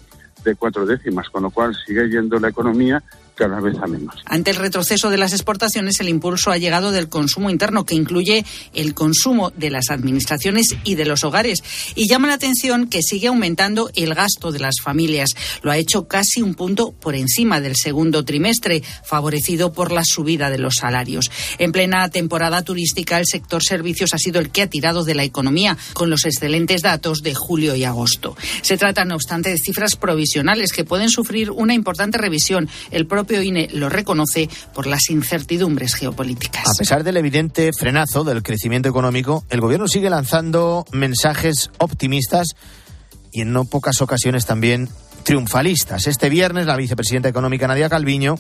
de 0.44 0.56
cuatro 0.56 0.86
décimas, 0.86 1.30
con 1.30 1.44
lo 1.44 1.50
cual 1.50 1.76
sigue 1.86 2.10
yendo 2.10 2.40
la 2.40 2.50
economía 2.50 3.04
cada 3.38 3.62
vez 3.62 3.78
a 3.82 3.88
menos. 3.88 4.16
Ante 4.26 4.52
el 4.52 4.58
retroceso 4.58 5.10
de 5.10 5.18
las 5.18 5.32
exportaciones, 5.32 6.00
el 6.00 6.10
impulso 6.10 6.52
ha 6.52 6.58
llegado 6.58 6.92
del 6.92 7.08
consumo 7.08 7.50
interno, 7.50 7.86
que 7.86 7.96
incluye 7.96 8.44
el 8.74 8.94
consumo 8.94 9.52
de 9.52 9.70
las 9.70 9.90
administraciones 9.90 10.76
y 10.84 10.96
de 10.96 11.06
los 11.06 11.24
hogares. 11.24 11.64
Y 11.96 12.10
llama 12.10 12.28
la 12.28 12.34
atención 12.34 12.88
que 12.88 13.04
sigue 13.04 13.28
aumentando 13.28 13.90
el 13.96 14.16
gasto 14.16 14.52
de 14.52 14.60
las 14.60 14.76
familias. 14.84 15.30
Lo 15.62 15.72
ha 15.72 15.78
hecho 15.78 16.08
casi 16.08 16.42
un 16.42 16.56
punto 16.56 16.92
por 16.92 17.16
encima 17.16 17.62
del 17.62 17.76
segundo 17.76 18.26
trimestre, 18.26 18.82
favorecido 19.06 19.72
por 19.72 19.92
la 19.92 20.04
subida 20.04 20.50
de 20.50 20.58
los 20.58 20.76
salarios. 20.76 21.30
En 21.60 21.72
plena 21.72 22.10
temporada 22.10 22.64
turística, 22.64 23.20
el 23.20 23.26
sector 23.28 23.64
servicios 23.64 24.14
ha 24.14 24.18
sido 24.18 24.40
el 24.40 24.50
que 24.50 24.64
ha 24.64 24.70
tirado 24.70 25.04
de 25.04 25.16
la 25.16 25.24
economía, 25.24 25.78
con 25.94 26.10
los 26.10 26.26
excelentes 26.26 26.82
datos 26.82 27.22
de 27.22 27.36
julio 27.36 27.76
y 27.76 27.84
agosto. 27.84 28.36
Se 28.64 28.78
trata, 28.78 29.06
no 29.06 29.16
obstante, 29.16 29.52
de 29.52 29.58
cifras 29.58 29.96
provisionales 29.96 30.72
que 30.72 30.84
pueden 30.84 31.10
sufrir 31.10 31.52
una 31.52 31.76
importante 31.76 32.18
revisión. 32.18 32.68
El 32.90 33.06
propio 33.06 33.27
propio 33.28 33.42
INE 33.42 33.68
lo 33.74 33.90
reconoce 33.90 34.50
por 34.74 34.88
las 34.88 35.10
incertidumbres 35.10 35.96
geopolíticas. 35.96 36.66
A 36.66 36.78
pesar 36.78 37.04
del 37.04 37.18
evidente 37.18 37.72
frenazo 37.78 38.24
del 38.24 38.42
crecimiento 38.42 38.88
económico, 38.88 39.44
el 39.50 39.60
gobierno 39.60 39.90
sigue 39.90 40.10
lanzando 40.10 40.86
mensajes 40.94 41.70
optimistas 41.78 42.48
y 43.34 43.42
en 43.42 43.52
no 43.52 43.66
pocas 43.66 44.02
ocasiones 44.02 44.46
también 44.46 44.88
triunfalistas. 45.24 46.08
Este 46.08 46.30
viernes 46.30 46.68
la 46.68 46.78
vicepresidenta 46.78 47.28
económica 47.28 47.68
Nadia 47.68 47.90
Calviño 47.90 48.36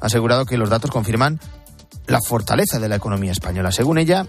ha 0.00 0.06
asegurado 0.06 0.46
que 0.46 0.56
los 0.56 0.70
datos 0.70 0.90
confirman 0.90 1.38
la 2.06 2.20
fortaleza 2.26 2.78
de 2.78 2.88
la 2.88 2.96
economía 2.96 3.32
española. 3.32 3.70
Según 3.70 3.98
ella, 3.98 4.26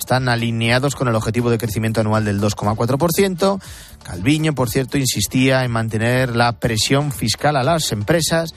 están 0.00 0.28
alineados 0.28 0.96
con 0.96 1.06
el 1.06 1.14
objetivo 1.14 1.48
de 1.50 1.58
crecimiento 1.58 2.00
anual 2.00 2.24
del 2.24 2.40
2,4%. 2.40 3.62
Calviño, 4.02 4.52
por 4.52 4.68
cierto, 4.68 4.98
insistía 4.98 5.64
en 5.64 5.70
mantener 5.70 6.34
la 6.34 6.58
presión 6.58 7.12
fiscal 7.12 7.54
a 7.54 7.62
las 7.62 7.92
empresas 7.92 8.50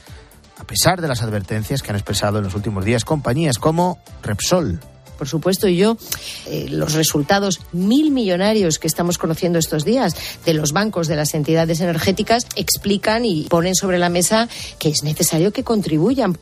a 0.59 0.63
pesar 0.63 1.01
de 1.01 1.07
las 1.07 1.21
advertencias 1.21 1.81
que 1.81 1.91
han 1.91 1.95
expresado 1.95 2.39
en 2.39 2.45
los 2.45 2.55
últimos 2.55 2.85
días 2.85 3.05
compañías 3.05 3.59
como 3.59 3.99
Repsol. 4.23 4.79
Por 5.17 5.27
supuesto, 5.27 5.67
y 5.67 5.77
yo, 5.77 5.97
eh, 6.45 6.67
los 6.69 6.93
resultados 6.93 7.59
mil 7.71 8.11
millonarios 8.11 8.77
que 8.77 8.87
estamos 8.87 9.17
conociendo 9.17 9.57
estos 9.57 9.83
días 9.83 10.15
de 10.45 10.53
los 10.53 10.73
bancos, 10.73 11.07
de 11.07 11.15
las 11.15 11.33
entidades 11.33 11.81
energéticas, 11.81 12.45
explican 12.55 13.25
y 13.25 13.45
ponen 13.45 13.73
sobre 13.73 13.97
la 13.97 14.09
mesa 14.09 14.47
que 14.77 14.89
es 14.89 15.03
necesario 15.03 15.51
que 15.51 15.63
contribuyan. 15.63 16.37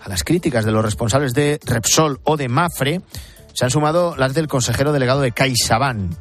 A 0.00 0.08
las 0.08 0.22
críticas 0.22 0.64
de 0.64 0.70
los 0.70 0.84
responsables 0.84 1.34
de 1.34 1.58
Repsol 1.64 2.20
o 2.22 2.36
de 2.36 2.48
Mafre 2.48 3.00
se 3.54 3.64
han 3.64 3.70
sumado 3.70 4.14
las 4.16 4.34
del 4.34 4.46
consejero 4.46 4.92
delegado 4.92 5.20
de 5.20 5.32
CaixaBank, 5.32 6.12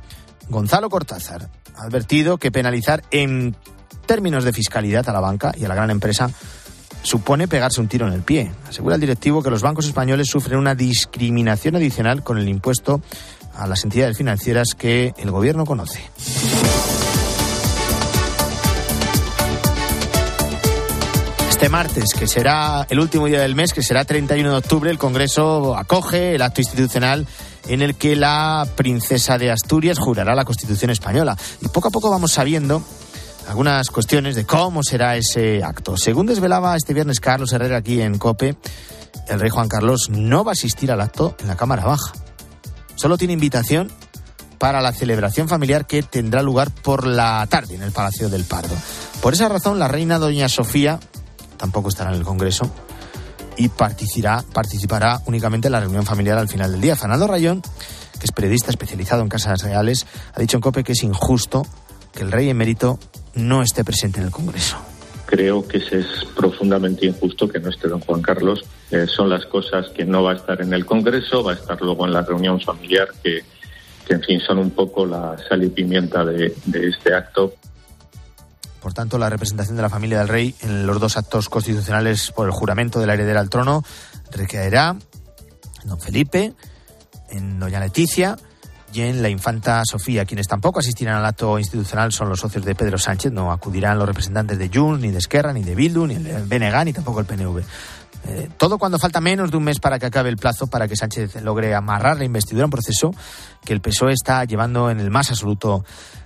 Gonzalo 0.49 0.89
Cortázar. 0.89 1.49
Ha 1.75 1.83
advertido 1.83 2.37
que 2.37 2.51
penalizar 2.51 3.03
en 3.11 3.55
términos 4.07 4.43
de 4.43 4.53
fiscalidad 4.53 5.07
a 5.07 5.13
la 5.13 5.19
banca 5.19 5.53
y 5.55 5.65
a 5.65 5.67
la 5.67 5.75
gran 5.75 5.91
empresa 5.91 6.31
supone 7.03 7.47
pegarse 7.47 7.81
un 7.81 7.87
tiro 7.87 8.07
en 8.07 8.13
el 8.13 8.21
pie. 8.21 8.51
Asegura 8.67 8.95
el 8.95 9.01
directivo 9.01 9.41
que 9.41 9.49
los 9.49 9.61
bancos 9.61 9.85
españoles 9.85 10.27
sufren 10.27 10.57
una 10.59 10.75
discriminación 10.75 11.75
adicional 11.75 12.23
con 12.23 12.37
el 12.37 12.47
impuesto 12.47 13.01
a 13.55 13.67
las 13.67 13.83
entidades 13.83 14.17
financieras 14.17 14.75
que 14.77 15.13
el 15.17 15.31
gobierno 15.31 15.65
conoce. 15.65 16.01
Este 21.49 21.69
martes, 21.69 22.13
que 22.17 22.25
será 22.25 22.87
el 22.89 22.99
último 22.99 23.27
día 23.27 23.39
del 23.39 23.53
mes, 23.53 23.71
que 23.71 23.83
será 23.83 24.03
31 24.03 24.49
de 24.49 24.57
octubre, 24.57 24.89
el 24.89 24.97
Congreso 24.97 25.77
acoge 25.77 26.33
el 26.33 26.41
acto 26.41 26.59
institucional 26.61 27.27
en 27.67 27.83
el 27.83 27.93
que 27.93 28.15
la 28.15 28.67
princesa 28.75 29.37
de 29.37 29.51
Asturias 29.51 29.99
jurará 29.99 30.33
la 30.33 30.43
Constitución 30.43 30.89
española. 30.89 31.37
Y 31.61 31.67
poco 31.67 31.89
a 31.89 31.91
poco 31.91 32.09
vamos 32.09 32.31
sabiendo 32.31 32.83
algunas 33.51 33.89
cuestiones 33.89 34.35
de 34.35 34.45
cómo 34.45 34.81
será 34.81 35.17
ese 35.17 35.61
acto. 35.61 35.97
Según 35.97 36.25
desvelaba 36.25 36.77
este 36.77 36.93
viernes 36.93 37.19
Carlos 37.19 37.51
Herrera 37.51 37.75
aquí 37.75 38.01
en 38.01 38.17
COPE, 38.17 38.55
el 39.27 39.41
rey 39.41 39.49
Juan 39.49 39.67
Carlos 39.67 40.07
no 40.09 40.45
va 40.45 40.51
a 40.51 40.53
asistir 40.53 40.89
al 40.89 41.01
acto 41.01 41.35
en 41.37 41.49
la 41.49 41.57
Cámara 41.57 41.83
Baja. 41.83 42.13
Solo 42.95 43.17
tiene 43.17 43.33
invitación 43.33 43.91
para 44.57 44.79
la 44.79 44.93
celebración 44.93 45.49
familiar 45.49 45.85
que 45.85 46.01
tendrá 46.01 46.41
lugar 46.41 46.71
por 46.71 47.05
la 47.05 47.45
tarde 47.49 47.75
en 47.75 47.81
el 47.81 47.91
Palacio 47.91 48.29
del 48.29 48.45
Pardo. 48.45 48.73
Por 49.21 49.33
esa 49.33 49.49
razón, 49.49 49.79
la 49.79 49.89
reina 49.89 50.17
doña 50.17 50.47
Sofía 50.47 50.97
tampoco 51.57 51.89
estará 51.89 52.11
en 52.11 52.19
el 52.19 52.23
Congreso 52.23 52.71
y 53.57 53.67
participará, 53.67 54.45
participará 54.53 55.19
únicamente 55.25 55.67
en 55.67 55.73
la 55.73 55.81
reunión 55.81 56.05
familiar 56.05 56.37
al 56.37 56.47
final 56.47 56.71
del 56.71 56.79
día. 56.79 56.95
Fernando 56.95 57.27
Rayón, 57.27 57.61
que 57.61 58.23
es 58.23 58.31
periodista 58.31 58.71
especializado 58.71 59.21
en 59.21 59.27
casas 59.27 59.61
reales, 59.61 60.07
ha 60.33 60.39
dicho 60.39 60.55
en 60.55 60.61
COPE 60.61 60.85
que 60.85 60.93
es 60.93 61.03
injusto 61.03 61.65
que 62.13 62.23
el 62.23 62.31
rey 62.31 62.49
emérito 62.49 62.97
no 63.35 63.61
esté 63.61 63.83
presente 63.83 64.19
en 64.19 64.27
el 64.27 64.31
Congreso. 64.31 64.77
Creo 65.25 65.65
que 65.65 65.77
es 65.77 66.05
profundamente 66.35 67.05
injusto 67.05 67.47
que 67.47 67.59
no 67.59 67.69
esté 67.69 67.87
don 67.87 68.01
Juan 68.01 68.21
Carlos. 68.21 68.65
Eh, 68.91 69.07
son 69.07 69.29
las 69.29 69.45
cosas 69.45 69.87
que 69.95 70.03
no 70.03 70.23
va 70.23 70.33
a 70.33 70.35
estar 70.35 70.61
en 70.61 70.73
el 70.73 70.85
Congreso, 70.85 71.43
va 71.43 71.53
a 71.53 71.55
estar 71.55 71.81
luego 71.81 72.05
en 72.05 72.13
la 72.13 72.21
reunión 72.21 72.59
familiar, 72.59 73.07
que, 73.23 73.43
en 74.09 74.21
fin 74.21 74.41
son 74.41 74.57
un 74.57 74.71
poco 74.71 75.05
la 75.05 75.37
sal 75.47 75.63
y 75.63 75.69
pimienta 75.69 76.25
de, 76.25 76.53
de 76.65 76.89
este 76.89 77.13
acto. 77.13 77.53
Por 78.81 78.93
tanto, 78.93 79.17
la 79.17 79.29
representación 79.29 79.77
de 79.77 79.83
la 79.83 79.89
familia 79.89 80.19
del 80.19 80.27
rey 80.27 80.55
en 80.61 80.85
los 80.85 80.99
dos 80.99 81.15
actos 81.15 81.47
constitucionales 81.47 82.31
por 82.31 82.47
el 82.47 82.51
juramento 82.51 82.99
de 82.99 83.07
la 83.07 83.13
heredera 83.13 83.39
al 83.39 83.49
trono 83.49 83.83
recaerá 84.31 84.97
en 85.81 85.89
don 85.89 85.99
Felipe, 85.99 86.53
en 87.29 87.59
doña 87.59 87.79
Leticia 87.79 88.37
y 88.93 89.01
en 89.01 89.21
la 89.21 89.29
infanta 89.29 89.83
Sofía. 89.85 90.25
Quienes 90.25 90.47
tampoco 90.47 90.79
asistirán 90.79 91.15
al 91.15 91.25
acto 91.25 91.57
institucional 91.57 92.11
son 92.11 92.29
los 92.29 92.39
socios 92.39 92.65
de 92.65 92.75
Pedro 92.75 92.97
Sánchez. 92.97 93.31
No 93.31 93.51
acudirán 93.51 93.97
los 93.97 94.07
representantes 94.07 94.57
de 94.57 94.69
Junts, 94.73 95.01
ni 95.01 95.11
de 95.11 95.17
Esquerra, 95.17 95.53
ni 95.53 95.63
de 95.63 95.75
Bildu, 95.75 96.07
ni 96.07 96.15
el 96.15 96.43
BNG, 96.43 96.85
ni 96.85 96.93
tampoco 96.93 97.19
el 97.19 97.25
PNV. 97.25 97.63
Eh, 98.23 98.49
todo 98.57 98.77
cuando 98.77 98.99
falta 98.99 99.19
menos 99.19 99.49
de 99.49 99.57
un 99.57 99.63
mes 99.63 99.79
para 99.79 99.97
que 99.97 100.05
acabe 100.05 100.29
el 100.29 100.37
plazo 100.37 100.67
para 100.67 100.87
que 100.87 100.95
Sánchez 100.95 101.41
logre 101.41 101.73
amarrar 101.73 102.17
la 102.17 102.25
investidura, 102.25 102.65
un 102.65 102.71
proceso 102.71 103.11
que 103.65 103.73
el 103.73 103.81
PSOE 103.81 104.13
está 104.13 104.45
llevando 104.45 104.91
en 104.91 104.99
el 104.99 105.09
más 105.09 105.31
absoluto 105.31 105.83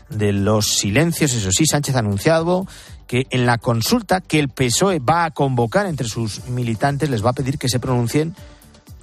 de 0.09 0.33
los 0.33 0.77
silencios. 0.77 1.33
Eso 1.33 1.49
sí, 1.51 1.65
Sánchez 1.65 1.95
ha 1.95 1.99
anunciado 1.99 2.67
que 3.07 3.27
en 3.29 3.45
la 3.45 3.57
consulta 3.59 4.19
que 4.19 4.39
el 4.39 4.49
PSOE 4.49 4.99
va 4.99 5.25
a 5.25 5.31
convocar 5.31 5.85
entre 5.85 6.07
sus 6.07 6.45
militantes 6.47 7.09
les 7.09 7.23
va 7.23 7.29
a 7.29 7.33
pedir 7.33 7.57
que 7.57 7.69
se 7.69 7.79
pronuncien 7.79 8.35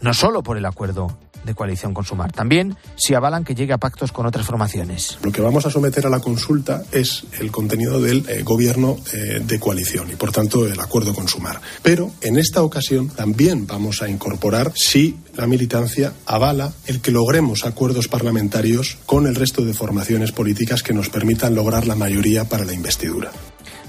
no 0.00 0.12
solo 0.12 0.42
por 0.42 0.58
el 0.58 0.66
acuerdo 0.66 1.16
de 1.44 1.54
coalición 1.54 1.94
con 1.94 2.04
Sumar. 2.04 2.32
También 2.32 2.76
si 2.96 3.14
avalan 3.14 3.44
que 3.44 3.54
llegue 3.54 3.72
a 3.72 3.78
pactos 3.78 4.12
con 4.12 4.26
otras 4.26 4.46
formaciones. 4.46 5.18
Lo 5.22 5.32
que 5.32 5.40
vamos 5.40 5.66
a 5.66 5.70
someter 5.70 6.06
a 6.06 6.10
la 6.10 6.20
consulta 6.20 6.82
es 6.92 7.24
el 7.40 7.50
contenido 7.50 8.00
del 8.00 8.28
eh, 8.28 8.42
gobierno 8.42 8.96
eh, 9.12 9.40
de 9.44 9.60
coalición 9.60 10.10
y, 10.10 10.16
por 10.16 10.32
tanto, 10.32 10.66
el 10.66 10.78
acuerdo 10.80 11.14
con 11.14 11.28
Sumar. 11.28 11.60
Pero 11.82 12.12
en 12.20 12.38
esta 12.38 12.62
ocasión 12.62 13.08
también 13.08 13.66
vamos 13.66 14.02
a 14.02 14.08
incorporar 14.08 14.72
si 14.74 15.16
la 15.34 15.46
militancia 15.46 16.12
avala 16.26 16.72
el 16.86 17.00
que 17.00 17.10
logremos 17.10 17.64
acuerdos 17.64 18.08
parlamentarios 18.08 18.98
con 19.06 19.26
el 19.26 19.34
resto 19.34 19.64
de 19.64 19.74
formaciones 19.74 20.32
políticas 20.32 20.82
que 20.82 20.94
nos 20.94 21.08
permitan 21.08 21.54
lograr 21.54 21.86
la 21.86 21.94
mayoría 21.94 22.44
para 22.44 22.64
la 22.64 22.74
investidura. 22.74 23.30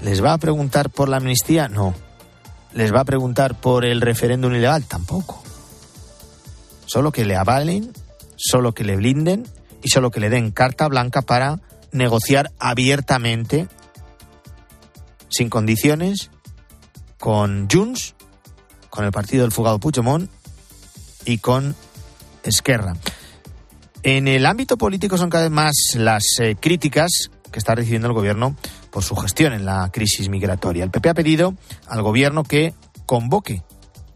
¿Les 0.04 0.24
va 0.24 0.34
a 0.34 0.38
preguntar 0.38 0.90
por 0.90 1.10
la 1.10 1.18
amnistía? 1.18 1.68
No. 1.68 1.94
¿Les 2.74 2.94
va 2.94 3.02
a 3.02 3.06
preguntar 3.06 3.60
por 3.60 3.86
el 3.86 4.02
referéndum 4.02 4.54
ilegal? 4.54 4.84
Tampoco. 4.86 5.44
Solo 6.86 7.12
que 7.12 7.26
le 7.26 7.36
avalen, 7.36 7.92
solo 8.36 8.74
que 8.74 8.84
le 8.84 8.96
blinden 8.96 9.48
y 9.84 9.90
solo 9.90 10.12
que 10.12 10.20
le 10.20 10.30
den 10.30 10.52
carta 10.52 10.88
blanca 10.88 11.22
para 11.22 11.60
negociar 11.92 12.52
abiertamente, 12.60 13.68
sin 15.30 15.50
condiciones, 15.50 16.30
con 17.20 17.68
Junts, 17.72 18.16
con 18.90 19.06
el 19.06 19.12
partido 19.12 19.44
del 19.44 19.52
fugado 19.52 19.80
Puigdemont 19.80 20.30
y 21.26 21.38
con 21.38 21.76
Esquerra. 22.44 22.96
En 24.04 24.28
el 24.28 24.46
ámbito 24.46 24.78
político 24.78 25.18
son 25.18 25.30
cada 25.30 25.46
vez 25.46 25.52
más 25.52 25.74
las 25.96 26.24
eh, 26.42 26.58
críticas 26.60 27.30
que 27.52 27.60
está 27.60 27.76
recibiendo 27.76 28.10
el 28.10 28.14
gobierno 28.14 28.58
por 28.92 29.04
su 29.04 29.16
gestión 29.16 29.54
en 29.54 29.66
la 29.66 29.90
crisis 29.94 30.28
migratoria. 30.28 30.84
El 30.84 30.92
PP 30.92 31.10
ha 31.10 31.14
pedido 31.14 31.56
al 31.88 32.02
gobierno 32.02 32.44
que 32.44 32.74
convoque 33.06 33.64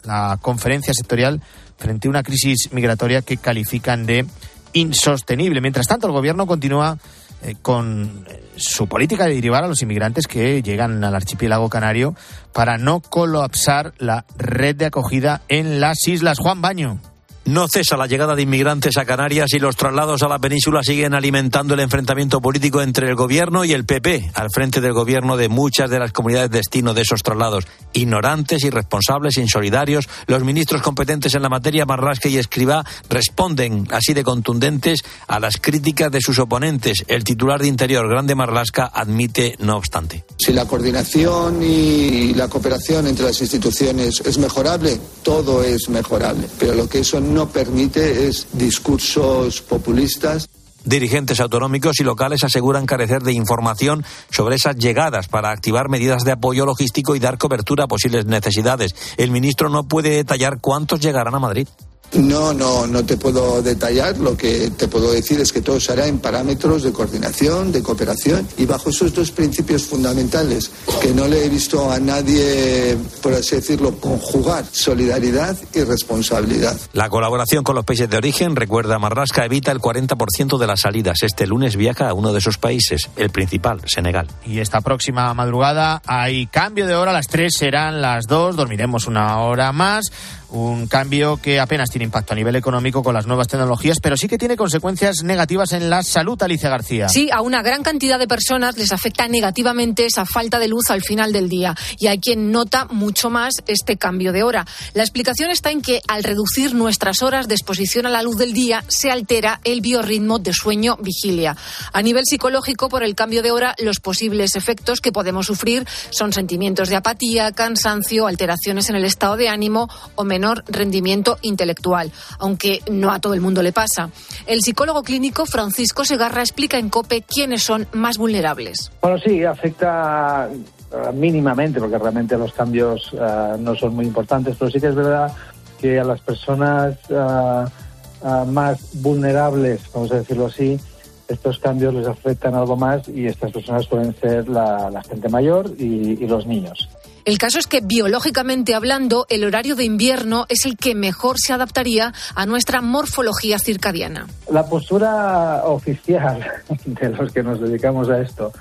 la 0.04 0.38
conferencia 0.42 0.94
sectorial 0.94 1.42
frente 1.78 2.08
a 2.08 2.12
una 2.12 2.24
crisis 2.24 2.70
migratoria 2.72 3.22
que 3.22 3.38
califican 3.38 4.06
de 4.06 4.26
insostenible. 4.74 5.62
Mientras 5.62 5.88
tanto, 5.88 6.08
el 6.08 6.14
gobierno 6.14 6.46
continúa 6.46 6.98
eh, 7.44 7.56
con 7.62 8.26
eh, 8.28 8.50
su 8.56 8.88
política 8.88 9.26
de 9.26 9.36
derivar 9.36 9.64
a 9.64 9.68
los 9.68 9.82
inmigrantes 9.82 10.28
que 10.28 10.62
llegan 10.64 11.04
al 11.04 11.16
archipiélago 11.16 11.70
canario 11.70 12.16
para 12.54 12.78
no 12.78 13.00
colapsar 13.00 13.94
la 14.00 14.26
red 14.38 14.76
de 14.76 14.86
acogida 14.86 15.42
en 15.48 15.80
las 15.80 16.08
islas. 16.08 16.40
Juan 16.40 16.62
Baño. 16.62 17.00
No 17.48 17.70
cesa 17.70 17.96
la 17.96 18.08
llegada 18.08 18.36
de 18.36 18.42
inmigrantes 18.42 18.98
a 18.98 19.06
Canarias 19.06 19.54
y 19.54 19.60
los 19.60 19.78
traslados 19.78 20.22
a 20.22 20.28
la 20.28 20.38
península 20.38 20.84
siguen 20.84 21.14
alimentando 21.14 21.76
el 21.76 21.80
enfrentamiento 21.80 22.42
político 22.42 22.82
entre 22.82 23.08
el 23.08 23.16
gobierno 23.16 23.64
y 23.64 23.72
el 23.72 23.86
PP, 23.86 24.32
al 24.34 24.50
frente 24.54 24.82
del 24.82 24.92
gobierno 24.92 25.38
de 25.38 25.48
muchas 25.48 25.90
de 25.90 25.98
las 25.98 26.12
comunidades 26.12 26.52
destino 26.52 26.94
de 26.94 27.04
esos 27.04 27.24
traslados. 27.24 27.66
Ignorantes, 27.94 28.66
irresponsables, 28.66 29.38
insolidarios, 29.38 30.10
los 30.26 30.44
ministros 30.44 30.82
competentes 30.82 31.36
en 31.36 31.42
la 31.42 31.48
materia, 31.48 31.86
Marlasca 31.86 32.28
y 32.28 32.38
Escribá, 32.38 32.84
responden 33.10 33.88
así 33.92 34.14
de 34.14 34.26
contundentes 34.26 35.06
a 35.30 35.40
las 35.40 35.56
críticas 35.56 36.12
de 36.12 36.20
sus 36.20 36.40
oponentes. 36.40 37.06
El 37.08 37.24
titular 37.24 37.62
de 37.62 37.70
Interior, 37.70 38.10
Grande 38.10 38.36
Marlasca, 38.36 38.92
admite 38.94 39.56
no 39.60 39.78
obstante. 39.78 40.26
Si 40.38 40.52
la 40.52 40.66
coordinación 40.66 41.64
y 41.64 42.34
la 42.34 42.50
cooperación 42.50 43.08
entre 43.08 43.24
las 43.24 43.40
instituciones 43.40 44.20
es 44.26 44.38
mejorable, 44.38 45.00
todo 45.24 45.64
es 45.64 45.88
mejorable. 45.88 46.50
Pero 46.60 46.76
lo 46.76 46.90
que 46.90 47.00
eso 47.00 47.22
permite 47.46 48.28
es 48.28 48.48
discursos 48.54 49.62
populistas. 49.62 50.50
Dirigentes 50.84 51.40
autonómicos 51.40 52.00
y 52.00 52.04
locales 52.04 52.44
aseguran 52.44 52.86
carecer 52.86 53.22
de 53.22 53.34
información 53.34 54.06
sobre 54.32 54.56
esas 54.56 54.78
llegadas 54.78 55.28
para 55.28 55.52
activar 55.52 55.90
medidas 55.90 56.24
de 56.24 56.32
apoyo 56.32 56.66
logístico 56.66 57.16
y 57.16 57.20
dar 57.20 57.38
cobertura 57.38 57.84
a 57.84 57.88
posibles 57.88 58.26
necesidades. 58.26 58.96
El 59.18 59.32
ministro 59.32 59.70
no 59.70 59.88
puede 59.88 60.12
detallar 60.12 60.60
cuántos 60.62 61.00
llegarán 61.02 61.36
a 61.36 61.40
Madrid. 61.40 61.68
No, 62.14 62.54
no, 62.54 62.88
no 62.88 63.06
te 63.06 63.18
puedo 63.18 63.62
detallar. 63.62 64.18
Lo 64.18 64.36
que 64.36 64.72
te 64.72 64.88
puedo 64.88 65.12
decir 65.12 65.40
es 65.40 65.52
que 65.52 65.62
todo 65.62 65.80
se 65.80 65.92
hará 65.92 66.08
en 66.08 66.20
parámetros 66.20 66.84
de 66.84 66.92
coordinación, 66.92 67.72
de 67.72 67.84
cooperación 67.84 68.48
y 68.58 68.66
bajo 68.66 68.90
esos 68.90 69.14
dos 69.14 69.32
principios 69.32 69.84
fundamentales 69.84 70.72
que 71.02 71.14
no 71.14 71.28
le 71.28 71.46
he 71.46 71.50
visto 71.50 71.92
a 71.92 72.00
nadie, 72.00 72.98
por 73.22 73.34
así 73.34 73.58
decirlo, 73.58 74.00
conjugar 74.00 74.66
solidaridad 74.72 75.58
y 75.74 75.84
responsabilidad. 75.84 76.78
La 76.94 77.10
colaboración 77.10 77.64
con 77.64 77.76
los 77.76 77.86
países 77.86 78.10
de 78.10 78.18
origen, 78.18 78.56
recuerda 78.56 79.00
Marrasca, 79.00 79.46
evita 79.46 79.72
el 79.72 79.80
40% 79.80 80.58
de 80.58 80.68
las 80.68 80.82
salidas. 80.82 81.24
Este 81.24 81.46
lunes 81.46 81.76
viaja 81.76 82.10
a 82.10 82.14
uno 82.14 82.32
de 82.32 82.40
esos 82.40 82.58
países, 82.58 83.10
el 83.16 83.30
principal, 83.30 83.82
Senegal. 83.86 84.28
Y 84.46 84.60
esta 84.60 84.82
próxima 84.82 85.34
madrugada 85.34 86.02
hay 86.06 86.48
cambio 86.48 86.88
de 86.88 86.96
hora, 86.96 87.12
las 87.12 87.28
3 87.28 87.54
serán 87.56 88.02
las 88.02 88.26
2, 88.28 88.56
dormiremos 88.56 89.08
una 89.08 89.40
hora 89.42 89.72
más 89.72 90.12
un 90.50 90.88
cambio 90.88 91.38
que 91.38 91.60
apenas 91.60 91.90
tiene 91.90 92.06
impacto 92.06 92.34
a 92.34 92.36
nivel 92.36 92.56
económico 92.56 93.04
con 93.04 93.14
las 93.14 93.28
nuevas 93.28 93.48
tecnologías, 93.48 94.00
pero 94.02 94.16
sí 94.16 94.28
que 94.28 94.38
tiene 94.38 94.56
consecuencias 94.56 95.24
negativas 95.24 95.74
en 95.74 95.90
la 95.90 96.04
salud, 96.04 96.42
Alicia 96.42 96.70
García. 96.70 97.10
Sí, 97.10 97.30
a 97.32 97.42
una 97.42 97.62
gran 97.62 97.84
cantidad 97.84 98.20
de 98.20 98.28
personas 98.28 98.78
les 98.78 98.92
afecta 98.92 99.28
negativamente 99.28 100.06
esa 100.06 100.26
falta 100.26 100.60
de 100.60 100.68
luz 100.68 100.90
al 100.90 101.02
final 101.02 101.34
del 101.34 101.50
día 101.50 101.76
y 102.00 102.08
hay 102.08 102.20
quien 102.20 102.52
nota 102.52 102.86
mucho 102.86 103.30
más 103.30 103.56
este 103.68 103.98
cambio 103.98 104.32
de 104.32 104.44
hora. 104.44 104.66
La 104.94 105.04
explicación 105.04 105.50
está 105.50 105.72
en 105.72 105.82
que 105.82 106.02
al 106.08 106.24
reducir 106.24 106.74
nuestras 106.74 107.22
horas 107.22 107.48
de 107.48 107.56
exposición 107.56 108.06
a 108.06 108.10
la 108.10 108.22
luz 108.22 108.38
del 108.38 108.54
día 108.54 108.84
se 108.88 109.12
altera 109.12 109.60
el 109.64 109.82
biorritmo 109.82 110.40
de 110.40 110.54
sueño-vigilia. 110.54 111.56
A 111.94 112.02
nivel 112.02 112.24
psicológico, 112.26 112.90
por 112.90 113.04
el 113.04 113.16
cambio 113.16 113.42
de 113.42 113.52
hora, 113.52 113.76
los 113.80 114.00
posibles 114.00 114.56
efectos 114.56 115.02
que 115.02 115.12
podemos 115.12 115.46
sufrir 115.46 115.86
son 116.10 116.34
sentimientos 116.34 116.90
de 116.90 116.96
apatía, 116.96 117.52
cansancio, 117.52 118.28
alteraciones 118.28 118.90
en 118.90 118.96
el 118.96 119.06
estado 119.06 119.36
de 119.36 119.50
ánimo 119.50 119.90
o 120.16 120.24
menor 120.38 120.64
rendimiento 120.68 121.38
intelectual, 121.42 122.12
aunque 122.38 122.82
no 122.92 123.12
a 123.12 123.20
todo 123.20 123.34
el 123.34 123.42
mundo 123.42 123.64
le 123.64 123.74
pasa. 123.74 124.12
El 124.46 124.62
psicólogo 124.62 125.02
clínico 125.02 125.46
Francisco 125.46 126.06
Segarra 126.06 126.42
explica 126.42 126.78
en 126.78 126.90
COPE 126.90 127.24
quiénes 127.24 127.64
son 127.64 127.88
más 127.94 128.18
vulnerables. 128.18 128.92
Bueno, 129.02 129.18
sí, 129.18 129.44
afecta 129.44 130.48
eh, 130.52 131.12
mínimamente, 131.14 131.80
porque 131.80 131.98
realmente 131.98 132.38
los 132.38 132.54
cambios 132.54 133.12
uh, 133.14 133.58
no 133.60 133.76
son 133.76 133.96
muy 133.96 134.06
importantes, 134.06 134.56
pero 134.60 134.70
sí 134.70 134.80
que 134.80 134.88
es 134.88 134.96
verdad 134.96 135.34
que 135.82 136.00
a 136.00 136.04
las 136.04 136.22
personas 136.22 136.96
uh, 137.10 138.46
más 138.46 139.02
vulnerables, 139.02 139.82
vamos 139.94 140.12
a 140.12 140.18
decirlo 140.18 140.46
así, 140.46 140.80
estos 141.28 141.60
cambios 141.60 141.94
les 141.94 142.08
afectan 142.08 142.54
algo 142.56 142.78
más 142.78 143.08
y 143.10 143.26
estas 143.26 143.52
personas 143.52 143.88
pueden 143.88 144.16
ser 144.16 144.48
la, 144.48 145.04
gente 145.10 145.30
mayor 145.30 145.72
y 145.78 146.26
los 146.26 146.48
niños. 146.48 146.90
El 147.28 147.38
caso 147.38 147.60
es 147.60 147.68
que 147.68 147.82
biológicamente 147.82 148.74
hablando, 148.74 149.26
el 149.28 149.44
horario 149.44 149.76
de 149.76 149.84
invierno 149.84 150.46
es 150.48 150.66
el 150.66 150.78
que 150.78 150.96
mejor 150.96 151.36
se 151.38 151.52
adaptaría 151.52 152.14
a 152.36 152.46
nuestra 152.46 152.80
morfología 152.80 153.60
circadiana. 153.60 154.28
La 154.50 154.66
postura 154.66 155.64
oficial 155.66 156.40
de 156.86 157.10
los 157.10 157.34
que 157.34 157.44
nos 157.44 157.60
dedicamos 157.60 158.10
a 158.10 158.22
esto 158.22 158.54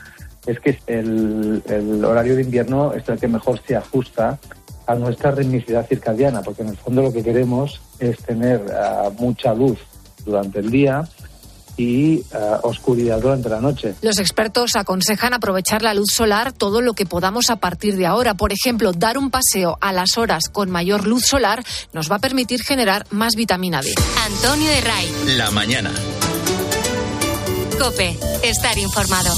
es 0.49 0.59
que 0.59 0.81
el, 0.89 1.63
horario 2.05 2.35
de 2.35 2.43
invierno 2.43 2.93
es 2.93 3.09
el 3.09 3.21
que 3.21 3.29
mejor 3.29 3.61
se 3.65 3.77
ajusta 3.77 4.37
a 4.89 4.97
nuestra 4.97 5.31
ritmicidad 5.31 5.87
circadiana, 5.87 6.43
porque 6.43 6.63
en 6.63 6.71
el 6.71 6.77
fondo 6.77 7.03
lo 7.03 7.13
que 7.13 7.23
queremos 7.23 7.81
es 8.01 8.19
tener 8.19 8.63
uh, 8.63 9.13
mucha 9.13 9.55
luz 9.55 9.79
durante 10.25 10.59
el 10.59 10.73
día 10.73 11.09
y 11.77 12.19
uh, 12.19 12.25
oscuridad 12.63 13.21
durante 13.21 13.49
la 13.49 13.61
noche. 13.61 13.95
Los 14.03 14.19
expertos 14.19 14.77
aconsejan 14.77 15.35
aprovechar 15.35 15.83
la 15.83 15.95
luz 15.95 16.11
solar 16.13 16.53
todo 16.53 16.81
lo 16.81 16.95
que 16.95 17.07
podamos 17.07 17.51
a 17.51 17.57
partir 17.57 17.97
de 17.97 18.07
ahora. 18.07 18.35
Por 18.35 18.53
ejemplo, 18.53 18.93
dar 18.93 19.19
un 19.19 19.31
paseo 19.31 19.79
a 19.81 19.93
las 19.93 20.17
horas 20.17 20.49
con 20.49 20.71
mayor 20.71 21.07
luz 21.07 21.25
solar 21.27 21.65
nos 21.93 22.11
va 22.11 22.17
a 22.17 22.21
permitir 22.21 22.63
generar 22.63 23.07
más 23.11 23.35
vitamina 23.35 23.83
D. 23.83 23.95
Antonio 24.27 24.71
de 24.71 24.81
Ray. 24.81 25.13
La 25.37 25.51
mañana. 25.51 25.91
Cope, 27.79 28.17
estar 28.43 28.79
informado. 28.79 29.35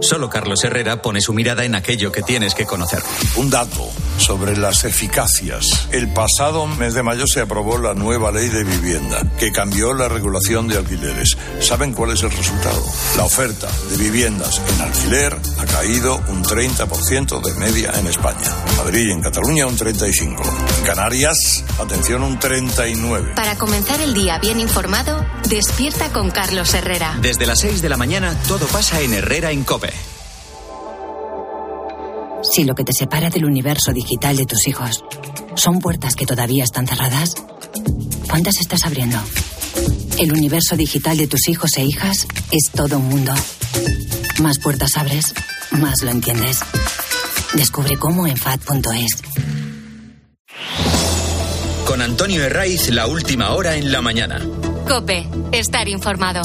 Solo 0.00 0.30
Carlos 0.30 0.62
Herrera 0.62 1.02
pone 1.02 1.20
su 1.20 1.32
mirada 1.32 1.64
en 1.64 1.74
aquello 1.74 2.12
que 2.12 2.22
tienes 2.22 2.54
que 2.54 2.66
conocer. 2.66 3.02
Un 3.36 3.50
dato 3.50 3.90
sobre 4.18 4.56
las 4.56 4.84
eficacias. 4.84 5.88
El 5.90 6.12
pasado 6.12 6.66
mes 6.66 6.94
de 6.94 7.02
mayo 7.02 7.26
se 7.26 7.40
aprobó 7.40 7.78
la 7.78 7.94
nueva 7.94 8.30
ley 8.30 8.48
de 8.48 8.64
vivienda, 8.64 9.24
que 9.38 9.50
cambió 9.50 9.94
la 9.94 10.08
regulación 10.08 10.68
de 10.68 10.78
alquileres. 10.78 11.36
¿Saben 11.60 11.92
cuál 11.92 12.12
es 12.12 12.22
el 12.22 12.30
resultado? 12.30 12.82
La 13.16 13.24
oferta 13.24 13.68
de 13.90 13.96
viviendas 13.96 14.60
en 14.74 14.80
alquiler 14.80 15.36
ha 15.58 15.66
caído 15.66 16.20
un 16.28 16.44
30% 16.44 17.40
de 17.40 17.54
media 17.54 17.92
en 17.98 18.06
España. 18.06 18.54
En 18.70 18.76
Madrid 18.76 19.08
y 19.08 19.12
en 19.12 19.20
Cataluña 19.20 19.66
un 19.66 19.76
35%. 19.76 20.78
En 20.78 20.84
Canarias, 20.84 21.64
atención, 21.80 22.22
un 22.22 22.38
39%. 22.38 23.34
Para 23.34 23.56
comenzar 23.56 24.00
el 24.00 24.14
día 24.14 24.38
bien 24.38 24.60
informado, 24.60 25.24
despierta 25.48 26.12
con 26.12 26.30
Carlos 26.30 26.72
Herrera. 26.74 27.18
Desde 27.20 27.46
las 27.46 27.60
6 27.60 27.82
de 27.82 27.88
la 27.88 27.96
mañana 27.96 28.36
todo 28.46 28.66
pasa 28.66 29.00
en 29.00 29.14
Herrera 29.14 29.50
en 29.50 29.64
Cope. 29.64 29.87
Si 32.42 32.64
lo 32.64 32.74
que 32.74 32.84
te 32.84 32.92
separa 32.92 33.30
del 33.30 33.44
universo 33.44 33.92
digital 33.92 34.36
de 34.36 34.46
tus 34.46 34.66
hijos 34.68 35.04
son 35.54 35.80
puertas 35.80 36.14
que 36.14 36.26
todavía 36.26 36.64
están 36.64 36.86
cerradas, 36.86 37.34
¿cuántas 38.28 38.60
estás 38.60 38.84
abriendo? 38.86 39.18
El 40.18 40.32
universo 40.32 40.76
digital 40.76 41.16
de 41.16 41.26
tus 41.26 41.48
hijos 41.48 41.76
e 41.76 41.84
hijas 41.84 42.26
es 42.50 42.70
todo 42.72 42.98
un 42.98 43.08
mundo. 43.08 43.34
Más 44.40 44.58
puertas 44.58 44.96
abres, 44.96 45.34
más 45.72 46.02
lo 46.02 46.10
entiendes. 46.10 46.60
Descubre 47.54 47.96
cómo 47.96 48.26
en 48.26 48.36
FAD.es. 48.36 49.22
Con 51.86 52.02
Antonio 52.02 52.44
Herraiz, 52.44 52.90
la 52.90 53.06
última 53.06 53.52
hora 53.52 53.76
en 53.76 53.90
la 53.90 54.02
mañana. 54.02 54.40
Cope, 54.86 55.26
estar 55.52 55.88
informado. 55.88 56.42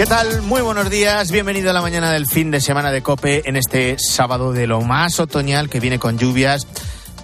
¿Qué 0.00 0.06
tal? 0.06 0.40
Muy 0.40 0.62
buenos 0.62 0.88
días. 0.88 1.30
Bienvenido 1.30 1.68
a 1.68 1.74
la 1.74 1.82
mañana 1.82 2.10
del 2.10 2.26
fin 2.26 2.50
de 2.50 2.62
semana 2.62 2.90
de 2.90 3.02
Cope 3.02 3.42
en 3.46 3.56
este 3.56 3.98
sábado 3.98 4.50
de 4.54 4.66
lo 4.66 4.80
más 4.80 5.20
otoñal 5.20 5.68
que 5.68 5.78
viene 5.78 5.98
con 5.98 6.16
lluvias 6.16 6.66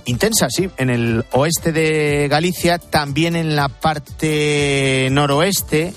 intensas, 0.04 0.52
sí, 0.54 0.68
en 0.76 0.90
el 0.90 1.24
oeste 1.32 1.72
de 1.72 2.28
Galicia, 2.28 2.78
también 2.78 3.34
en 3.34 3.56
la 3.56 3.70
parte 3.70 5.08
noroeste 5.10 5.94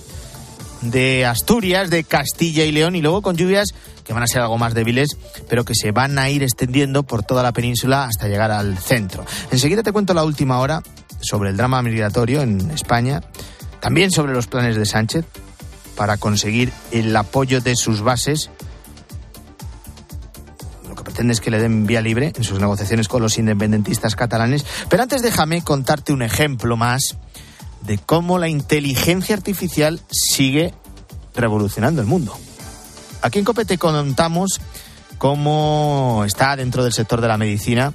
de 0.81 1.25
Asturias, 1.25 1.89
de 1.89 2.05
Castilla 2.05 2.63
y 2.63 2.71
León 2.71 2.95
y 2.95 3.01
luego 3.01 3.21
con 3.21 3.35
lluvias 3.35 3.73
que 4.05 4.13
van 4.13 4.23
a 4.23 4.27
ser 4.27 4.41
algo 4.41 4.57
más 4.57 4.73
débiles, 4.73 5.17
pero 5.49 5.65
que 5.65 5.75
se 5.75 5.91
van 5.91 6.17
a 6.17 6.29
ir 6.29 6.43
extendiendo 6.43 7.03
por 7.03 7.23
toda 7.23 7.43
la 7.43 7.51
península 7.51 8.05
hasta 8.05 8.29
llegar 8.29 8.51
al 8.51 8.77
centro. 8.77 9.25
Enseguida 9.51 9.83
te 9.83 9.91
cuento 9.91 10.13
la 10.13 10.23
última 10.23 10.59
hora 10.59 10.81
sobre 11.19 11.49
el 11.49 11.57
drama 11.57 11.81
migratorio 11.81 12.41
en 12.41 12.71
España, 12.71 13.21
también 13.81 14.11
sobre 14.11 14.31
los 14.31 14.47
planes 14.47 14.77
de 14.77 14.85
Sánchez 14.85 15.25
para 15.99 16.15
conseguir 16.15 16.71
el 16.91 17.13
apoyo 17.13 17.59
de 17.59 17.75
sus 17.75 17.99
bases. 17.99 18.49
Lo 20.87 20.95
que 20.95 21.03
pretende 21.03 21.33
es 21.33 21.41
que 21.41 21.51
le 21.51 21.59
den 21.59 21.85
vía 21.85 21.99
libre 21.99 22.31
en 22.37 22.45
sus 22.45 22.57
negociaciones 22.57 23.09
con 23.09 23.21
los 23.21 23.37
independentistas 23.37 24.15
catalanes. 24.15 24.65
Pero 24.87 25.03
antes 25.03 25.21
déjame 25.21 25.61
contarte 25.61 26.13
un 26.13 26.21
ejemplo 26.21 26.77
más 26.77 27.17
de 27.81 27.97
cómo 27.97 28.37
la 28.37 28.47
inteligencia 28.47 29.35
artificial 29.35 29.99
sigue 30.09 30.73
revolucionando 31.35 31.99
el 31.99 32.07
mundo. 32.07 32.33
Aquí 33.21 33.39
en 33.39 33.43
Copete 33.43 33.77
contamos 33.77 34.61
cómo 35.17 36.23
está 36.25 36.55
dentro 36.55 36.85
del 36.85 36.93
sector 36.93 37.19
de 37.19 37.27
la 37.27 37.37
medicina, 37.37 37.91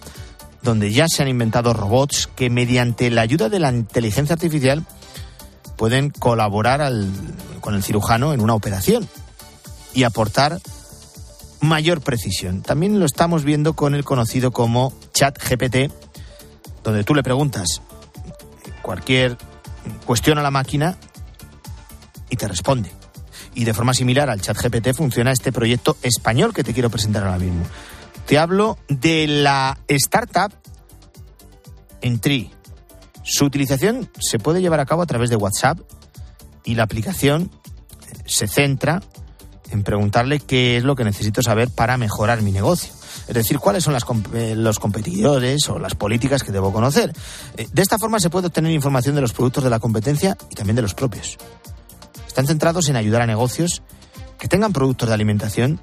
donde 0.60 0.92
ya 0.92 1.06
se 1.08 1.22
han 1.22 1.28
inventado 1.28 1.72
robots 1.72 2.28
que 2.36 2.50
mediante 2.50 3.10
la 3.10 3.22
ayuda 3.22 3.48
de 3.48 3.60
la 3.60 3.72
inteligencia 3.72 4.34
artificial 4.34 4.84
pueden 5.76 6.10
colaborar 6.10 6.80
al, 6.80 7.10
con 7.60 7.74
el 7.74 7.82
cirujano 7.82 8.32
en 8.32 8.40
una 8.40 8.54
operación 8.54 9.08
y 9.92 10.04
aportar 10.04 10.60
mayor 11.60 12.00
precisión. 12.00 12.62
También 12.62 12.98
lo 12.98 13.06
estamos 13.06 13.44
viendo 13.44 13.74
con 13.74 13.94
el 13.94 14.04
conocido 14.04 14.52
como 14.52 14.92
chat 15.12 15.36
GPT, 15.38 15.90
donde 16.82 17.04
tú 17.04 17.14
le 17.14 17.22
preguntas 17.22 17.80
cualquier 18.82 19.38
cuestión 20.04 20.38
a 20.38 20.42
la 20.42 20.50
máquina 20.50 20.96
y 22.30 22.36
te 22.36 22.46
responde. 22.48 22.90
Y 23.54 23.64
de 23.64 23.74
forma 23.74 23.94
similar 23.94 24.30
al 24.30 24.40
chat 24.40 24.56
GPT 24.56 24.94
funciona 24.94 25.32
este 25.32 25.52
proyecto 25.52 25.96
español 26.02 26.52
que 26.52 26.64
te 26.64 26.74
quiero 26.74 26.90
presentar 26.90 27.24
ahora 27.24 27.38
mismo. 27.38 27.64
Te 28.26 28.38
hablo 28.38 28.78
de 28.88 29.26
la 29.26 29.78
startup 29.88 30.52
Entry 32.00 32.53
su 33.24 33.44
utilización 33.44 34.08
se 34.20 34.38
puede 34.38 34.60
llevar 34.60 34.80
a 34.80 34.86
cabo 34.86 35.02
a 35.02 35.06
través 35.06 35.30
de 35.30 35.36
WhatsApp 35.36 35.80
y 36.64 36.74
la 36.74 36.84
aplicación 36.84 37.50
se 38.26 38.46
centra 38.46 39.02
en 39.70 39.82
preguntarle 39.82 40.40
qué 40.40 40.76
es 40.76 40.84
lo 40.84 40.94
que 40.94 41.04
necesito 41.04 41.42
saber 41.42 41.68
para 41.70 41.96
mejorar 41.96 42.42
mi 42.42 42.52
negocio. 42.52 42.92
Es 43.26 43.34
decir, 43.34 43.58
cuáles 43.58 43.84
son 43.84 43.96
eh, 44.34 44.54
los 44.56 44.78
competidores 44.78 45.68
o 45.68 45.78
las 45.78 45.94
políticas 45.94 46.42
que 46.42 46.52
debo 46.52 46.72
conocer. 46.72 47.12
Eh, 47.56 47.66
de 47.72 47.82
esta 47.82 47.98
forma 47.98 48.20
se 48.20 48.30
puede 48.30 48.48
obtener 48.48 48.70
información 48.72 49.14
de 49.14 49.22
los 49.22 49.32
productos 49.32 49.64
de 49.64 49.70
la 49.70 49.80
competencia 49.80 50.36
y 50.50 50.54
también 50.54 50.76
de 50.76 50.82
los 50.82 50.94
propios. 50.94 51.38
Están 52.26 52.46
centrados 52.46 52.88
en 52.88 52.96
ayudar 52.96 53.22
a 53.22 53.26
negocios 53.26 53.82
que 54.38 54.48
tengan 54.48 54.72
productos 54.72 55.08
de 55.08 55.14
alimentación 55.14 55.80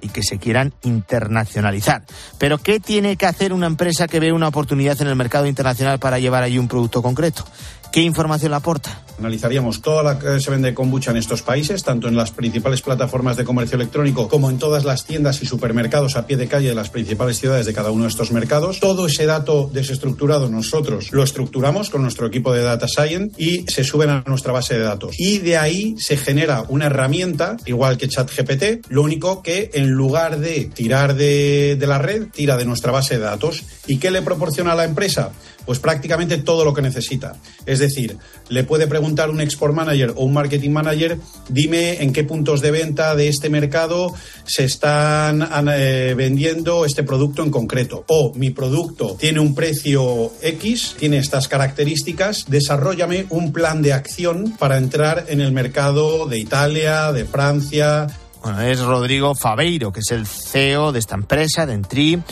y 0.00 0.08
que 0.08 0.22
se 0.22 0.38
quieran 0.38 0.72
internacionalizar. 0.82 2.02
Pero 2.38 2.58
¿qué 2.58 2.80
tiene 2.80 3.16
que 3.16 3.26
hacer 3.26 3.52
una 3.52 3.66
empresa 3.66 4.08
que 4.08 4.20
ve 4.20 4.32
una 4.32 4.48
oportunidad 4.48 5.00
en 5.00 5.08
el 5.08 5.16
mercado 5.16 5.46
internacional 5.46 5.98
para 5.98 6.18
llevar 6.18 6.42
allí 6.42 6.58
un 6.58 6.68
producto 6.68 7.02
concreto? 7.02 7.44
¿Qué 7.92 8.02
información 8.02 8.52
aporta? 8.52 9.02
Analizaríamos 9.18 9.82
toda 9.82 10.02
la 10.02 10.18
que 10.18 10.40
se 10.40 10.50
vende 10.50 10.74
kombucha 10.74 11.10
en 11.10 11.16
estos 11.16 11.42
países, 11.42 11.82
tanto 11.82 12.06
en 12.06 12.14
las 12.14 12.30
principales 12.30 12.82
plataformas 12.82 13.36
de 13.36 13.44
comercio 13.44 13.76
electrónico 13.76 14.28
como 14.28 14.48
en 14.50 14.58
todas 14.58 14.84
las 14.84 15.04
tiendas 15.06 15.42
y 15.42 15.46
supermercados 15.46 16.14
a 16.16 16.26
pie 16.26 16.36
de 16.36 16.46
calle 16.46 16.68
de 16.68 16.74
las 16.74 16.90
principales 16.90 17.38
ciudades 17.38 17.66
de 17.66 17.72
cada 17.72 17.90
uno 17.90 18.04
de 18.04 18.10
estos 18.10 18.30
mercados. 18.30 18.78
Todo 18.78 19.06
ese 19.06 19.26
dato 19.26 19.68
desestructurado 19.72 20.48
nosotros 20.48 21.10
lo 21.10 21.24
estructuramos 21.24 21.90
con 21.90 22.02
nuestro 22.02 22.26
equipo 22.26 22.52
de 22.52 22.62
Data 22.62 22.86
Science 22.86 23.32
y 23.38 23.64
se 23.68 23.82
suben 23.82 24.10
a 24.10 24.22
nuestra 24.26 24.52
base 24.52 24.74
de 24.74 24.84
datos. 24.84 25.16
Y 25.18 25.38
de 25.38 25.56
ahí 25.56 25.96
se 25.98 26.16
genera 26.16 26.64
una 26.68 26.86
herramienta, 26.86 27.56
igual 27.64 27.96
que 27.96 28.08
ChatGPT, 28.08 28.86
lo 28.90 29.02
único 29.02 29.42
que 29.42 29.70
en 29.72 29.90
lugar 29.90 30.38
de 30.38 30.66
tirar 30.66 31.14
de, 31.14 31.76
de 31.76 31.86
la 31.86 31.98
red, 31.98 32.28
tira 32.32 32.56
de 32.56 32.66
nuestra 32.66 32.92
base 32.92 33.14
de 33.14 33.24
datos. 33.24 33.64
¿Y 33.86 33.96
qué 33.96 34.10
le 34.10 34.22
proporciona 34.22 34.72
a 34.72 34.76
la 34.76 34.84
empresa? 34.84 35.32
Pues 35.68 35.80
prácticamente 35.80 36.38
todo 36.38 36.64
lo 36.64 36.72
que 36.72 36.80
necesita. 36.80 37.36
Es 37.66 37.78
decir, 37.78 38.16
le 38.48 38.64
puede 38.64 38.86
preguntar 38.86 39.28
un 39.28 39.42
export 39.42 39.74
manager 39.74 40.14
o 40.16 40.24
un 40.24 40.32
marketing 40.32 40.70
manager, 40.70 41.18
dime 41.50 42.02
en 42.02 42.14
qué 42.14 42.24
puntos 42.24 42.62
de 42.62 42.70
venta 42.70 43.14
de 43.14 43.28
este 43.28 43.50
mercado 43.50 44.14
se 44.46 44.64
están 44.64 45.46
eh, 45.70 46.14
vendiendo 46.16 46.86
este 46.86 47.02
producto 47.02 47.42
en 47.42 47.50
concreto. 47.50 48.02
O 48.08 48.32
mi 48.34 48.48
producto 48.48 49.14
tiene 49.20 49.40
un 49.40 49.54
precio 49.54 50.32
X, 50.40 50.96
tiene 50.98 51.18
estas 51.18 51.48
características, 51.48 52.46
desarrollame 52.48 53.26
un 53.28 53.52
plan 53.52 53.82
de 53.82 53.92
acción 53.92 54.56
para 54.58 54.78
entrar 54.78 55.26
en 55.28 55.42
el 55.42 55.52
mercado 55.52 56.26
de 56.26 56.38
Italia, 56.38 57.12
de 57.12 57.26
Francia. 57.26 58.06
Bueno, 58.42 58.62
es 58.62 58.80
Rodrigo 58.80 59.34
Fabeiro, 59.34 59.92
que 59.92 60.00
es 60.00 60.12
el 60.12 60.26
CEO 60.26 60.92
de 60.92 61.00
esta 61.00 61.14
empresa, 61.14 61.66
de 61.66 61.74
Entri 61.74 62.22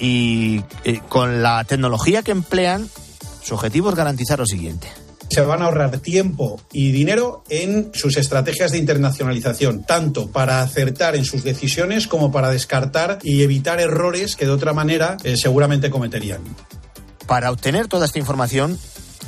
y 0.00 0.62
eh, 0.84 1.00
con 1.08 1.42
la 1.42 1.62
tecnología 1.64 2.22
que 2.22 2.32
emplean, 2.32 2.88
su 3.42 3.54
objetivo 3.54 3.90
es 3.90 3.94
garantizar 3.94 4.38
lo 4.38 4.46
siguiente. 4.46 4.88
Se 5.28 5.42
van 5.42 5.62
a 5.62 5.66
ahorrar 5.66 5.98
tiempo 5.98 6.60
y 6.72 6.90
dinero 6.90 7.44
en 7.48 7.92
sus 7.94 8.16
estrategias 8.16 8.72
de 8.72 8.78
internacionalización, 8.78 9.84
tanto 9.84 10.28
para 10.28 10.60
acertar 10.60 11.14
en 11.14 11.24
sus 11.24 11.44
decisiones 11.44 12.08
como 12.08 12.32
para 12.32 12.50
descartar 12.50 13.20
y 13.22 13.42
evitar 13.42 13.78
errores 13.80 14.34
que 14.34 14.46
de 14.46 14.50
otra 14.50 14.72
manera 14.72 15.18
eh, 15.22 15.36
seguramente 15.36 15.88
cometerían. 15.88 16.40
Para 17.28 17.52
obtener 17.52 17.86
toda 17.86 18.06
esta 18.06 18.18
información, 18.18 18.76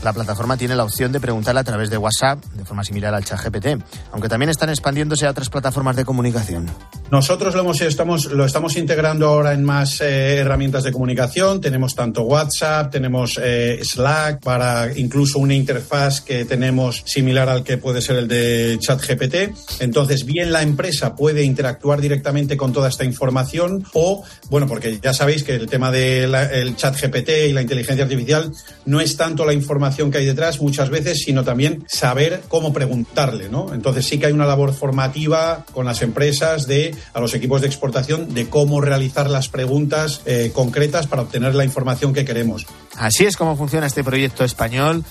la 0.03 0.13
plataforma 0.13 0.57
tiene 0.57 0.75
la 0.75 0.85
opción 0.85 1.13
de 1.13 1.21
preguntarle 1.21 1.61
a 1.61 1.65
través 1.65 1.91
de 1.91 1.99
WhatsApp, 1.99 2.43
de 2.55 2.65
forma 2.65 2.85
similar 2.85 3.15
al 3.15 3.25
chat 3.25 3.41
GPT, 3.41 3.83
aunque 4.13 4.29
también 4.29 4.51
están 4.51 4.71
expandiéndose 4.71 5.27
a 5.27 5.31
otras 5.31 5.49
plataformas 5.49 5.97
de 5.97 6.05
comunicación. 6.05 6.71
Nosotros 7.11 7.55
lo, 7.55 7.61
hemos, 7.61 7.81
estamos, 7.83 8.25
lo 8.27 8.47
estamos 8.47 8.77
integrando 8.77 9.29
ahora 9.29 9.53
en 9.53 9.65
más 9.65 10.01
eh, 10.01 10.37
herramientas 10.37 10.83
de 10.83 10.93
comunicación. 10.93 11.61
Tenemos 11.61 11.95
tanto 11.95 12.23
WhatsApp, 12.23 12.91
tenemos 12.91 13.39
eh, 13.43 13.81
Slack, 13.83 14.43
para 14.43 14.91
incluso 14.97 15.39
una 15.39 15.55
interfaz 15.55 16.23
que 16.23 16.47
tenemos 16.47 17.03
similar 17.05 17.51
al 17.51 17.63
que 17.63 17.77
puede 17.77 18.01
ser 18.01 18.17
el 18.17 18.29
de 18.29 18.79
ChatGPT. 18.81 19.81
Entonces, 19.81 20.25
bien 20.25 20.53
la 20.53 20.63
empresa 20.63 21.15
puede 21.15 21.43
interactuar 21.45 22.01
directamente 22.01 22.57
con 22.57 22.73
toda 22.73 22.89
esta 22.89 23.05
información 23.05 23.85
o, 23.93 24.25
bueno, 24.49 24.67
porque 24.67 24.99
ya 25.03 25.13
sabéis 25.13 25.45
que 25.45 25.55
el 25.55 25.69
tema 25.69 25.91
del 25.91 26.33
de 26.33 26.75
ChatGPT 26.77 27.29
y 27.49 27.53
la 27.53 27.61
inteligencia 27.61 28.05
artificial 28.05 28.51
no 28.87 29.01
es 29.01 29.17
tanto 29.19 29.45
la 29.45 29.53
información 29.53 29.82
que 29.91 30.19
hay 30.19 30.27
detrás 30.27 30.61
muchas 30.61 30.91
veces, 30.91 31.23
sino 31.25 31.45
también 31.45 31.85
saber 31.89 32.43
cómo 32.49 32.73
preguntarle, 32.73 33.49
¿no? 33.49 33.75
Entonces 33.75 34.07
sí 34.07 34.19
que 34.19 34.27
hay 34.27 34.33
una 34.33 34.47
labor 34.47 34.73
formativa 34.73 35.65
con 35.73 35.87
las 35.87 36.03
empresas 36.03 36.67
de 36.67 36.95
a 37.13 37.21
los 37.21 37.35
equipos 37.35 37.61
de 37.61 37.67
exportación 37.67 38.35
de 38.35 38.49
cómo 38.49 38.81
realizar 38.81 39.29
las 39.29 39.49
preguntas 39.49 40.23
eh, 40.27 40.51
concretas 40.55 41.07
para 41.07 41.23
obtener 41.23 41.55
la 41.55 41.65
información 41.65 42.13
que 42.13 42.25
queremos. 42.25 42.67
Así 42.97 43.25
es 43.25 43.37
como 43.37 43.57
funciona 43.57 43.87
este 43.87 44.05
proyecto 44.05 44.45
español. 44.45 45.05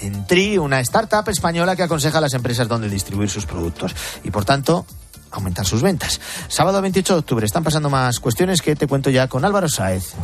en 0.00 0.26
TRI, 0.26 0.58
una 0.58 0.80
startup 0.80 1.28
española 1.28 1.74
que 1.74 1.82
aconseja 1.82 2.18
a 2.18 2.20
las 2.20 2.34
empresas 2.34 2.68
dónde 2.68 2.88
distribuir 2.88 3.28
sus 3.28 3.46
productos 3.46 3.96
y, 4.22 4.30
por 4.30 4.44
tanto, 4.44 4.86
aumentar 5.32 5.66
sus 5.66 5.82
ventas. 5.82 6.20
Sábado 6.48 6.80
28 6.80 7.14
de 7.14 7.18
octubre 7.18 7.46
están 7.46 7.64
pasando 7.64 7.90
más 7.90 8.20
cuestiones 8.20 8.62
que 8.62 8.76
te 8.76 8.86
cuento 8.86 9.10
ya 9.10 9.26
con 9.26 9.44
Álvaro 9.44 9.68
Saez. 9.68 10.14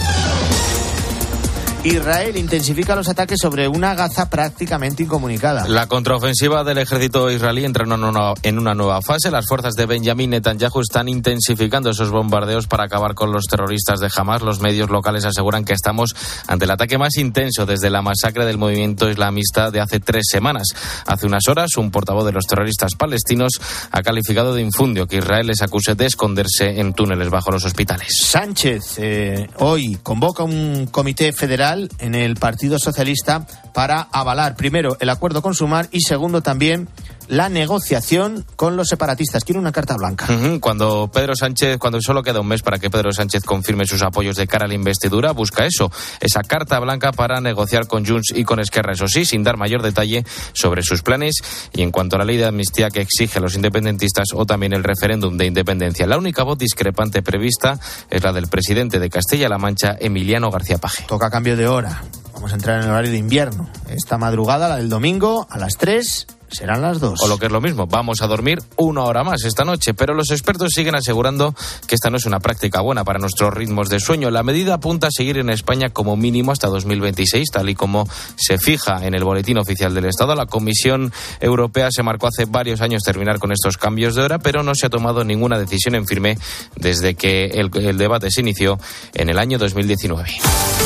Israel 1.85 2.35
intensifica 2.39 2.97
los 2.97 3.11
ataques 3.11 3.39
sobre 3.39 3.69
una 3.69 3.95
Gaza 3.95 4.31
prácticamente 4.31 5.03
incomunicada. 5.03 5.69
La 5.69 5.87
contraofensiva 5.87 6.65
del 6.65 6.79
ejército 6.79 7.31
israelí 7.31 7.63
entra 7.63 7.85
en 7.85 7.93
una, 7.93 8.33
en 8.43 8.59
una 8.59 8.75
nueva 8.75 9.03
fase. 9.03 9.31
Las 9.31 9.47
fuerzas 9.47 9.75
de 9.75 9.85
Benjamin 9.85 10.31
Netanyahu 10.31 10.81
están 10.81 11.11
intensificando 11.11 11.91
esos 11.91 12.11
bombardeos 12.11 12.69
para 12.69 12.85
acabar 12.85 13.13
con 13.13 13.33
los 13.33 13.45
terroristas 13.45 14.01
de 14.01 14.09
Hamas. 14.17 14.41
Los 14.41 14.61
medios 14.61 14.89
locales 14.89 15.27
aseguran 15.27 15.67
que 15.67 15.75
estamos 15.75 16.15
ante 16.47 16.65
el 16.65 16.71
ataque 16.71 16.97
más 16.97 17.19
intenso 17.19 17.67
desde 17.67 17.91
la 17.91 18.01
masacre 18.01 18.47
del 18.47 18.57
movimiento 18.57 19.11
islamista 19.11 19.71
de 19.71 19.81
hace 19.81 20.01
tres 20.01 20.25
semanas. 20.31 20.69
Hace 21.05 21.27
unas 21.27 21.47
horas, 21.49 21.77
un 21.77 21.91
portavoz 21.91 22.25
de 22.25 22.33
los 22.33 22.47
terroristas 22.47 22.95
palestinos 22.95 23.61
ha 23.91 24.03
calificado 24.03 24.55
de 24.55 24.63
infundio 24.63 25.07
que 25.07 25.19
Israel 25.19 25.49
les 25.49 25.61
acuse 25.61 25.95
de 25.95 26.07
esconderse 26.07 26.81
en 26.81 26.95
túneles 26.95 27.29
bajo 27.29 27.51
los 27.51 27.67
hospitales. 27.67 28.09
Sánchez 28.25 28.95
eh, 28.97 29.51
hoy 29.59 29.99
convoca 30.03 30.45
un 30.45 30.87
comité 30.87 31.35
federal 31.35 31.74
en 31.99 32.15
el 32.15 32.37
Partido 32.37 32.79
Socialista 32.79 33.47
para 33.73 34.01
avalar 34.13 34.57
primero 34.57 34.97
el 35.01 35.11
acuerdo 35.11 35.43
con 35.43 35.55
Sumar 35.55 35.89
y 35.91 36.01
segundo 36.01 36.43
también 36.43 36.89
la 37.29 37.49
negociación 37.49 38.45
con 38.57 38.77
los 38.77 38.89
separatistas. 38.89 39.45
Quiere 39.45 39.59
una 39.59 39.73
carta 39.73 39.97
blanca. 39.97 40.27
Cuando 40.61 41.11
Pedro 41.13 41.35
Sánchez, 41.37 41.79
cuando 41.79 42.01
solo 42.01 42.23
queda 42.23 42.41
un 42.41 42.47
mes 42.47 42.63
para 42.63 42.79
que 42.79 42.91
Pedro 42.91 43.13
Sánchez 43.13 43.45
confirme 43.45 43.87
sus 43.87 44.03
apoyos 44.03 44.37
de 44.37 44.47
cara 44.47 44.67
a 44.67 44.69
la 44.69 44.75
investidura, 44.75 45.33
busca 45.33 45.67
eso, 45.67 45.91
esa 46.21 46.43
carta 46.43 46.79
blanca 46.81 47.13
para 47.13 47.41
negociar 47.41 47.87
con 47.87 48.07
Junts 48.07 48.33
y 48.35 48.45
con 48.45 48.61
Esquerra, 48.61 48.93
eso 48.93 49.09
sí, 49.09 49.25
sin 49.25 49.43
dar 49.43 49.57
mayor 49.57 49.83
detalle 49.83 50.25
sobre 50.53 50.83
sus 50.83 51.03
planes 51.03 51.37
y 51.73 51.83
en 51.83 51.91
cuanto 51.91 52.17
a 52.17 52.19
la 52.19 52.25
ley 52.25 52.37
de 52.37 52.47
amnistía 52.47 52.91
que 52.91 53.01
exige 53.01 53.39
a 53.39 53.43
los 53.43 53.55
independentistas 53.55 54.29
o 54.35 54.47
también 54.47 54.73
el 54.73 54.85
referéndum 54.85 55.37
de 55.37 55.47
independencia. 55.47 56.07
La 56.07 56.19
única 56.19 56.43
voz 56.43 56.59
discrepante 56.59 57.23
prevista 57.23 57.79
es 58.11 58.23
la 58.23 58.33
del 58.33 58.49
presidente 58.49 58.99
de 58.99 59.11
Castilla-La 59.11 59.59
Mancha, 59.59 59.97
Emiliano 59.99 60.51
García 60.51 60.79
Paje. 60.79 61.05
Toca 61.07 61.31
cambio 61.31 61.57
de 61.57 61.67
hora. 61.67 62.03
Vamos 62.33 62.53
a 62.53 62.57
entrar 62.57 62.79
en 62.79 62.85
el 62.85 62.91
horario 62.91 63.13
de 63.13 63.19
invierno. 63.19 63.69
Esta 63.89 64.19
madrugada, 64.19 64.69
la 64.69 64.77
del 64.77 64.89
domingo, 64.89 65.47
a 65.49 65.59
las 65.59 65.77
3 65.77 66.27
serán 66.55 66.83
las 66.83 67.01
dos. 67.01 67.21
O 67.23 67.29
lo 67.29 67.39
que 67.39 67.47
es 67.47 67.53
lo 67.53 67.61
mismo, 67.61 67.87
vamos 67.87 68.23
a 68.23 68.27
dormir 68.27 68.61
una 68.77 69.03
hora 69.03 69.25
más 69.25 69.45
esta 69.45 69.65
noche, 69.65 69.95
pero 69.95 70.15
los 70.15 70.31
expertos 70.31 70.73
siguen 70.75 70.95
asegurando 70.95 71.55
que 71.87 71.95
esta 71.95 72.11
no 72.11 72.17
es 72.17 72.27
una 72.27 72.41
práctica 72.41 72.81
buena 72.81 73.05
para 73.05 73.19
nuestros 73.19 73.53
ritmos 73.53 73.89
de 73.89 74.01
sueño. 74.01 74.31
La 74.31 74.43
medida 74.43 74.75
apunta 74.75 75.09
a 75.09 75.11
seguir 75.11 75.39
en 75.39 75.51
España 75.51 75.91
como 75.91 76.17
mínimo 76.17 76.53
hasta 76.53 76.69
2026, 76.69 77.51
tal 77.51 77.69
y 77.69 77.75
como 77.75 78.09
se 78.37 78.59
fija 78.59 79.05
en 79.05 79.15
el 79.15 79.25
Boletín 79.25 79.59
Oficial 79.59 79.95
del 79.95 80.07
Estado. 80.07 80.35
La 80.35 80.47
Comisión 80.47 81.13
Europea 81.41 81.89
se 81.91 82.03
marcó 82.03 82.29
hace 82.29 82.45
varios 82.45 82.81
años 82.81 83.03
terminar 83.03 83.39
con 83.39 83.53
estos 83.53 83.77
cambios 83.77 84.15
de 84.15 84.23
hora, 84.23 84.39
pero 84.39 84.63
no 84.63 84.75
se 84.75 84.87
ha 84.87 84.91
tomado 84.91 85.25
ninguna 85.25 85.59
decisión 85.59 85.95
en 85.95 86.07
firme 86.07 86.39
desde 86.77 87.15
que 87.15 87.47
el, 87.47 87.71
el 87.75 87.99
debate 87.99 88.31
se 88.31 88.41
inició 88.41 88.79
en 89.15 89.29
el 89.29 89.39
año 89.39 89.59
2019. 89.59 90.84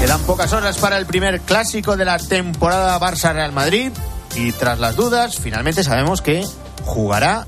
Quedan 0.00 0.22
pocas 0.22 0.50
horas 0.54 0.78
para 0.78 0.96
el 0.96 1.04
primer 1.04 1.42
clásico 1.42 1.94
de 1.94 2.06
la 2.06 2.18
temporada 2.18 2.98
Barça-Real 2.98 3.52
Madrid 3.52 3.92
y 4.34 4.50
tras 4.52 4.78
las 4.78 4.96
dudas, 4.96 5.36
finalmente 5.36 5.84
sabemos 5.84 6.22
que 6.22 6.42
jugará 6.86 7.44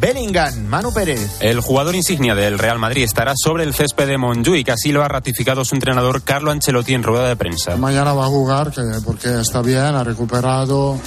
Bellingham, 0.00 0.64
Manu 0.64 0.90
Pérez. 0.94 1.36
El 1.40 1.60
jugador 1.60 1.94
insignia 1.94 2.34
del 2.34 2.58
Real 2.58 2.78
Madrid 2.78 3.04
estará 3.04 3.34
sobre 3.36 3.64
el 3.64 3.74
césped 3.74 4.06
de 4.06 4.16
Montjuic, 4.16 4.70
así 4.70 4.90
lo 4.90 5.04
ha 5.04 5.08
ratificado 5.08 5.66
su 5.66 5.74
entrenador 5.74 6.22
Carlo 6.22 6.50
Ancelotti 6.50 6.94
en 6.94 7.02
rueda 7.02 7.28
de 7.28 7.36
prensa. 7.36 7.76
Mañana 7.76 8.14
va 8.14 8.24
a 8.24 8.28
jugar 8.28 8.72
porque 9.04 9.40
está 9.40 9.60
bien, 9.60 9.94
ha 9.94 10.02
recuperado, 10.02 10.98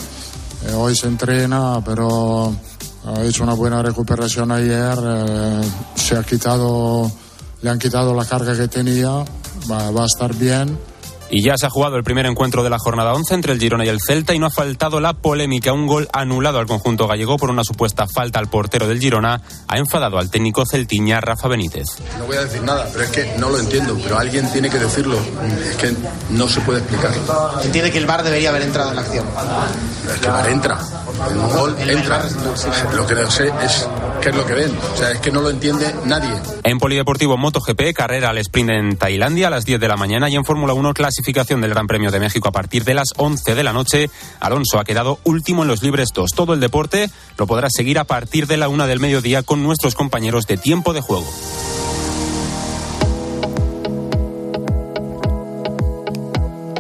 eh, 0.68 0.74
hoy 0.74 0.96
se 0.96 1.08
entrena, 1.08 1.82
pero 1.84 2.54
ha 3.08 3.24
hecho 3.24 3.42
una 3.42 3.56
buena 3.56 3.82
recuperación 3.82 4.52
ayer, 4.52 4.98
eh, 5.04 5.62
se 5.96 6.16
ha 6.16 6.22
quitado, 6.22 7.12
le 7.64 7.70
han 7.72 7.80
quitado 7.80 8.14
la 8.14 8.26
carga 8.26 8.56
que 8.56 8.68
tenía 8.68 9.26
va, 9.70 9.91
va 9.91 10.03
a 10.03 10.05
estar 10.05 10.34
bien. 10.36 10.78
Y 11.30 11.43
ya 11.43 11.57
se 11.57 11.66
ha 11.66 11.70
jugado 11.70 11.95
el 11.95 12.03
primer 12.03 12.26
encuentro 12.28 12.63
de 12.63 12.70
la 12.70 12.78
jornada 12.78 13.13
11 13.13 13.34
entre 13.34 13.53
el 13.53 13.59
Girona 13.59 13.84
y 13.84 13.89
el 13.89 13.99
Celta 13.99 14.34
y 14.36 14.39
no 14.39 14.45
ha 14.45 14.51
faltado 14.51 14.99
la 14.99 15.13
polémica. 15.13 15.74
Un 15.74 15.88
gol 15.88 16.07
anulado 16.13 16.59
al 16.59 16.68
conjunto 16.68 17.07
gallego 17.07 17.38
por 17.38 17.49
una 17.49 17.63
supuesta 17.63 18.05
falta 18.07 18.39
al 18.39 18.47
portero 18.47 18.88
del 18.88 18.99
Girona 18.99 19.41
ha 19.68 19.78
enfadado 19.78 20.20
al 20.20 20.30
técnico 20.30 20.66
celtiña 20.66 21.20
Rafa 21.22 21.47
Benítez. 21.47 21.88
No 22.20 22.26
voy 22.26 22.38
a 22.38 22.41
decir 22.41 22.61
nada, 22.61 22.88
pero 22.91 23.05
es 23.05 23.09
que 23.09 23.36
no 23.39 23.49
lo 23.49 23.59
entiendo. 23.59 23.97
Pero 24.03 24.20
alguien 24.20 24.51
tiene 24.51 24.70
que 24.70 24.78
decirlo. 24.78 25.18
Es 25.68 25.76
que 25.78 25.95
no 26.30 26.47
se 26.47 26.61
puede 26.61 26.80
explicar. 26.80 27.11
Entiende 27.63 27.91
que 27.91 27.97
el 27.97 28.05
VAR 28.05 28.24
debería 28.24 28.49
haber 28.49 28.61
entrado 28.61 28.91
en 28.91 28.95
la 28.95 29.01
acción. 29.01 29.26
Es 30.13 30.20
que 30.20 30.28
el 30.28 30.32
VAR 30.32 30.49
entra. 30.49 30.80
El 31.30 31.38
gol 31.38 31.76
entra. 31.80 32.24
Lo 32.93 33.07
que 33.07 33.16
no 33.16 33.32
sé 33.32 33.51
es 33.63 33.88
qué 34.22 34.30
es 34.30 34.36
lo 34.36 34.45
que 34.45 34.53
ven. 34.53 34.78
O 34.93 34.97
sea, 34.97 35.11
es 35.11 35.20
que 35.20 35.32
no 35.32 35.41
lo 35.41 35.49
entiende 35.49 35.93
nadie. 36.05 36.30
En 36.63 36.78
Polideportivo 36.78 37.38
MotoGP, 37.38 37.93
carrera 37.93 38.30
al 38.30 38.38
sprint 38.39 38.70
en 38.70 38.97
Tailandia 38.97 39.47
a 39.47 39.49
las 39.49 39.66
10 39.66 39.80
de 39.80 39.88
la 39.88 39.95
mañana 39.95 40.30
y 40.30 40.36
en 40.36 40.43
Fórmula 40.43 40.74
1 40.74 40.93
clasificación 40.93 41.61
del 41.61 41.72
Gran 41.72 41.88
Premio 41.88 42.11
de 42.11 42.20
México 42.20 42.49
a 42.49 42.51
partir 42.51 42.84
de 42.84 42.93
las 42.93 43.09
11 43.16 43.55
de 43.55 43.63
la 43.63 43.72
noche. 43.72 44.09
Alonso 44.39 44.80
ha 44.80 44.84
quedado 44.84 45.20
último 45.24 45.61
en 45.61 45.70
los 45.70 45.82
libres 45.82 46.09
2. 46.13 46.32
Todo 46.32 46.53
el 46.53 46.59
deporte 46.59 47.09
lo 47.38 47.47
podrá 47.47 47.70
seguir 47.70 47.97
a 47.97 48.03
partir 48.03 48.47
de 48.47 48.57
la 48.57 48.68
una 48.68 48.86
del 48.86 48.99
mediodía 48.99 49.41
con 49.41 49.63
nuestros 49.63 49.95
compañeros 49.95 50.47
de 50.47 50.57
tiempo 50.57 50.93
de 50.93 51.01
juego. 51.01 51.26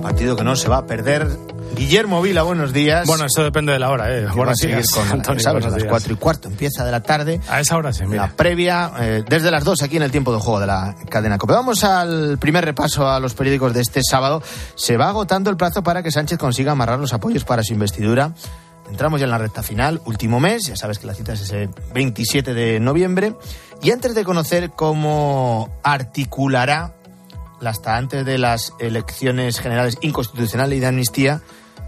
Partido 0.01 0.35
que 0.35 0.43
no 0.43 0.55
se 0.55 0.69
va 0.69 0.77
a 0.77 0.85
perder 0.85 1.54
Guillermo 1.75 2.21
Vila, 2.21 2.43
buenos 2.43 2.71
días. 2.71 3.05
Bueno, 3.05 3.25
eso 3.25 3.43
depende 3.43 3.73
de 3.73 3.79
la 3.79 3.89
hora, 3.89 4.09
¿eh? 4.15 4.27
Buenos 4.27 4.59
días. 4.59 4.89
Con, 4.91 5.11
Antonio, 5.11 5.41
¿sabes? 5.41 5.65
A 5.65 5.69
las 5.69 5.83
cuatro 5.83 6.13
y 6.13 6.15
cuarto 6.15 6.47
empieza 6.47 6.85
de 6.85 6.91
la 6.91 7.03
tarde. 7.03 7.41
A 7.49 7.59
esa 7.59 7.75
hora 7.75 7.91
sí, 7.91 8.05
mira. 8.05 8.27
La 8.27 8.31
previa, 8.33 8.91
eh, 8.99 9.23
desde 9.27 9.51
las 9.51 9.65
dos 9.65 9.81
aquí 9.81 9.97
en 9.97 10.03
el 10.03 10.11
tiempo 10.11 10.33
de 10.33 10.39
juego 10.39 10.61
de 10.61 10.67
la 10.67 10.95
cadena 11.09 11.37
COPE. 11.37 11.53
Vamos 11.53 11.83
al 11.83 12.37
primer 12.39 12.63
repaso 12.63 13.09
a 13.09 13.19
los 13.19 13.33
periódicos 13.33 13.73
de 13.73 13.81
este 13.81 14.01
sábado. 14.09 14.41
Se 14.75 14.95
va 14.95 15.09
agotando 15.09 15.49
el 15.49 15.57
plazo 15.57 15.83
para 15.83 16.01
que 16.01 16.11
Sánchez 16.11 16.37
consiga 16.37 16.71
amarrar 16.71 16.97
los 16.97 17.13
apoyos 17.13 17.43
para 17.43 17.61
su 17.61 17.73
investidura. 17.73 18.33
Entramos 18.89 19.19
ya 19.19 19.25
en 19.25 19.31
la 19.31 19.37
recta 19.37 19.61
final, 19.61 19.99
último 20.05 20.39
mes, 20.39 20.67
ya 20.67 20.75
sabes 20.75 20.99
que 20.99 21.07
la 21.07 21.13
cita 21.13 21.33
es 21.33 21.41
ese 21.41 21.69
27 21.93 22.53
de 22.53 22.79
noviembre. 22.79 23.35
Y 23.81 23.91
antes 23.91 24.15
de 24.15 24.23
conocer 24.23 24.71
cómo 24.71 25.77
articulará 25.83 26.95
hasta 27.61 27.97
antes 27.97 28.25
de 28.25 28.37
las 28.37 28.73
elecciones 28.79 29.59
generales 29.59 29.97
inconstitucionales 30.01 30.77
y 30.77 30.81
de 30.81 30.87
amnistía, 30.87 31.41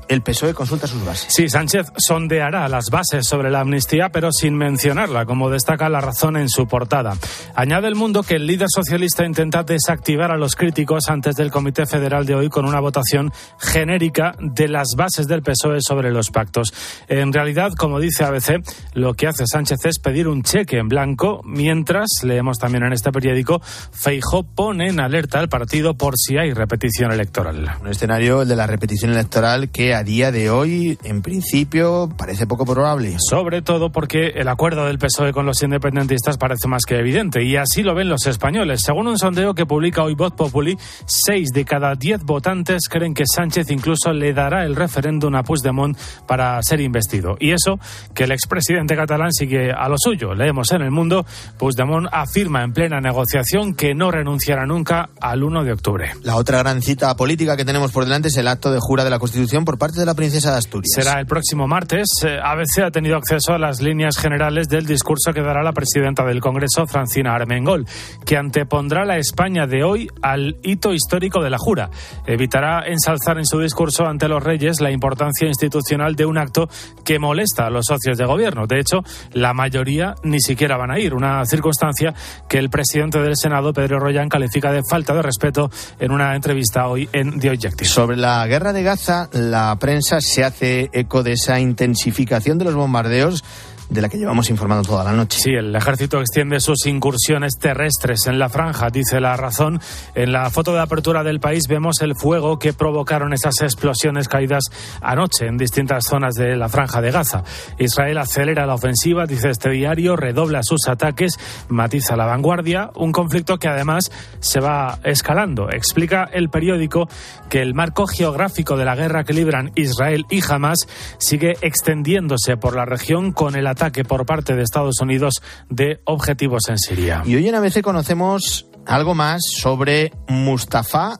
el 0.07 0.21
PSOE 0.21 0.53
consulta 0.53 0.87
sus 0.87 1.03
bases. 1.05 1.33
Sí, 1.33 1.49
Sánchez 1.49 1.87
sondeará 1.97 2.67
las 2.67 2.85
bases 2.91 3.27
sobre 3.27 3.51
la 3.51 3.61
amnistía, 3.61 4.09
pero 4.09 4.31
sin 4.31 4.55
mencionarla, 4.55 5.25
como 5.25 5.49
destaca 5.49 5.89
la 5.89 6.01
razón 6.01 6.37
en 6.37 6.49
su 6.49 6.67
portada. 6.67 7.15
Añade 7.55 7.87
el 7.87 7.95
mundo 7.95 8.23
que 8.23 8.35
el 8.35 8.47
líder 8.47 8.67
socialista 8.73 9.25
intenta 9.25 9.63
desactivar 9.63 10.31
a 10.31 10.37
los 10.37 10.55
críticos 10.55 11.09
antes 11.09 11.35
del 11.35 11.51
Comité 11.51 11.85
Federal 11.85 12.25
de 12.25 12.35
hoy 12.35 12.49
con 12.49 12.65
una 12.65 12.79
votación 12.79 13.31
genérica 13.59 14.35
de 14.39 14.67
las 14.67 14.89
bases 14.95 15.27
del 15.27 15.41
PSOE 15.41 15.81
sobre 15.81 16.11
los 16.11 16.29
pactos. 16.29 16.73
En 17.07 17.33
realidad, 17.33 17.73
como 17.73 17.99
dice 17.99 18.23
ABC, 18.23 18.63
lo 18.93 19.13
que 19.13 19.27
hace 19.27 19.45
Sánchez 19.45 19.79
es 19.85 19.99
pedir 19.99 20.27
un 20.27 20.43
cheque 20.43 20.77
en 20.77 20.87
blanco, 20.87 21.41
mientras, 21.43 22.07
leemos 22.23 22.59
también 22.59 22.83
en 22.83 22.93
este 22.93 23.11
periódico, 23.11 23.61
Feijó 23.91 24.43
pone 24.43 24.89
en 24.89 24.99
alerta 24.99 25.39
al 25.39 25.49
partido 25.49 25.95
por 25.95 26.17
si 26.17 26.37
hay 26.37 26.53
repetición 26.53 27.11
electoral. 27.11 27.69
Un 27.81 27.87
escenario, 27.87 28.41
el 28.43 28.47
de 28.47 28.55
la 28.55 28.67
repetición 28.67 29.11
electoral, 29.11 29.69
que 29.69 29.96
a 29.97 30.03
día 30.03 30.31
de 30.31 30.51
hoy, 30.51 30.99
en 31.03 31.23
principio, 31.23 32.07
parece 32.17 32.45
poco 32.45 32.65
probable. 32.65 33.15
Sobre 33.17 33.63
todo 33.63 33.91
porque 33.91 34.27
el 34.35 34.47
acuerdo 34.47 34.85
del 34.85 34.99
PSOE 34.99 35.33
con 35.33 35.47
los 35.47 35.63
independentistas 35.63 36.37
parece 36.37 36.67
más 36.67 36.83
que 36.85 36.99
evidente, 36.99 37.43
y 37.43 37.55
así 37.55 37.81
lo 37.81 37.95
ven 37.95 38.07
los 38.07 38.27
españoles. 38.27 38.81
Según 38.85 39.07
un 39.07 39.17
sondeo 39.17 39.55
que 39.55 39.65
publica 39.65 40.03
hoy 40.03 40.13
Voz 40.13 40.33
Populi, 40.33 40.77
seis 41.05 41.49
de 41.51 41.65
cada 41.65 41.95
diez 41.95 42.23
votantes 42.23 42.83
creen 42.89 43.15
que 43.15 43.23
Sánchez 43.25 43.71
incluso 43.71 44.13
le 44.13 44.33
dará 44.33 44.65
el 44.65 44.75
referéndum 44.75 45.33
a 45.33 45.41
Puigdemont 45.41 45.97
para 46.27 46.61
ser 46.61 46.79
investido. 46.79 47.35
Y 47.39 47.51
eso, 47.51 47.79
que 48.13 48.25
el 48.25 48.31
expresidente 48.31 48.95
catalán 48.95 49.31
sigue 49.31 49.71
a 49.71 49.89
lo 49.89 49.95
suyo. 49.97 50.35
Leemos 50.35 50.71
en 50.73 50.83
El 50.83 50.91
Mundo, 50.91 51.25
Puigdemont 51.57 52.07
afirma 52.11 52.63
en 52.63 52.71
plena 52.71 53.01
negociación 53.01 53.73
que 53.73 53.95
no 53.95 54.11
renunciará 54.11 54.67
nunca 54.67 55.09
al 55.19 55.41
1 55.41 55.63
de 55.63 55.71
octubre. 55.71 56.11
La 56.21 56.35
otra 56.35 56.59
gran 56.59 56.83
cita 56.83 57.15
política 57.15 57.57
que 57.57 57.65
tenemos 57.65 57.91
por 57.91 58.03
delante 58.03 58.27
es 58.27 58.37
el 58.37 58.47
acto 58.47 58.71
de 58.71 58.79
jura 58.79 59.03
de 59.03 59.09
la 59.09 59.17
Constitución 59.17 59.65
por 59.65 59.79
parte 59.79 59.86
de 59.91 60.05
la 60.05 60.13
princesa 60.13 60.51
de 60.51 60.57
Asturias. 60.57 60.91
Será 60.93 61.19
el 61.19 61.25
próximo 61.25 61.67
martes. 61.67 62.07
Eh, 62.25 62.37
ABC 62.41 62.83
ha 62.85 62.91
tenido 62.91 63.17
acceso 63.17 63.53
a 63.53 63.57
las 63.57 63.81
líneas 63.81 64.17
generales 64.17 64.67
del 64.67 64.85
discurso 64.85 65.33
que 65.33 65.41
dará 65.41 65.63
la 65.63 65.73
presidenta 65.73 66.23
del 66.23 66.39
Congreso, 66.39 66.85
Francina 66.87 67.35
Armengol, 67.35 67.85
que 68.25 68.37
antepondrá 68.37 69.05
la 69.05 69.17
España 69.17 69.67
de 69.67 69.83
hoy 69.83 70.07
al 70.21 70.57
hito 70.63 70.93
histórico 70.93 71.41
de 71.41 71.49
la 71.49 71.57
jura. 71.57 71.89
Evitará 72.25 72.87
ensalzar 72.87 73.37
en 73.37 73.45
su 73.45 73.59
discurso 73.59 74.05
ante 74.05 74.27
los 74.27 74.43
reyes 74.43 74.81
la 74.81 74.91
importancia 74.91 75.47
institucional 75.47 76.15
de 76.15 76.25
un 76.25 76.37
acto 76.37 76.69
que 77.03 77.19
molesta 77.19 77.67
a 77.67 77.69
los 77.69 77.85
socios 77.85 78.17
de 78.17 78.25
gobierno. 78.25 78.67
De 78.67 78.79
hecho, 78.79 79.03
la 79.33 79.53
mayoría 79.53 80.15
ni 80.23 80.39
siquiera 80.39 80.77
van 80.77 80.91
a 80.91 80.99
ir, 80.99 81.13
una 81.13 81.45
circunstancia 81.45 82.13
que 82.47 82.57
el 82.57 82.69
presidente 82.69 83.19
del 83.19 83.35
Senado, 83.35 83.73
Pedro 83.73 83.99
Royán, 83.99 84.29
califica 84.29 84.71
de 84.71 84.81
falta 84.83 85.13
de 85.13 85.21
respeto 85.21 85.69
en 85.99 86.11
una 86.11 86.35
entrevista 86.35 86.87
hoy 86.87 87.07
en 87.13 87.39
The 87.39 87.49
Objective. 87.49 87.85
Sobre 87.85 88.17
la 88.17 88.45
guerra 88.47 88.73
de 88.73 88.83
Gaza, 88.83 89.29
la 89.31 89.76
prensa 89.77 90.19
se 90.21 90.43
hace 90.43 90.89
eco 90.93 91.23
de 91.23 91.33
esa 91.33 91.59
intensificación 91.59 92.57
de 92.57 92.65
los 92.65 92.75
bombardeos 92.75 93.43
de 93.89 94.01
la 94.01 94.09
que 94.09 94.17
llevamos 94.17 94.49
informando 94.49 94.83
toda 94.87 95.03
la 95.03 95.13
noche. 95.13 95.39
Sí, 95.39 95.51
el 95.51 95.75
ejército 95.75 96.19
extiende 96.19 96.59
sus 96.59 96.85
incursiones 96.85 97.57
terrestres 97.57 98.27
en 98.27 98.39
la 98.39 98.49
franja, 98.49 98.89
dice 98.89 99.19
la 99.19 99.37
razón. 99.37 99.79
En 100.15 100.31
la 100.31 100.49
foto 100.49 100.73
de 100.73 100.81
apertura 100.81 101.23
del 101.23 101.39
país 101.39 101.67
vemos 101.67 102.01
el 102.01 102.15
fuego 102.15 102.59
que 102.59 102.73
provocaron 102.73 103.33
esas 103.33 103.61
explosiones 103.61 104.27
caídas 104.27 104.63
anoche 105.01 105.47
en 105.47 105.57
distintas 105.57 106.05
zonas 106.05 106.35
de 106.35 106.55
la 106.55 106.69
franja 106.69 107.01
de 107.01 107.11
Gaza. 107.11 107.43
Israel 107.77 108.17
acelera 108.17 108.65
la 108.65 108.75
ofensiva, 108.75 109.25
dice 109.25 109.49
este 109.49 109.69
diario, 109.69 110.15
redobla 110.15 110.63
sus 110.63 110.87
ataques, 110.87 111.33
matiza 111.69 112.15
la 112.15 112.25
vanguardia, 112.25 112.91
un 112.95 113.11
conflicto 113.11 113.57
que 113.57 113.67
además 113.67 114.11
se 114.39 114.59
va 114.59 114.99
escalando. 115.03 115.69
Explica 115.71 116.29
el 116.31 116.49
periódico 116.49 117.07
que 117.49 117.61
el 117.61 117.73
marco 117.73 118.07
geográfico 118.07 118.75
de 118.75 118.85
la 118.85 118.95
guerra 118.95 119.23
que 119.23 119.33
libran 119.33 119.71
Israel 119.75 120.25
y 120.29 120.41
Hamas 120.47 120.79
sigue 121.17 121.55
extendiéndose 121.61 122.57
por 122.57 122.75
la 122.75 122.85
región 122.85 123.31
con 123.31 123.55
el 123.55 123.67
ataque 123.77 124.03
por 124.03 124.25
parte 124.25 124.55
de 124.55 124.63
Estados 124.63 124.99
Unidos 125.01 125.35
de 125.69 126.01
objetivos 126.05 126.63
en 126.67 126.79
Siria. 126.79 127.21
Y 127.25 127.35
hoy 127.35 127.47
en 127.47 127.53
ABC 127.53 127.81
conocemos 127.81 128.65
algo 128.87 129.13
más 129.13 129.41
sobre 129.45 130.13
Mustafa 130.27 131.19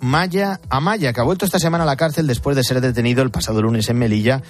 Maya 0.00 0.60
Amaya, 0.70 1.12
que 1.12 1.20
ha 1.20 1.24
vuelto 1.24 1.44
esta 1.44 1.58
semana 1.58 1.82
a 1.82 1.86
la 1.86 1.96
cárcel 1.96 2.28
después 2.28 2.54
de 2.54 2.62
ser 2.62 2.80
detenido 2.80 3.22
el 3.22 3.32
pasado 3.32 3.60
lunes 3.60 3.88
en 3.90 3.98
Melilla 3.98 4.42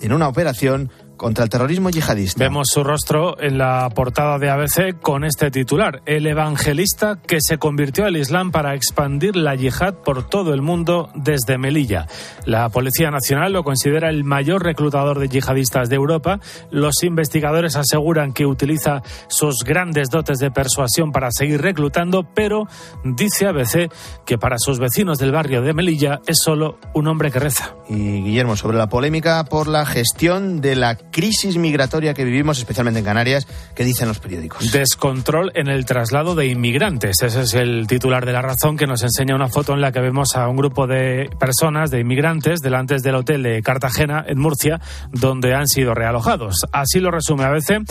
en 0.00 0.12
una 0.12 0.26
operación 0.26 0.90
contra 1.16 1.44
el 1.44 1.50
terrorismo 1.50 1.90
yihadista. 1.90 2.42
Vemos 2.42 2.68
su 2.70 2.84
rostro 2.84 3.40
en 3.40 3.58
la 3.58 3.88
portada 3.94 4.38
de 4.38 4.50
ABC 4.50 5.00
con 5.00 5.24
este 5.24 5.50
titular, 5.50 6.02
el 6.06 6.26
evangelista 6.26 7.18
que 7.26 7.38
se 7.40 7.58
convirtió 7.58 8.04
al 8.06 8.16
Islam 8.16 8.50
para 8.50 8.74
expandir 8.74 9.36
la 9.36 9.54
yihad 9.54 9.94
por 9.94 10.28
todo 10.28 10.54
el 10.54 10.62
mundo 10.62 11.10
desde 11.14 11.58
Melilla. 11.58 12.06
La 12.46 12.68
Policía 12.68 13.10
Nacional 13.10 13.52
lo 13.52 13.64
considera 13.64 14.10
el 14.10 14.24
mayor 14.24 14.62
reclutador 14.62 15.18
de 15.18 15.28
yihadistas 15.28 15.88
de 15.88 15.96
Europa. 15.96 16.40
Los 16.70 17.02
investigadores 17.02 17.76
aseguran 17.76 18.32
que 18.32 18.46
utiliza 18.46 19.02
sus 19.28 19.64
grandes 19.64 20.08
dotes 20.10 20.38
de 20.38 20.50
persuasión 20.50 21.12
para 21.12 21.30
seguir 21.30 21.62
reclutando, 21.62 22.24
pero 22.34 22.66
dice 23.04 23.46
ABC 23.46 23.90
que 24.24 24.38
para 24.38 24.58
sus 24.58 24.78
vecinos 24.78 25.18
del 25.18 25.32
barrio 25.32 25.62
de 25.62 25.74
Melilla 25.74 26.20
es 26.26 26.38
solo 26.42 26.78
un 26.94 27.06
hombre 27.06 27.30
que 27.30 27.38
reza. 27.38 27.74
Y 27.88 28.22
Guillermo, 28.22 28.56
sobre 28.56 28.78
la 28.78 28.88
polémica 28.88 29.44
por 29.44 29.68
la 29.68 29.86
gestión 29.86 30.60
de 30.60 30.76
la 30.76 30.96
crisis 31.14 31.56
migratoria 31.56 32.12
que 32.12 32.24
vivimos, 32.24 32.58
especialmente 32.58 32.98
en 32.98 33.04
Canarias, 33.04 33.46
¿qué 33.76 33.84
dicen 33.84 34.08
los 34.08 34.18
periódicos? 34.18 34.72
Descontrol 34.72 35.52
en 35.54 35.68
el 35.68 35.84
traslado 35.84 36.34
de 36.34 36.48
inmigrantes. 36.48 37.22
Ese 37.22 37.42
es 37.42 37.54
el 37.54 37.86
titular 37.86 38.26
de 38.26 38.32
la 38.32 38.42
razón 38.42 38.76
que 38.76 38.88
nos 38.88 39.04
enseña 39.04 39.36
una 39.36 39.46
foto 39.46 39.74
en 39.74 39.80
la 39.80 39.92
que 39.92 40.00
vemos 40.00 40.34
a 40.34 40.48
un 40.48 40.56
grupo 40.56 40.88
de 40.88 41.30
personas, 41.38 41.92
de 41.92 42.00
inmigrantes, 42.00 42.58
delante 42.58 42.96
del 43.00 43.14
hotel 43.14 43.44
de 43.44 43.62
Cartagena, 43.62 44.24
en 44.26 44.40
Murcia, 44.40 44.80
donde 45.12 45.54
han 45.54 45.68
sido 45.68 45.94
realojados. 45.94 46.66
Así 46.72 46.98
lo 46.98 47.12
resume 47.12 47.44
a 47.44 47.50
veces 47.50 47.82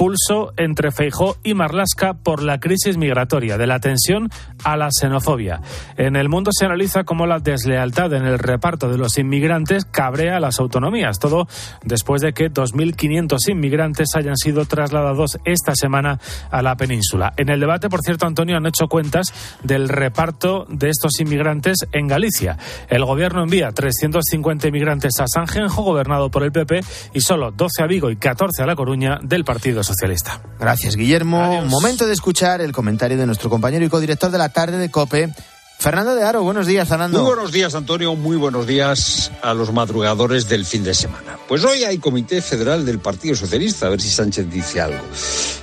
pulso 0.00 0.54
entre 0.56 0.92
Feijó 0.92 1.36
y 1.44 1.52
Marlasca 1.52 2.14
por 2.14 2.42
la 2.42 2.58
crisis 2.58 2.96
migratoria, 2.96 3.58
de 3.58 3.66
la 3.66 3.80
tensión 3.80 4.30
a 4.64 4.78
la 4.78 4.88
xenofobia. 4.90 5.60
En 5.98 6.16
el 6.16 6.30
mundo 6.30 6.52
se 6.54 6.64
analiza 6.64 7.04
cómo 7.04 7.26
la 7.26 7.38
deslealtad 7.38 8.14
en 8.14 8.24
el 8.24 8.38
reparto 8.38 8.88
de 8.88 8.96
los 8.96 9.18
inmigrantes 9.18 9.84
cabrea 9.84 10.38
a 10.38 10.40
las 10.40 10.58
autonomías, 10.58 11.18
todo 11.18 11.48
después 11.84 12.22
de 12.22 12.32
que 12.32 12.50
2.500 12.50 13.50
inmigrantes 13.50 14.08
hayan 14.14 14.38
sido 14.38 14.64
trasladados 14.64 15.38
esta 15.44 15.74
semana 15.74 16.18
a 16.50 16.62
la 16.62 16.76
península. 16.76 17.34
En 17.36 17.50
el 17.50 17.60
debate, 17.60 17.90
por 17.90 18.00
cierto, 18.00 18.24
Antonio, 18.24 18.56
han 18.56 18.64
hecho 18.64 18.88
cuentas 18.88 19.34
del 19.64 19.90
reparto 19.90 20.64
de 20.70 20.88
estos 20.88 21.20
inmigrantes 21.20 21.76
en 21.92 22.06
Galicia. 22.06 22.56
El 22.88 23.04
gobierno 23.04 23.42
envía 23.42 23.70
350 23.70 24.66
inmigrantes 24.66 25.20
a 25.20 25.26
Sanjenjo, 25.26 25.82
gobernado 25.82 26.30
por 26.30 26.42
el 26.42 26.52
PP, 26.52 26.80
y 27.12 27.20
solo 27.20 27.50
12 27.50 27.82
a 27.82 27.86
Vigo 27.86 28.10
y 28.10 28.16
14 28.16 28.62
a 28.62 28.66
La 28.66 28.76
Coruña 28.76 29.18
del 29.22 29.44
Partido 29.44 29.89
Socialista. 29.90 30.40
Gracias, 30.60 30.94
Guillermo. 30.94 31.64
Momento 31.64 32.06
de 32.06 32.12
escuchar 32.12 32.60
el 32.60 32.70
comentario 32.70 33.16
de 33.16 33.26
nuestro 33.26 33.50
compañero 33.50 33.84
y 33.84 33.88
codirector 33.88 34.30
de 34.30 34.38
la 34.38 34.48
tarde 34.48 34.78
de 34.78 34.88
COPE, 34.88 35.34
Fernando 35.80 36.14
de 36.14 36.22
Aro, 36.22 36.42
buenos 36.42 36.66
días, 36.66 36.86
Fernando. 36.86 37.22
Muy 37.22 37.26
buenos 37.26 37.52
días, 37.52 37.74
Antonio. 37.74 38.14
Muy 38.14 38.36
buenos 38.36 38.66
días 38.66 39.32
a 39.42 39.54
los 39.54 39.72
madrugadores 39.72 40.46
del 40.46 40.66
fin 40.66 40.84
de 40.84 40.94
semana. 40.94 41.38
Pues 41.48 41.64
hoy 41.64 41.84
hay 41.84 41.98
Comité 41.98 42.42
Federal 42.42 42.84
del 42.84 42.98
Partido 42.98 43.34
Socialista, 43.34 43.86
a 43.86 43.88
ver 43.88 44.00
si 44.00 44.10
Sánchez 44.10 44.48
dice 44.50 44.80
algo. 44.80 45.02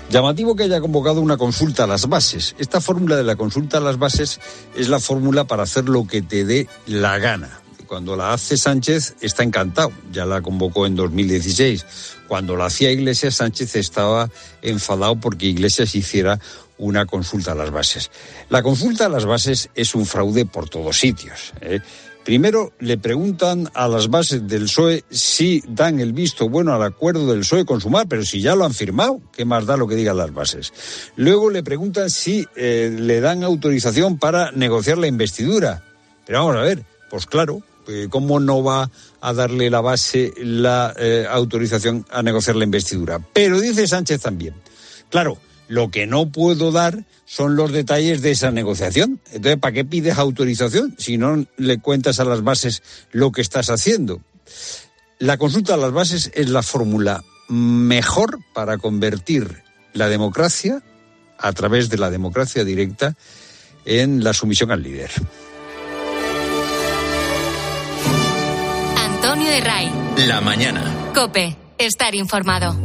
Llamativo 0.10 0.56
que 0.56 0.64
haya 0.64 0.82
convocado 0.82 1.22
una 1.22 1.38
consulta 1.38 1.84
a 1.84 1.88
las 1.88 2.10
bases. 2.10 2.56
Esta 2.58 2.82
fórmula 2.82 3.16
de 3.16 3.24
la 3.24 3.36
consulta 3.36 3.78
a 3.78 3.82
las 3.82 4.00
bases 4.00 4.40
es 4.76 4.90
la 4.90 5.00
fórmula 5.00 5.46
para 5.46 5.64
hacer 5.64 5.88
lo 5.88 6.08
que 6.08 6.24
te 6.24 6.44
dé 6.44 6.68
la 6.88 7.20
gana. 7.20 7.62
Cuando 7.88 8.16
la 8.16 8.34
hace 8.34 8.58
Sánchez 8.58 9.16
está 9.22 9.44
encantado, 9.44 9.92
ya 10.12 10.26
la 10.26 10.42
convocó 10.42 10.86
en 10.86 10.96
2016. 10.96 11.86
Cuando 12.28 12.56
la 12.56 12.66
hacía 12.66 12.92
Iglesias, 12.92 13.36
Sánchez 13.36 13.76
estaba 13.76 14.30
enfadado 14.62 15.16
porque 15.20 15.46
Iglesias 15.46 15.96
hiciera 15.96 16.40
una 16.78 17.06
consulta 17.06 17.54
a 17.54 17.56
las 17.56 17.72
bases. 17.72 18.12
La 18.50 18.62
consulta 18.62 19.06
a 19.06 19.10
las 19.10 19.26
bases 19.26 19.70
es 19.74 19.96
un 19.96 20.06
fraude 20.06 20.46
por 20.46 20.70
todos 20.70 21.00
sitios. 21.00 21.54
¿eh? 21.62 21.80
Primero 22.28 22.74
le 22.80 22.98
preguntan 22.98 23.70
a 23.74 23.88
las 23.88 24.10
bases 24.10 24.46
del 24.48 24.64
PSOE 24.64 25.06
si 25.10 25.64
dan 25.66 26.02
el 26.02 26.12
visto 26.12 26.50
bueno 26.50 26.74
al 26.74 26.84
acuerdo 26.84 27.26
del 27.26 27.40
PSOE 27.40 27.66
con 27.66 27.80
Sumar, 27.80 28.06
pero 28.10 28.24
si 28.24 28.42
ya 28.42 28.54
lo 28.54 28.66
han 28.66 28.74
firmado, 28.74 29.22
¿qué 29.32 29.46
más 29.46 29.66
da 29.66 29.78
lo 29.78 29.88
que 29.88 29.96
digan 29.96 30.18
las 30.18 30.34
bases? 30.34 30.74
Luego 31.16 31.50
le 31.50 31.64
preguntan 31.64 32.10
si 32.10 32.46
eh, 32.58 32.94
le 32.94 33.22
dan 33.22 33.44
autorización 33.44 34.20
para 34.20 34.52
negociar 34.52 34.98
la 34.98 35.08
investidura. 35.08 35.86
Pero 36.26 36.40
vamos 36.40 36.58
a 36.58 36.64
ver, 36.64 36.84
pues 37.10 37.26
claro, 37.26 37.62
¿cómo 38.10 38.40
no 38.40 38.64
va 38.64 38.90
a 39.22 39.34
darle 39.34 39.70
la 39.70 39.82
base 39.82 40.34
la 40.38 40.94
eh, 40.98 41.26
autorización 41.30 42.06
a 42.12 42.22
negociar 42.22 42.56
la 42.56 42.64
investidura? 42.64 43.20
Pero 43.34 43.60
dice 43.60 43.88
Sánchez 43.88 44.22
también, 44.22 44.54
claro, 45.10 45.38
lo 45.68 45.92
que 45.92 46.08
no 46.08 46.30
puedo 46.30 46.72
dar 46.72 47.04
son 47.26 47.56
los 47.56 47.72
detalles 47.72 48.22
de 48.22 48.32
esa 48.32 48.52
negociación. 48.52 49.20
Entonces, 49.32 49.60
¿para 49.60 49.74
qué 49.74 49.86
pides 49.86 50.18
autorización 50.18 50.96
si 50.98 51.18
no 51.18 51.46
le 51.58 51.80
cuentas 51.80 52.20
a 52.20 52.26
las 52.26 52.44
bases 52.44 52.84
lo 53.12 53.32
que 53.32 53.42
estás 53.42 53.70
haciendo? 53.70 54.22
La 55.20 55.38
consulta 55.38 55.74
a 55.74 55.78
las 55.78 55.92
bases 55.92 56.32
es 56.34 56.50
la 56.50 56.64
fórmula 56.64 57.24
mejor 57.50 58.40
para 58.54 58.78
convertir 58.78 59.64
la 59.94 60.10
democracia, 60.10 60.84
a 61.40 61.52
través 61.54 61.90
de 61.90 61.98
la 61.98 62.10
democracia 62.10 62.64
directa, 62.64 63.16
en 63.86 64.24
la 64.24 64.34
sumisión 64.34 64.72
al 64.72 64.84
líder. 64.84 65.12
Antonio 69.48 69.52
de 69.52 69.62
Ray. 69.62 69.92
La 70.28 70.42
mañana. 70.42 71.12
Cope. 71.14 71.56
Estar 71.78 72.14
informado. 72.16 72.76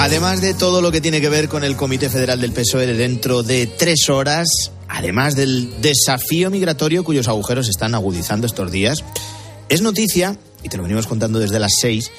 Además 0.00 0.40
de 0.40 0.54
todo 0.54 0.80
lo 0.80 0.90
que 0.90 1.00
tiene 1.00 1.20
que 1.20 1.28
ver 1.28 1.48
con 1.48 1.64
el 1.64 1.76
Comité 1.76 2.08
Federal 2.08 2.40
del 2.40 2.52
PSOE 2.52 2.86
de 2.86 2.94
dentro 2.94 3.42
de 3.42 3.66
tres 3.66 4.08
horas, 4.08 4.72
además 4.88 5.36
del 5.36 5.80
desafío 5.82 6.50
migratorio 6.50 7.04
cuyos 7.04 7.28
agujeros 7.28 7.66
se 7.66 7.72
están 7.72 7.94
agudizando 7.94 8.46
estos 8.46 8.72
días, 8.72 9.04
es 9.68 9.82
noticia, 9.82 10.36
y 10.62 10.68
te 10.68 10.76
lo 10.76 10.82
venimos 10.82 11.06
contando 11.06 11.38
desde 11.38 11.58
las 11.58 11.72
seis, 11.80 12.10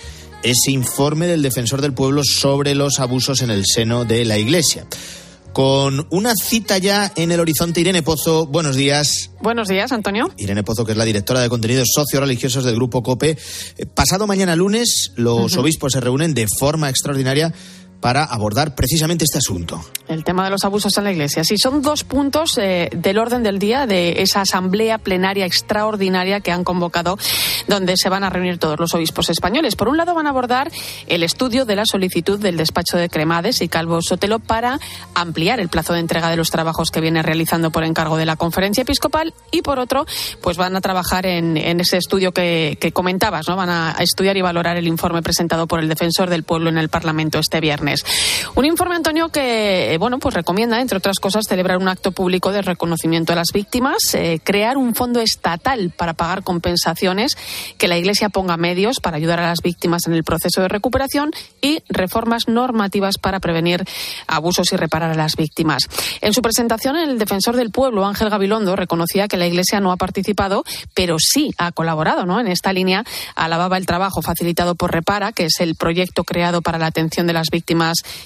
ese 0.43 0.72
informe 0.72 1.28
del 1.28 1.41
defensor 1.41 1.82
del 1.82 1.93
pueblo 1.93 2.24
sobre 2.24 2.76
los 2.76 3.00
abusos 3.00 3.41
en 3.41 3.50
el 3.50 3.64
seno 3.66 4.06
de 4.06 4.26
la 4.26 4.38
Iglesia. 4.38 4.86
Con 5.54 6.06
una 6.12 6.36
cita 6.36 6.78
ya 6.78 7.12
en 7.16 7.32
el 7.32 7.39
horizonte, 7.39 7.82
Irene 7.82 8.04
Pozo, 8.04 8.45
buenos 8.45 8.76
días. 8.76 9.32
Buenos 9.41 9.68
días, 9.68 9.91
Antonio. 9.91 10.30
Irene 10.38 10.64
Pozo, 10.64 10.86
que 10.86 10.91
es 10.91 10.97
la 10.97 11.06
directora 11.06 11.41
de 11.41 11.50
contenidos 11.50 11.89
socio-religiosos 11.93 12.64
del 12.64 12.76
Grupo 12.76 13.02
COPE. 13.02 13.32
Eh, 13.78 13.86
Pasado 13.88 14.28
mañana 14.28 14.56
lunes, 14.56 15.12
los 15.16 15.58
obispos 15.58 15.93
se 15.93 16.00
reúnen 16.00 16.36
de 16.36 16.45
forma 16.60 16.89
extraordinaria 16.89 17.52
para 18.02 18.24
abordar 18.24 18.76
precisamente 18.76 19.26
este 19.26 19.39
asunto. 19.39 19.82
El 20.08 20.24
tema 20.24 20.43
de 20.43 20.50
los 20.50 20.64
abusos 20.64 20.97
en 20.97 21.04
la 21.04 21.12
Iglesia. 21.12 21.43
Sí, 21.43 21.56
son 21.58 21.82
dos 21.82 22.04
puntos 22.04 22.58
eh, 22.58 22.89
del 22.93 23.18
orden 23.18 23.43
del 23.43 23.60
día 23.60 23.86
de 23.86 24.22
esa 24.22 24.41
asamblea 24.41 24.97
plenaria 24.97 25.45
extraordinaria 25.45 26.39
que 26.39 26.52
han 26.52 26.64
convocado, 26.64 27.18
donde 27.68 27.95
se 27.97 28.10
van 28.10 28.24
a 28.24 28.30
reunir 28.30 28.58
todos 28.58 28.80
los 28.80 28.93
obispos 28.93 29.30
españoles. 29.30 29.76
Por 29.76 29.88
un 29.88 29.97
lado, 29.97 30.16
van 30.16 30.28
a 30.28 30.30
abordar 30.30 30.72
el 31.08 31.24
estudio 31.24 31.66
de 31.66 31.76
la 31.76 31.86
solicitud 31.86 32.39
del 32.39 32.58
despacho 32.58 32.97
de 32.97 33.10
Cremades 33.10 33.62
y 33.62 33.68
Calvo 33.68 34.02
Sotelo 34.02 34.39
para 34.39 34.80
ampliar 35.14 35.60
el 35.60 35.70
plazo 35.70 35.93
de 35.93 36.00
entrega 36.00 36.30
de 36.30 36.38
los 36.38 36.50
trabajos 36.50 36.91
que 36.91 37.02
viene 37.02 37.22
realizando 37.22 37.72
por 37.72 37.84
encargo 37.84 38.18
de 38.18 38.26
la 38.26 38.36
conferencia 38.36 38.82
episcopal. 38.82 39.34
Y 39.52 39.62
por 39.62 39.78
otro, 39.78 40.06
pues 40.41 40.58
van 40.58 40.76
a 40.76 40.82
trabajar 40.82 41.26
en, 41.26 41.58
ese 41.80 41.97
estudio 41.97 42.32
que, 42.32 42.78
que 42.80 42.91
comentabas, 42.91 43.47
¿no? 43.47 43.56
Van 43.56 43.70
a 43.70 43.95
estudiar 44.00 44.38
y 44.38 44.41
valorar 44.41 44.78
el 44.78 44.88
informe 44.88 45.22
presentado 45.22 45.68
por 45.68 45.80
el 45.80 45.89
defensor 45.89 46.30
del 46.30 46.43
pueblo 46.43 46.70
en 46.70 46.78
el 46.78 46.89
Parlamento 46.89 47.39
este 47.39 47.60
viernes. 47.60 47.89
Un 48.56 48.66
informe, 48.66 48.96
Antonio, 48.96 49.30
que, 49.30 49.96
bueno, 50.00 50.20
pues 50.20 50.36
recomienda, 50.36 50.82
entre 50.82 50.98
otras 50.98 51.20
cosas, 51.20 51.46
celebrar 51.48 51.78
un 51.78 51.88
acto 51.88 52.12
público 52.12 52.52
de 52.52 52.62
reconocimiento 52.62 53.34
a 53.34 53.36
las 53.36 53.52
víctimas, 53.54 54.14
eh, 54.14 54.40
crear 54.44 54.78
un 54.78 54.96
fondo 54.96 55.20
estatal 55.20 55.92
para 55.96 56.14
pagar 56.14 56.44
compensaciones, 56.44 57.38
que 57.78 57.88
la 57.88 57.98
Iglesia 57.98 58.30
ponga 58.30 58.58
medios 58.58 59.00
para 59.00 59.18
ayudar 59.18 59.40
a 59.40 59.48
las 59.48 59.62
víctimas 59.62 60.08
en 60.08 60.14
el 60.14 60.24
proceso 60.24 60.62
de 60.62 60.68
recuperación 60.68 61.32
y 61.62 61.84
reformas 61.90 62.48
normativas 62.48 63.18
para 63.18 63.40
prevenir 63.40 63.84
abusos 64.28 64.72
y 64.72 64.76
reparar 64.76 65.12
a 65.12 65.16
las 65.16 65.36
víctimas. 65.36 65.84
En 66.22 66.34
su 66.34 66.42
presentación, 66.42 66.96
el 66.96 67.18
defensor 67.18 67.56
del 67.56 67.72
pueblo, 67.72 68.06
Ángel 68.06 68.30
Gabilondo, 68.30 68.76
reconocía 68.76 69.28
que 69.28 69.38
la 69.38 69.48
Iglesia 69.48 69.80
no 69.80 69.92
ha 69.92 69.98
participado, 69.98 70.64
pero 70.94 71.18
sí 71.20 71.52
ha 71.58 71.72
colaborado 71.72 72.26
¿no? 72.26 72.40
en 72.40 72.48
esta 72.48 72.74
línea. 72.74 73.04
Alababa 73.36 73.78
el 73.78 73.86
trabajo 73.86 74.22
facilitado 74.22 74.76
por 74.76 74.92
Repara, 74.92 75.32
que 75.32 75.46
es 75.46 75.60
el 75.60 75.76
proyecto 75.76 76.24
creado 76.24 76.62
para 76.62 76.78
la 76.78 76.88
atención 76.88 77.28
de 77.28 77.34
las 77.34 77.48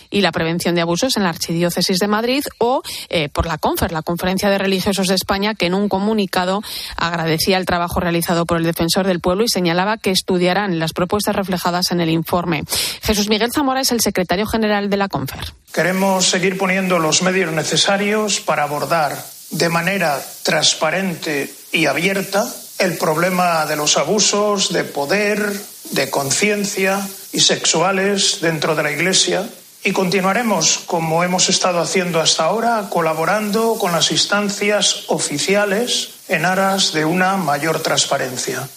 y 0.10 0.22
la 0.22 0.32
prevención 0.32 0.76
de 0.76 0.82
abusos 0.82 1.18
en 1.18 1.24
la 1.24 1.30
Archidiócesis 1.30 1.99
de 1.99 2.08
Madrid, 2.08 2.43
o 2.58 2.82
eh, 3.10 3.30
por 3.30 3.45
la 3.45 3.58
CONFER, 3.58 3.91
la 3.91 4.01
Conferencia 4.01 4.49
de 4.49 4.58
Religiosos 4.58 5.08
de 5.08 5.16
España, 5.16 5.56
que 5.56 5.66
en 5.66 5.74
un 5.74 5.89
comunicado 5.89 6.62
agradecía 6.95 7.58
el 7.58 7.66
trabajo 7.66 7.99
realizado 7.99 8.45
por 8.45 8.58
el 8.58 8.64
defensor 8.64 9.08
del 9.08 9.20
pueblo 9.20 9.43
y 9.43 9.49
señalaba 9.49 9.97
que 9.97 10.12
estudiarán 10.12 10.80
las 10.80 10.93
propuestas 10.93 11.36
reflejadas 11.36 11.91
en 11.91 12.01
el 12.01 12.10
informe. 12.10 12.64
Jesús 13.01 13.30
Miguel 13.30 13.51
Zamora 13.51 13.82
es 13.82 13.91
el 13.91 14.01
secretario 14.01 14.45
general 14.45 14.89
de 14.89 14.97
la 14.97 15.08
CONFER. 15.08 15.54
Queremos 15.74 16.28
seguir 16.30 16.58
poniendo 16.58 16.99
los 16.99 17.22
medios 17.24 17.51
necesarios 17.51 18.39
para 18.39 18.64
abordar 18.64 19.18
de 19.51 19.70
manera 19.70 20.22
transparente 20.43 21.54
y 21.72 21.86
abierta 21.86 22.47
el 22.80 22.97
problema 22.97 23.66
de 23.66 23.76
los 23.76 23.97
abusos 23.97 24.74
de 24.74 24.84
poder, 24.84 25.54
de 25.91 26.09
conciencia 26.09 27.07
y 27.31 27.39
sexuales 27.39 28.39
dentro 28.41 28.75
de 28.75 28.84
la 28.84 28.91
Iglesia 28.91 29.49
y 29.84 29.91
continuaremos, 29.91 30.79
como 30.86 31.23
hemos 31.23 31.49
estado 31.49 31.79
haciendo 31.79 32.21
hasta 32.21 32.45
ahora, 32.45 32.88
colaborando 32.89 33.75
con 33.77 33.91
las 33.91 34.11
instancias 34.11 35.03
oficiales 35.07 36.09
en 36.29 36.45
aras 36.45 36.93
de 36.93 37.03
una 37.03 37.36
mayor 37.36 37.81
transparencia. 37.81 38.67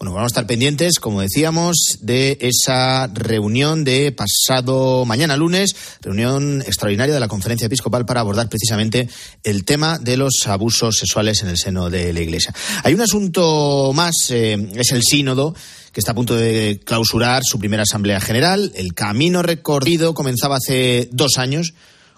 Bueno, 0.00 0.14
vamos 0.14 0.28
a 0.28 0.32
estar 0.32 0.46
pendientes, 0.46 0.98
como 0.98 1.20
decíamos, 1.20 1.98
de 2.00 2.38
esa 2.40 3.06
reunión 3.08 3.84
de 3.84 4.12
pasado 4.12 5.04
mañana 5.04 5.36
lunes, 5.36 5.76
reunión 6.00 6.62
extraordinaria 6.62 7.12
de 7.12 7.20
la 7.20 7.28
Conferencia 7.28 7.66
Episcopal 7.66 8.06
para 8.06 8.20
abordar 8.20 8.48
precisamente 8.48 9.10
el 9.44 9.66
tema 9.66 9.98
de 9.98 10.16
los 10.16 10.46
abusos 10.46 10.96
sexuales 10.96 11.42
en 11.42 11.50
el 11.50 11.58
seno 11.58 11.90
de 11.90 12.14
la 12.14 12.20
Iglesia. 12.20 12.54
Hay 12.82 12.94
un 12.94 13.02
asunto 13.02 13.92
más, 13.94 14.14
eh, 14.30 14.70
es 14.74 14.92
el 14.92 15.02
sínodo 15.02 15.54
que 15.92 16.00
está 16.00 16.12
a 16.12 16.14
punto 16.14 16.36
de 16.36 16.80
clausurar 16.84 17.42
su 17.44 17.58
primera 17.58 17.82
Asamblea 17.82 18.20
General. 18.20 18.72
El 18.74 18.94
camino 18.94 19.42
recorrido 19.42 20.14
comenzaba 20.14 20.56
hace 20.56 21.08
dos 21.12 21.38
años 21.38 21.74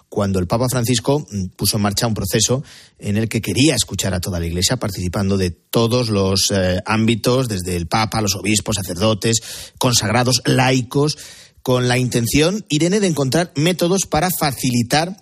cuando 0.09 0.37
el 0.37 0.45
Papa 0.45 0.67
Francisco 0.69 1.25
mm, 1.29 1.55
puso 1.55 1.77
en 1.77 1.83
marcha 1.83 2.05
un 2.05 2.13
proceso 2.13 2.63
en 2.99 3.17
el 3.17 3.27
que 3.27 3.41
quería 3.41 3.73
escuchar 3.73 4.13
a 4.13 4.21
toda 4.21 4.39
la 4.39 4.45
Iglesia, 4.45 4.77
participando 4.77 5.37
de 5.37 5.49
todos 5.49 6.09
los 6.09 6.51
eh, 6.51 6.81
ámbitos, 6.85 7.47
desde 7.47 7.75
el 7.75 7.87
Papa, 7.87 8.21
los 8.21 8.35
obispos, 8.35 8.75
sacerdotes, 8.75 9.41
consagrados, 9.79 10.43
laicos, 10.45 11.17
con 11.63 11.87
la 11.87 11.97
intención, 11.97 12.65
Irene, 12.69 12.99
de 12.99 13.07
encontrar 13.07 13.53
métodos 13.55 14.01
para 14.07 14.29
facilitar 14.37 15.17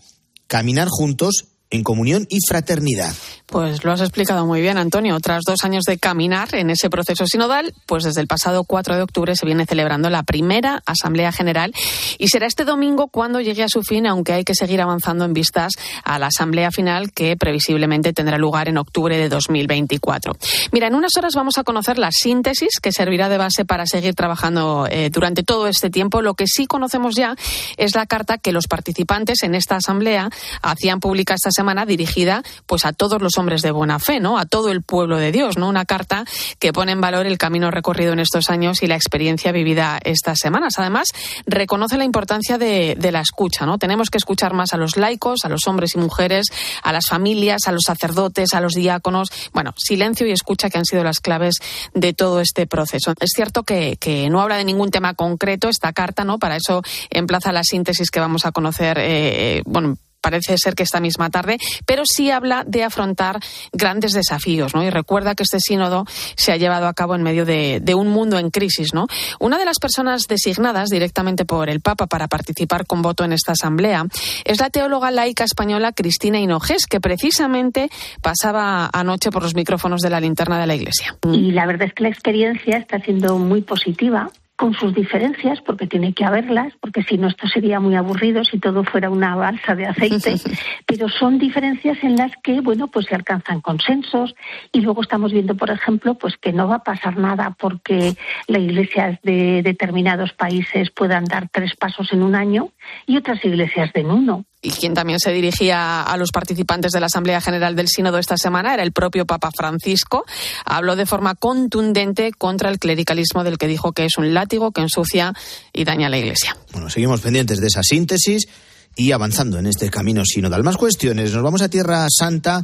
caminar 0.48 0.90
juntos 0.90 1.46
en 1.70 1.84
comunión 1.84 2.28
y 2.30 2.40
fraternidad. 2.46 3.16
Pues 3.52 3.84
lo 3.84 3.92
has 3.92 4.00
explicado 4.00 4.46
muy 4.46 4.62
bien, 4.62 4.78
Antonio. 4.78 5.20
Tras 5.20 5.44
dos 5.46 5.66
años 5.66 5.84
de 5.84 5.98
caminar 5.98 6.56
en 6.56 6.70
ese 6.70 6.90
proceso 6.90 7.26
sinodal, 7.28 7.74
pues 7.86 8.06
desde 8.06 8.22
el 8.22 8.28
pasado 8.28 8.64
4 8.64 8.96
de 8.96 9.02
octubre 9.02 9.36
se 9.36 9.46
viene 9.46 9.66
celebrando 9.66 10.10
la 10.10 10.24
primera 10.24 10.82
Asamblea 10.86 11.34
General 11.34 11.74
y 12.18 12.30
será 12.30 12.48
este 12.48 12.64
domingo 12.64 13.10
cuando 13.10 13.42
llegue 13.42 13.64
a 13.64 13.68
su 13.68 13.84
fin, 13.84 14.08
aunque 14.08 14.32
hay 14.32 14.46
que 14.46 14.56
seguir 14.56 14.80
avanzando 14.80 15.26
en 15.26 15.34
vistas 15.34 15.74
a 16.06 16.18
la 16.18 16.28
Asamblea 16.28 16.72
Final 16.72 17.12
que 17.12 17.36
previsiblemente 17.36 18.14
tendrá 18.14 18.38
lugar 18.38 18.70
en 18.70 18.78
octubre 18.78 19.18
de 19.18 19.28
2024. 19.28 20.34
Mira, 20.72 20.88
en 20.88 20.96
unas 20.96 21.18
horas 21.18 21.36
vamos 21.36 21.58
a 21.58 21.66
conocer 21.66 21.98
la 21.98 22.12
síntesis 22.14 22.80
que 22.82 22.94
servirá 22.94 23.28
de 23.28 23.38
base 23.38 23.66
para 23.66 23.86
seguir 23.86 24.16
trabajando 24.16 24.88
eh, 24.90 25.10
durante 25.10 25.44
todo 25.44 25.68
este 25.68 25.90
tiempo. 25.90 26.22
Lo 26.22 26.36
que 26.36 26.48
sí 26.48 26.68
conocemos 26.68 27.16
ya 27.16 27.36
es 27.76 27.96
la 27.96 28.06
carta 28.06 28.38
que 28.38 28.54
los 28.54 28.68
participantes 28.68 29.44
en 29.44 29.56
esta 29.56 29.76
Asamblea 29.76 30.30
hacían 30.62 31.02
pública 31.02 31.34
esta 31.34 31.52
semana 31.52 31.86
dirigida 31.86 32.44
pues 32.66 32.86
a 32.86 32.94
todos 32.94 33.22
los 33.22 33.41
hombres 33.42 33.62
de 33.62 33.72
buena 33.72 34.00
fe, 34.00 34.20
¿no? 34.20 34.38
A 34.38 34.46
todo 34.46 34.70
el 34.70 34.82
pueblo 34.82 35.18
de 35.18 35.32
Dios, 35.32 35.58
¿no? 35.58 35.68
Una 35.68 35.86
carta 35.86 36.26
que 36.60 36.72
pone 36.72 36.94
en 36.94 37.02
valor 37.02 37.26
el 37.26 37.38
camino 37.38 37.72
recorrido 37.72 38.14
en 38.14 38.20
estos 38.20 38.50
años 38.50 38.82
y 38.84 38.88
la 38.88 38.96
experiencia 38.96 39.52
vivida 39.52 40.00
estas 40.04 40.40
semanas. 40.40 40.76
Además, 40.78 41.10
reconoce 41.46 41.98
la 41.98 42.06
importancia 42.06 42.58
de, 42.58 42.98
la 43.12 43.20
escucha, 43.20 43.66
¿no? 43.66 43.78
Tenemos 43.78 44.10
que 44.10 44.18
escuchar 44.18 44.54
más 44.54 44.74
a 44.74 44.78
los 44.78 44.96
laicos, 44.96 45.44
a 45.44 45.50
los 45.50 45.68
hombres 45.68 45.96
y 45.96 45.98
mujeres, 45.98 46.46
a 46.82 46.94
las 46.94 47.08
familias, 47.08 47.68
a 47.68 47.74
los 47.74 47.84
sacerdotes, 47.86 48.54
a 48.54 48.62
los 48.62 48.74
diáconos. 48.74 49.30
Bueno, 49.54 49.74
silencio 49.76 50.26
y 50.28 50.32
escucha 50.32 50.70
que 50.70 50.78
han 50.78 50.86
sido 50.86 51.04
las 51.04 51.20
claves 51.20 51.56
de 51.94 52.14
todo 52.14 52.40
este 52.40 52.68
proceso. 52.68 53.14
Es 53.20 53.32
cierto 53.36 53.64
que, 53.64 53.98
que 54.00 54.30
no 54.30 54.40
habla 54.40 54.56
de 54.56 54.64
ningún 54.64 54.92
tema 54.92 55.14
concreto 55.14 55.68
esta 55.68 55.92
carta, 55.92 56.24
¿no? 56.24 56.40
Para 56.40 56.56
eso 56.56 56.82
emplaza 57.10 57.52
la 57.52 57.64
síntesis 57.64 58.12
que 58.12 58.20
vamos 58.20 58.46
a 58.46 58.52
conocer, 58.52 58.98
eh, 58.98 59.58
eh 59.58 59.64
bueno, 59.66 59.98
parece 60.22 60.58
ser 60.58 60.76
que 60.76 60.84
esta 60.84 61.00
misma 61.00 61.30
tarde, 61.30 61.58
pero 61.86 62.04
sí 62.06 62.32
habla 62.32 62.64
de 62.66 62.84
afrontar 62.84 63.40
grandes 63.74 64.14
desafíos, 64.14 64.74
¿no? 64.74 64.84
Y 64.84 64.90
recuerda 64.90 65.36
que 65.36 65.44
este 65.44 65.60
sínodo 65.60 66.06
se 66.36 66.52
ha 66.52 66.58
llevado 66.58 66.88
a 66.88 66.94
cabo 66.94 67.16
en 67.16 67.24
medio 67.24 67.46
de, 67.46 67.82
un 67.92 68.08
mundo 68.08 68.40
en 68.40 68.52
crisis, 68.52 68.94
¿no? 68.94 69.08
Una 69.40 69.58
de 69.58 69.66
las 69.66 69.78
personas 69.78 70.28
designadas 70.28 70.90
directamente 70.90 71.44
por 71.44 71.70
el 71.70 71.82
Papa 71.82 72.08
para 72.08 72.30
participar 72.30 72.86
con 72.88 73.02
voto 73.02 73.26
en 73.26 73.34
esta 73.34 73.52
asamblea 73.52 74.06
es 74.46 74.62
la 74.62 74.70
teóloga 74.70 75.12
laica 75.12 75.44
española 75.44 75.92
Cristina 75.92 76.40
Hinojés, 76.40 76.86
que 76.88 77.02
precisamente 77.02 77.90
pasaba 78.22 78.90
anoche 78.94 79.30
por 79.30 79.44
los 79.44 79.56
micrófonos 79.56 80.00
de 80.02 80.10
la 80.10 80.22
linterna 80.22 80.58
de 80.58 80.68
la 80.68 80.76
Iglesia. 80.76 81.18
Y 81.26 81.52
la 81.52 81.66
verdad 81.66 81.90
es 81.90 81.94
que 81.94 82.04
la 82.04 82.10
experiencia 82.10 82.78
está 82.78 83.00
siendo 83.02 83.38
muy 83.38 83.62
positiva 83.62 84.30
con 84.62 84.76
sus 84.76 84.94
diferencias, 84.94 85.60
porque 85.60 85.88
tiene 85.88 86.14
que 86.14 86.24
haberlas, 86.24 86.72
porque 86.80 87.02
si 87.02 87.18
no 87.18 87.28
esto 87.30 87.48
sería 87.48 87.80
muy 87.80 87.96
aburrido 87.96 88.44
si 88.44 88.60
todo 88.60 88.84
fuera 88.84 89.10
una 89.10 89.36
balsa 89.36 89.74
de 89.74 89.88
aceite, 89.88 90.36
pero 90.86 91.10
son 91.10 91.40
diferencias 91.40 91.98
en 92.04 92.16
las 92.16 92.32
que, 92.44 92.62
bueno, 92.62 92.88
pues 92.88 93.08
se 93.08 93.16
alcanzan 93.16 93.62
consensos. 93.62 94.36
Y 94.72 94.82
luego 94.82 95.02
estamos 95.02 95.32
viendo, 95.34 95.56
por 95.56 95.72
ejemplo, 95.72 96.14
pues 96.14 96.38
que 96.38 96.54
no 96.54 96.68
va 96.68 96.76
a 96.76 96.84
pasar 96.84 97.18
nada 97.18 97.56
porque 97.60 98.14
las 98.46 98.62
iglesias 98.62 99.18
de 99.24 99.64
determinados 99.64 100.32
países 100.34 100.92
puedan 100.92 101.26
dar 101.26 101.50
tres 101.50 101.76
pasos 101.76 102.14
en 102.14 102.22
un 102.22 102.36
año 102.36 102.70
y 103.08 103.18
otras 103.18 103.44
iglesias 103.44 103.92
de 103.94 104.06
uno 104.06 104.46
y 104.62 104.70
quien 104.72 104.94
también 104.94 105.20
se 105.20 105.32
dirigía 105.32 106.04
a 106.04 106.18
los 106.18 106.32
participantes 106.32 106.92
de 106.92 107.00
la 107.00 107.08
Asamblea 107.08 107.42
General 107.42 107.76
del 107.76 107.88
Sínodo 107.88 108.20
esta 108.20 108.38
semana 108.38 108.74
era 108.74 108.84
el 108.84 108.92
propio 108.92 109.26
Papa 109.26 109.50
Francisco. 109.56 110.26
Habló 110.66 110.96
de 110.96 111.06
forma 111.06 111.36
contundente 111.36 112.32
contra 112.32 112.70
el 112.70 112.78
clericalismo 112.78 113.44
del 113.44 113.58
que 113.58 113.68
dijo 113.68 113.92
que 113.92 114.06
es 114.06 114.18
un 114.18 114.34
látigo 114.34 114.72
que 114.72 114.82
ensucia 114.82 115.34
y 115.74 115.84
daña 115.84 116.08
a 116.08 116.10
la 116.10 116.20
Iglesia. 116.20 116.56
Bueno, 116.74 116.90
seguimos 116.90 117.22
pendientes 117.22 117.60
de 117.60 117.68
esa 117.68 117.82
síntesis 117.82 118.48
y 118.96 119.12
avanzando 119.14 119.58
en 119.58 119.66
este 119.66 119.90
camino 119.90 120.24
sinodal. 120.26 120.64
Más 120.64 120.78
cuestiones. 120.78 121.34
Nos 121.34 121.44
vamos 121.44 121.62
a 121.62 121.70
Tierra 121.70 122.06
Santa. 122.10 122.64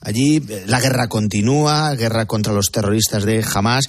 Allí 0.00 0.36
eh, 0.36 0.64
la 0.66 0.80
guerra 0.80 1.08
continúa, 1.08 1.94
guerra 1.94 2.26
contra 2.26 2.52
los 2.52 2.66
terroristas 2.66 3.24
de 3.24 3.44
Hamas 3.54 3.86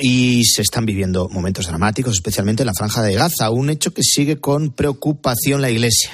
y 0.00 0.44
se 0.44 0.62
están 0.62 0.86
viviendo 0.86 1.28
momentos 1.28 1.66
dramáticos, 1.66 2.14
especialmente 2.14 2.62
en 2.62 2.66
la 2.66 2.74
franja 2.74 3.02
de 3.02 3.14
Gaza, 3.14 3.50
un 3.50 3.70
hecho 3.70 3.92
que 3.92 4.02
sigue 4.02 4.40
con 4.40 4.70
preocupación 4.70 5.60
la 5.60 5.70
Iglesia. 5.70 6.10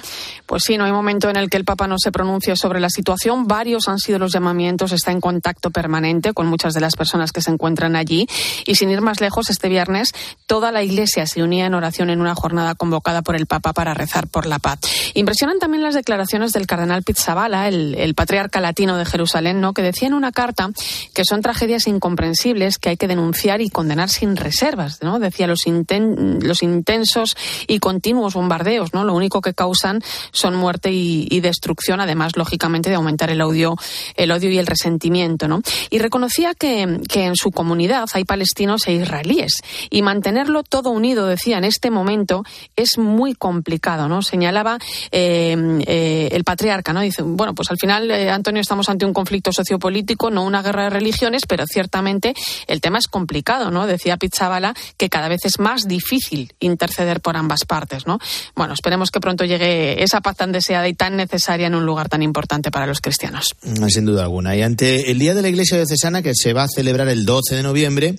Pues 0.46 0.62
sí, 0.64 0.78
no 0.78 0.84
hay 0.84 0.92
momento 0.92 1.28
en 1.28 1.36
el 1.36 1.50
que 1.50 1.56
el 1.56 1.64
Papa 1.64 1.88
no 1.88 1.96
se 1.98 2.12
pronuncie 2.12 2.54
sobre 2.54 2.78
la 2.78 2.88
situación. 2.88 3.48
Varios 3.48 3.88
han 3.88 3.98
sido 3.98 4.20
los 4.20 4.32
llamamientos, 4.32 4.92
está 4.92 5.10
en 5.10 5.20
contacto 5.20 5.70
permanente 5.70 6.32
con 6.32 6.46
muchas 6.46 6.72
de 6.72 6.80
las 6.80 6.94
personas 6.94 7.32
que 7.32 7.40
se 7.40 7.50
encuentran 7.50 7.96
allí. 7.96 8.28
Y 8.64 8.76
sin 8.76 8.90
ir 8.90 9.00
más 9.00 9.20
lejos, 9.20 9.50
este 9.50 9.68
viernes 9.68 10.12
toda 10.46 10.70
la 10.70 10.84
Iglesia 10.84 11.26
se 11.26 11.42
unía 11.42 11.66
en 11.66 11.74
oración 11.74 12.10
en 12.10 12.20
una 12.20 12.36
jornada 12.36 12.76
convocada 12.76 13.22
por 13.22 13.34
el 13.34 13.46
Papa 13.46 13.72
para 13.72 13.92
rezar 13.92 14.28
por 14.28 14.46
la 14.46 14.60
paz. 14.60 14.78
Impresionan 15.14 15.58
también 15.58 15.82
las 15.82 15.94
declaraciones 15.94 16.52
del 16.52 16.68
cardenal 16.68 17.02
Pizzabala, 17.02 17.66
el, 17.66 17.96
el 17.96 18.14
patriarca 18.14 18.60
latino 18.60 18.96
de 18.98 19.04
Jerusalén, 19.04 19.60
¿no? 19.60 19.74
que 19.74 19.82
decía 19.82 20.06
en 20.06 20.14
una 20.14 20.30
carta 20.30 20.70
que 21.12 21.24
son 21.24 21.42
tragedias 21.42 21.88
incomprensibles 21.88 22.78
que 22.78 22.90
hay 22.90 22.96
que 22.96 23.08
denunciar 23.08 23.60
y 23.60 23.68
condenar 23.76 24.08
sin 24.08 24.36
reservas. 24.36 25.02
¿no? 25.02 25.18
Decía 25.18 25.46
los, 25.46 25.66
inten 25.66 26.38
los 26.40 26.62
intensos 26.62 27.36
y 27.66 27.78
continuos 27.78 28.32
bombardeos, 28.32 28.94
¿no? 28.94 29.04
lo 29.04 29.12
único 29.12 29.42
que 29.42 29.52
causan 29.52 30.00
son 30.32 30.54
muerte 30.56 30.90
y, 30.92 31.40
destrucción, 31.40 32.00
además, 32.00 32.32
lógicamente, 32.36 32.88
de 32.88 32.96
aumentar 32.96 33.28
el 33.28 33.42
odio, 33.42 33.76
el 34.16 34.32
odio 34.32 34.50
y 34.50 34.56
el 34.56 34.66
resentimiento. 34.66 35.46
Y 35.90 35.98
reconocía 35.98 36.54
que, 36.54 36.80
en 36.80 37.36
su 37.36 37.50
comunidad 37.50 38.06
hay 38.14 38.24
palestinos 38.24 38.86
e 38.86 38.92
israelíes. 38.94 39.60
Y 39.90 40.00
mantenerlo 40.00 40.62
todo 40.62 40.88
unido, 40.88 41.26
decía, 41.26 41.58
en 41.58 41.64
este 41.64 41.90
momento 41.90 42.44
es 42.76 42.96
muy 42.96 43.34
complicado. 43.34 44.22
Señalaba 44.22 44.78
eh, 45.12 45.54
eh, 45.86 46.28
el 46.32 46.44
patriarca. 46.44 46.94
¿no? 46.94 47.02
Dice, 47.02 47.20
bueno, 47.22 47.54
pues 47.54 47.70
al 47.70 47.76
final, 47.76 48.10
eh, 48.10 48.30
Antonio, 48.30 48.62
estamos 48.62 48.88
ante 48.88 49.04
un 49.04 49.12
conflicto 49.12 49.52
sociopolítico, 49.52 50.30
no 50.30 50.44
una 50.44 50.62
guerra 50.62 50.84
de 50.84 50.90
religiones, 50.90 51.42
pero 51.46 51.66
ciertamente 51.66 52.34
el 52.66 52.80
tema 52.80 52.98
es 52.98 53.06
complicado 53.06 53.55
¿no? 53.70 53.86
Decía 53.86 54.16
Pizzabala 54.16 54.74
que 54.96 55.08
cada 55.08 55.28
vez 55.28 55.44
es 55.44 55.58
más 55.58 55.88
difícil 55.88 56.52
interceder 56.60 57.20
por 57.20 57.36
ambas 57.36 57.64
partes, 57.64 58.06
¿no? 58.06 58.18
Bueno, 58.54 58.74
esperemos 58.74 59.10
que 59.10 59.20
pronto 59.20 59.44
llegue 59.44 60.02
esa 60.02 60.20
paz 60.20 60.36
tan 60.36 60.52
deseada 60.52 60.88
y 60.88 60.94
tan 60.94 61.16
necesaria 61.16 61.66
en 61.66 61.74
un 61.74 61.84
lugar 61.84 62.08
tan 62.08 62.22
importante 62.22 62.70
para 62.70 62.86
los 62.86 63.00
cristianos. 63.00 63.54
Sin 63.88 64.04
duda 64.04 64.22
alguna. 64.22 64.56
Y 64.56 64.62
ante 64.62 65.10
el 65.10 65.18
Día 65.18 65.34
de 65.34 65.42
la 65.42 65.48
Iglesia 65.48 65.76
Diocesana, 65.76 66.22
que 66.22 66.32
se 66.34 66.52
va 66.52 66.64
a 66.64 66.68
celebrar 66.68 67.08
el 67.08 67.24
12 67.24 67.56
de 67.56 67.62
noviembre, 67.62 68.18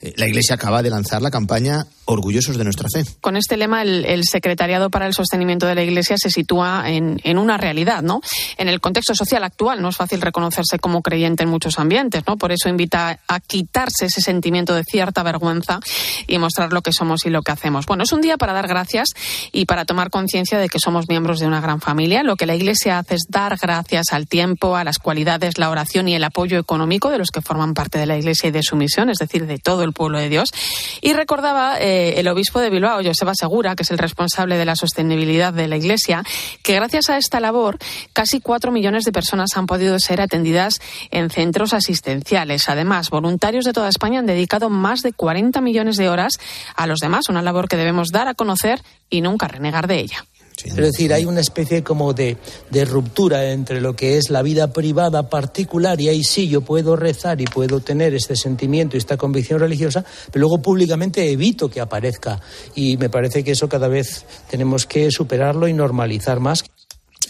eh, 0.00 0.14
la 0.16 0.26
Iglesia 0.26 0.54
acaba 0.54 0.82
de 0.82 0.90
lanzar 0.90 1.22
la 1.22 1.30
campaña 1.30 1.86
Orgullosos 2.10 2.56
de 2.56 2.64
nuestra 2.64 2.88
fe. 2.88 3.04
Con 3.20 3.36
este 3.36 3.58
lema, 3.58 3.82
el, 3.82 4.24
Secretariado 4.24 4.88
para 4.88 5.06
el 5.06 5.12
Sostenimiento 5.12 5.66
de 5.66 5.74
la 5.74 5.82
Iglesia 5.82 6.16
se 6.16 6.30
sitúa 6.30 6.84
en, 6.86 7.38
una 7.38 7.58
realidad, 7.58 8.02
¿no? 8.02 8.22
En 8.56 8.68
el 8.68 8.80
contexto 8.80 9.14
social 9.14 9.44
actual 9.44 9.82
no 9.82 9.90
es 9.90 9.96
fácil 9.96 10.22
reconocerse 10.22 10.78
como 10.78 11.02
creyente 11.02 11.42
en 11.42 11.50
muchos 11.50 11.78
ambientes, 11.78 12.22
¿no? 12.26 12.38
Por 12.38 12.50
eso 12.50 12.70
invita 12.70 13.20
a 13.28 13.40
quitarse 13.40 14.06
ese 14.06 14.22
sentimiento 14.22 14.74
de 14.74 14.84
cierta 14.84 15.22
vergüenza 15.22 15.80
y 16.26 16.38
mostrar 16.38 16.72
lo 16.72 16.80
que 16.80 16.92
somos 16.92 17.26
y 17.26 17.30
lo 17.30 17.42
que 17.42 17.52
hacemos. 17.52 17.84
Bueno, 17.84 18.04
es 18.04 18.12
un 18.12 18.22
día 18.22 18.38
para 18.38 18.54
dar 18.54 18.68
gracias 18.68 19.08
y 19.52 19.66
para 19.66 19.84
tomar 19.84 20.08
conciencia 20.08 20.58
de 20.58 20.70
que 20.70 20.78
somos 20.82 21.10
miembros 21.10 21.40
de 21.40 21.46
una 21.46 21.60
gran 21.60 21.82
familia. 21.82 22.22
Lo 22.22 22.36
que 22.36 22.46
la 22.46 22.56
Iglesia 22.56 23.00
hace 23.00 23.16
es 23.16 23.26
dar 23.28 23.58
gracias 23.60 24.12
al 24.12 24.26
tiempo, 24.26 24.76
a 24.76 24.84
las 24.84 24.98
cualidades, 24.98 25.58
la 25.58 25.68
oración 25.68 26.08
y 26.08 26.14
el 26.14 26.24
apoyo 26.24 26.58
económico 26.58 27.10
de 27.10 27.18
los 27.18 27.28
que 27.28 27.42
forman 27.42 27.74
parte 27.74 27.98
de 27.98 28.06
la 28.06 28.16
Iglesia 28.16 28.48
y 28.48 28.52
de 28.52 28.62
su 28.62 28.76
misión, 28.76 29.10
es 29.10 29.18
decir, 29.18 29.46
de 29.46 29.58
todo 29.58 29.84
el 29.84 29.92
pueblo 29.92 30.18
de 30.18 30.30
Dios. 30.30 30.54
Y 31.02 31.12
recordaba 31.12 31.76
eh, 31.78 31.97
el 32.16 32.28
obispo 32.28 32.60
de 32.60 32.70
Bilbao, 32.70 33.02
Joseba 33.02 33.32
Segura, 33.34 33.74
que 33.74 33.82
es 33.82 33.90
el 33.90 33.98
responsable 33.98 34.56
de 34.56 34.64
la 34.64 34.76
sostenibilidad 34.76 35.52
de 35.52 35.68
la 35.68 35.76
Iglesia, 35.76 36.22
que 36.62 36.74
gracias 36.74 37.10
a 37.10 37.16
esta 37.16 37.40
labor 37.40 37.78
casi 38.12 38.40
cuatro 38.40 38.72
millones 38.72 39.04
de 39.04 39.12
personas 39.12 39.50
han 39.56 39.66
podido 39.66 39.98
ser 39.98 40.20
atendidas 40.20 40.80
en 41.10 41.30
centros 41.30 41.74
asistenciales. 41.74 42.68
Además, 42.68 43.10
voluntarios 43.10 43.64
de 43.64 43.72
toda 43.72 43.88
España 43.88 44.20
han 44.20 44.26
dedicado 44.26 44.70
más 44.70 45.02
de 45.02 45.12
40 45.12 45.60
millones 45.60 45.96
de 45.96 46.08
horas 46.08 46.38
a 46.74 46.86
los 46.86 47.00
demás, 47.00 47.28
una 47.28 47.42
labor 47.42 47.68
que 47.68 47.76
debemos 47.76 48.10
dar 48.10 48.28
a 48.28 48.34
conocer 48.34 48.82
y 49.10 49.20
nunca 49.20 49.48
renegar 49.48 49.86
de 49.86 50.00
ella. 50.00 50.24
Es 50.64 50.74
decir, 50.74 51.12
hay 51.12 51.24
una 51.24 51.40
especie 51.40 51.84
como 51.84 52.12
de, 52.12 52.36
de, 52.70 52.84
ruptura 52.84 53.52
entre 53.52 53.80
lo 53.80 53.94
que 53.94 54.16
es 54.18 54.28
la 54.28 54.42
vida 54.42 54.72
privada 54.72 55.28
particular 55.28 56.00
y 56.00 56.08
ahí 56.08 56.24
sí 56.24 56.48
yo 56.48 56.62
puedo 56.62 56.96
rezar 56.96 57.40
y 57.40 57.44
puedo 57.44 57.80
tener 57.80 58.12
este 58.14 58.34
sentimiento 58.34 58.96
y 58.96 58.98
esta 58.98 59.16
convicción 59.16 59.60
religiosa, 59.60 60.04
pero 60.32 60.40
luego 60.40 60.60
públicamente 60.60 61.30
evito 61.30 61.70
que 61.70 61.80
aparezca. 61.80 62.40
Y 62.74 62.96
me 62.96 63.08
parece 63.08 63.44
que 63.44 63.52
eso 63.52 63.68
cada 63.68 63.86
vez 63.86 64.24
tenemos 64.50 64.84
que 64.84 65.10
superarlo 65.12 65.68
y 65.68 65.72
normalizar 65.72 66.40
más 66.40 66.64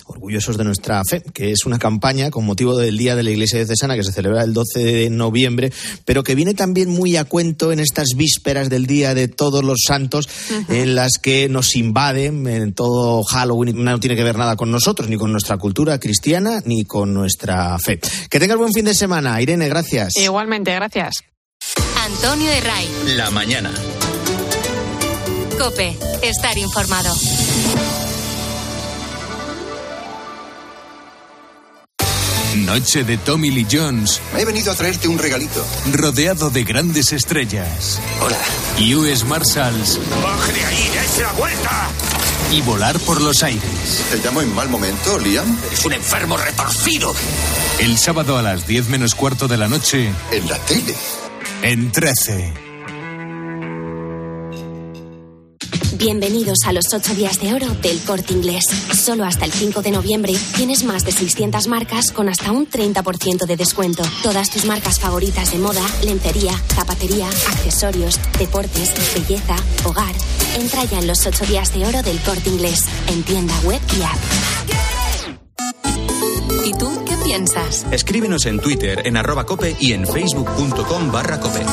orgullosos 0.09 0.57
de 0.57 0.65
nuestra 0.65 1.03
fe, 1.09 1.23
que 1.33 1.53
es 1.53 1.67
una 1.67 1.79
campaña 1.79 2.31
con 2.31 2.45
motivo 2.45 2.77
del 2.77 2.97
Día 2.99 3.15
de 3.15 3.23
la 3.23 3.31
Iglesia 3.31 3.59
de 3.59 3.67
Cesana 3.67 3.95
que 3.95 4.03
se 4.03 4.13
celebra 4.13 4.43
el 4.43 4.53
12 4.53 4.81
de 4.81 5.11
noviembre, 5.11 5.73
pero 6.05 6.25
que 6.25 6.35
viene 6.35 6.55
también 6.55 6.89
muy 6.89 7.17
a 7.17 7.25
cuento 7.25 7.73
en 7.73 7.81
estas 7.81 8.15
vísperas 8.17 8.69
del 8.69 8.87
Día 8.87 9.15
de 9.15 9.29
Todos 9.29 9.63
los 9.63 9.79
Santos, 9.87 10.29
en 10.69 10.95
las 10.95 11.19
que 11.23 11.49
nos 11.49 11.77
invaden 11.77 12.47
en 12.47 12.73
todo 12.73 13.23
Halloween. 13.25 13.85
No 13.85 14.01
tiene 14.01 14.17
que 14.17 14.25
ver 14.25 14.37
nada 14.37 14.57
con 14.57 14.71
nosotros, 14.71 15.09
ni 15.09 15.17
con 15.17 15.33
nuestra 15.33 15.57
cultura 15.59 15.99
cristiana, 15.99 16.63
ni 16.65 16.85
con 16.85 17.15
nuestra 17.15 17.79
fe. 17.79 18.01
Que 18.31 18.41
tengas 18.41 18.59
buen 18.59 18.73
fin 18.73 18.85
de 18.85 18.95
semana. 18.95 19.41
Irene, 19.41 19.69
gracias. 19.69 20.17
Igualmente, 20.17 20.75
gracias. 20.75 21.15
Antonio 22.05 22.51
Herray. 22.51 22.89
La 23.17 23.31
mañana. 23.31 23.71
Cope, 25.59 25.97
estar 26.23 26.57
informado. 26.57 27.13
Noche 32.69 33.03
de 33.03 33.17
Tommy 33.17 33.51
Lee 33.51 33.67
Jones. 33.69 34.21
He 34.37 34.45
venido 34.45 34.71
a 34.71 34.75
traerte 34.75 35.09
un 35.09 35.19
regalito. 35.19 35.65
Rodeado 35.91 36.51
de 36.51 36.65
grandes 36.65 37.15
estrellas. 37.15 37.99
Hola. 38.21 38.37
US 38.95 39.25
Marshals. 39.25 39.99
¡Baje 40.23 40.53
de 40.53 40.65
ahí! 40.67 40.91
¡Dese 40.93 41.23
la 41.23 41.33
vuelta! 41.33 41.89
Y 42.53 42.61
volar 42.61 42.99
por 43.01 43.23
los 43.23 43.43
aires. 43.43 44.05
¿Te 44.11 44.19
llamo 44.19 44.43
en 44.43 44.55
mal 44.55 44.69
momento, 44.69 45.19
Liam? 45.19 45.59
Es 45.73 45.83
un 45.87 45.95
enfermo 45.95 46.37
retorcido. 46.37 47.15
El 47.79 47.97
sábado 47.97 48.37
a 48.37 48.43
las 48.43 48.67
10 48.67 48.91
menos 48.91 49.15
cuarto 49.15 49.49
de 49.49 49.57
la 49.57 49.69
noche. 49.69 50.13
En 50.31 50.47
la 50.47 50.59
tele. 50.59 50.95
En 51.63 51.91
13. 51.91 52.68
Bienvenidos 55.99 56.59
a 56.65 56.73
los 56.73 56.95
8 56.95 57.15
días 57.15 57.41
de 57.41 57.53
oro 57.55 57.67
del 57.83 57.99
corte 58.05 58.33
inglés. 58.33 58.63
Solo 58.95 59.25
hasta 59.25 59.45
el 59.45 59.53
5 59.53 59.83
de 59.83 59.91
noviembre 59.91 60.33
tienes 60.55 60.85
más 60.85 61.05
de 61.05 61.11
600 61.11 61.67
marcas 61.67 62.13
con 62.13 62.29
hasta 62.29 62.53
un 62.53 62.71
30% 62.71 63.47
de 63.47 63.57
descuento. 63.57 64.05
Todas 64.23 64.49
tus 64.49 64.65
marcas 64.65 65.01
favoritas 65.01 65.51
de 65.51 65.59
moda, 65.59 65.83
lencería, 66.05 66.53
zapatería, 66.69 67.27
accesorios, 67.27 68.21
deportes, 68.39 68.95
belleza, 69.13 69.57
hogar. 69.85 70.15
Entra 70.57 70.85
ya 70.85 71.01
en 71.01 71.09
los 71.09 71.27
8 71.27 71.47
días 71.47 71.75
de 71.75 71.85
oro 71.85 72.01
del 72.05 72.21
corte 72.21 72.49
inglés, 72.49 72.85
en 73.09 73.25
tienda 73.25 73.59
web 73.65 73.81
y 73.99 74.03
app. 74.03 74.19
¿Y 76.65 76.73
tú 76.75 77.05
qué 77.07 77.17
piensas? 77.25 77.87
Escríbenos 77.91 78.47
en 78.47 78.61
Twitter, 78.61 79.03
en 79.05 79.17
arroba 79.17 79.45
cope 79.47 79.77
y 79.81 79.95
en 79.95 80.07
facebook.com 80.07 81.11
barra 81.11 81.41
cope. 81.41 81.67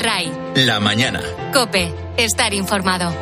Ray. 0.00 0.32
La 0.54 0.80
mañana. 0.80 1.20
Cope, 1.52 1.92
estar 2.16 2.54
informado. 2.54 3.14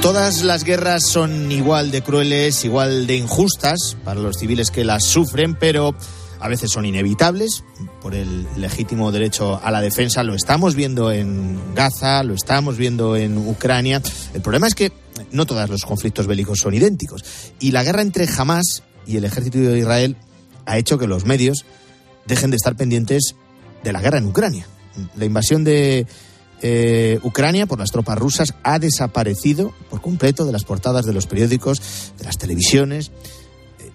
Todas 0.00 0.44
las 0.44 0.62
guerras 0.62 1.04
son 1.04 1.50
igual 1.50 1.90
de 1.90 2.02
crueles, 2.02 2.64
igual 2.64 3.08
de 3.08 3.16
injustas 3.16 3.96
para 4.04 4.20
los 4.20 4.36
civiles 4.36 4.70
que 4.70 4.84
las 4.84 5.02
sufren, 5.02 5.56
pero 5.56 5.96
a 6.38 6.48
veces 6.48 6.70
son 6.70 6.86
inevitables 6.86 7.64
por 8.06 8.14
el 8.14 8.46
legítimo 8.56 9.10
derecho 9.10 9.60
a 9.60 9.72
la 9.72 9.80
defensa. 9.80 10.22
Lo 10.22 10.36
estamos 10.36 10.76
viendo 10.76 11.10
en 11.10 11.58
Gaza, 11.74 12.22
lo 12.22 12.34
estamos 12.34 12.76
viendo 12.76 13.16
en 13.16 13.36
Ucrania. 13.36 14.00
El 14.32 14.42
problema 14.42 14.68
es 14.68 14.76
que 14.76 14.92
no 15.32 15.44
todos 15.44 15.68
los 15.68 15.84
conflictos 15.84 16.28
bélicos 16.28 16.60
son 16.60 16.72
idénticos. 16.72 17.24
Y 17.58 17.72
la 17.72 17.82
guerra 17.82 18.02
entre 18.02 18.28
Hamas 18.28 18.84
y 19.08 19.16
el 19.16 19.24
ejército 19.24 19.58
de 19.58 19.76
Israel 19.76 20.16
ha 20.66 20.78
hecho 20.78 20.98
que 20.98 21.08
los 21.08 21.24
medios 21.24 21.64
dejen 22.26 22.50
de 22.50 22.58
estar 22.58 22.76
pendientes 22.76 23.34
de 23.82 23.92
la 23.92 24.00
guerra 24.00 24.18
en 24.18 24.26
Ucrania. 24.26 24.68
La 25.16 25.24
invasión 25.24 25.64
de 25.64 26.06
eh, 26.62 27.18
Ucrania 27.24 27.66
por 27.66 27.80
las 27.80 27.90
tropas 27.90 28.16
rusas 28.16 28.54
ha 28.62 28.78
desaparecido 28.78 29.74
por 29.90 30.00
completo 30.00 30.44
de 30.44 30.52
las 30.52 30.62
portadas 30.62 31.06
de 31.06 31.12
los 31.12 31.26
periódicos, 31.26 32.12
de 32.18 32.24
las 32.24 32.38
televisiones, 32.38 33.10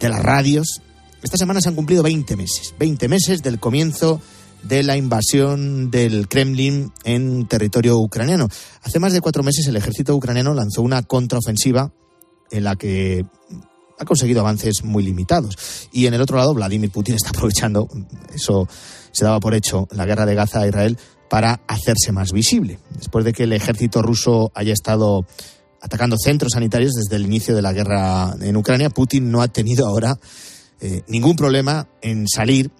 de 0.02 0.10
las 0.10 0.22
radios. 0.22 0.82
Esta 1.24 1.38
semana 1.38 1.62
se 1.62 1.70
han 1.70 1.76
cumplido 1.76 2.02
20 2.02 2.36
meses, 2.36 2.74
20 2.80 3.08
meses 3.08 3.44
del 3.44 3.60
comienzo 3.60 4.20
de 4.64 4.82
la 4.82 4.98
invasión 4.98 5.92
del 5.92 6.28
Kremlin 6.28 6.92
en 7.04 7.48
territorio 7.48 8.00
ucraniano. 8.00 8.48
Hace 8.82 9.00
más 9.00 9.14
de 9.14 9.22
cuatro 9.22 9.44
meses 9.44 9.68
el 9.68 9.76
ejército 9.76 10.16
ucraniano 10.16 10.54
lanzó 10.54 10.82
una 10.82 11.04
contraofensiva 11.04 11.92
en 12.50 12.64
la 12.64 12.76
que 12.76 13.26
ha 14.00 14.06
conseguido 14.06 14.42
avances 14.42 14.84
muy 14.84 15.04
limitados. 15.04 15.58
Y 15.92 16.08
en 16.08 16.16
el 16.16 16.22
otro 16.22 16.38
lado, 16.38 16.56
Vladimir 16.56 16.90
Putin 16.90 17.16
está 17.16 17.30
aprovechando, 17.30 17.88
eso 18.34 18.68
se 19.12 19.24
daba 19.24 19.40
por 19.40 19.54
hecho, 19.54 19.88
la 19.92 20.06
guerra 20.06 20.26
de 20.26 20.34
Gaza 20.34 20.62
a 20.62 20.68
Israel 20.68 20.98
para 21.30 21.62
hacerse 21.68 22.12
más 22.12 22.32
visible. 22.32 22.80
Después 22.98 23.26
de 23.26 23.34
que 23.34 23.44
el 23.44 23.54
ejército 23.54 24.02
ruso 24.02 24.52
haya 24.56 24.74
estado 24.74 25.26
atacando 25.82 26.18
centros 26.18 26.54
sanitarios 26.54 26.94
desde 26.94 27.16
el 27.16 27.26
inicio 27.26 27.56
de 27.56 27.62
la 27.62 27.74
guerra 27.74 28.36
en 28.42 28.58
Ucrania, 28.58 28.90
Putin 28.90 29.32
no 29.32 29.42
ha 29.42 29.48
tenido 29.48 29.86
ahora 29.86 30.18
eh, 30.82 31.04
ningún 31.08 31.36
problema 31.36 31.88
en 32.02 32.28
salir 32.28 32.72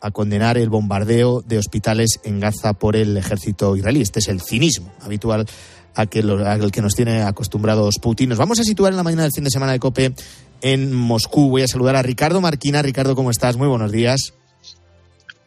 a 0.00 0.10
condenar 0.10 0.58
el 0.58 0.68
bombardeo 0.68 1.40
de 1.40 1.56
hospitales 1.56 2.20
en 2.24 2.40
Gaza 2.40 2.74
por 2.74 2.96
el 2.96 3.16
ejército 3.16 3.76
israelí. 3.76 4.02
Este 4.02 4.18
es 4.18 4.28
el 4.28 4.42
cinismo 4.42 4.92
habitual 5.00 5.46
a 5.94 6.06
que 6.06 6.20
al 6.20 6.72
que 6.72 6.82
nos 6.82 6.94
tiene 6.94 7.22
acostumbrados 7.22 7.94
Putin. 8.02 8.28
Nos 8.28 8.38
vamos 8.38 8.58
a 8.60 8.64
situar 8.64 8.92
en 8.92 8.96
la 8.96 9.02
mañana 9.02 9.22
del 9.22 9.32
fin 9.32 9.44
de 9.44 9.50
semana 9.50 9.72
de 9.72 9.78
COPE 9.78 10.14
en 10.60 10.92
Moscú. 10.92 11.48
Voy 11.48 11.62
a 11.62 11.68
saludar 11.68 11.96
a 11.96 12.02
Ricardo 12.02 12.40
Marquina. 12.40 12.82
Ricardo, 12.82 13.14
¿cómo 13.14 13.30
estás? 13.30 13.56
Muy 13.56 13.68
buenos 13.68 13.92
días. 13.92 14.34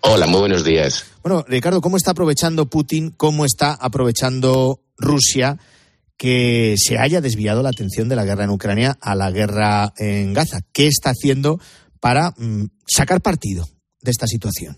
Hola, 0.01 0.25
muy 0.25 0.39
buenos 0.39 0.63
días. 0.63 1.05
Bueno, 1.21 1.43
Ricardo, 1.47 1.81
¿cómo 1.81 1.97
está 1.97 2.11
aprovechando 2.11 2.67
Putin, 2.67 3.11
cómo 3.11 3.43
está 3.43 3.73
aprovechando 3.73 4.79
Rusia 4.97 5.57
que 6.17 6.75
se 6.77 6.97
haya 6.97 7.21
desviado 7.21 7.61
la 7.61 7.69
atención 7.69 8.09
de 8.09 8.15
la 8.15 8.25
guerra 8.25 8.43
en 8.43 8.49
Ucrania 8.49 8.97
a 9.01 9.13
la 9.13 9.29
guerra 9.29 9.93
en 9.97 10.33
Gaza. 10.33 10.61
¿Qué 10.73 10.87
está 10.87 11.11
haciendo 11.11 11.59
para 11.99 12.31
mm, 12.37 12.65
sacar 12.85 13.21
partido 13.21 13.67
de 14.01 14.11
esta 14.11 14.27
situación? 14.27 14.77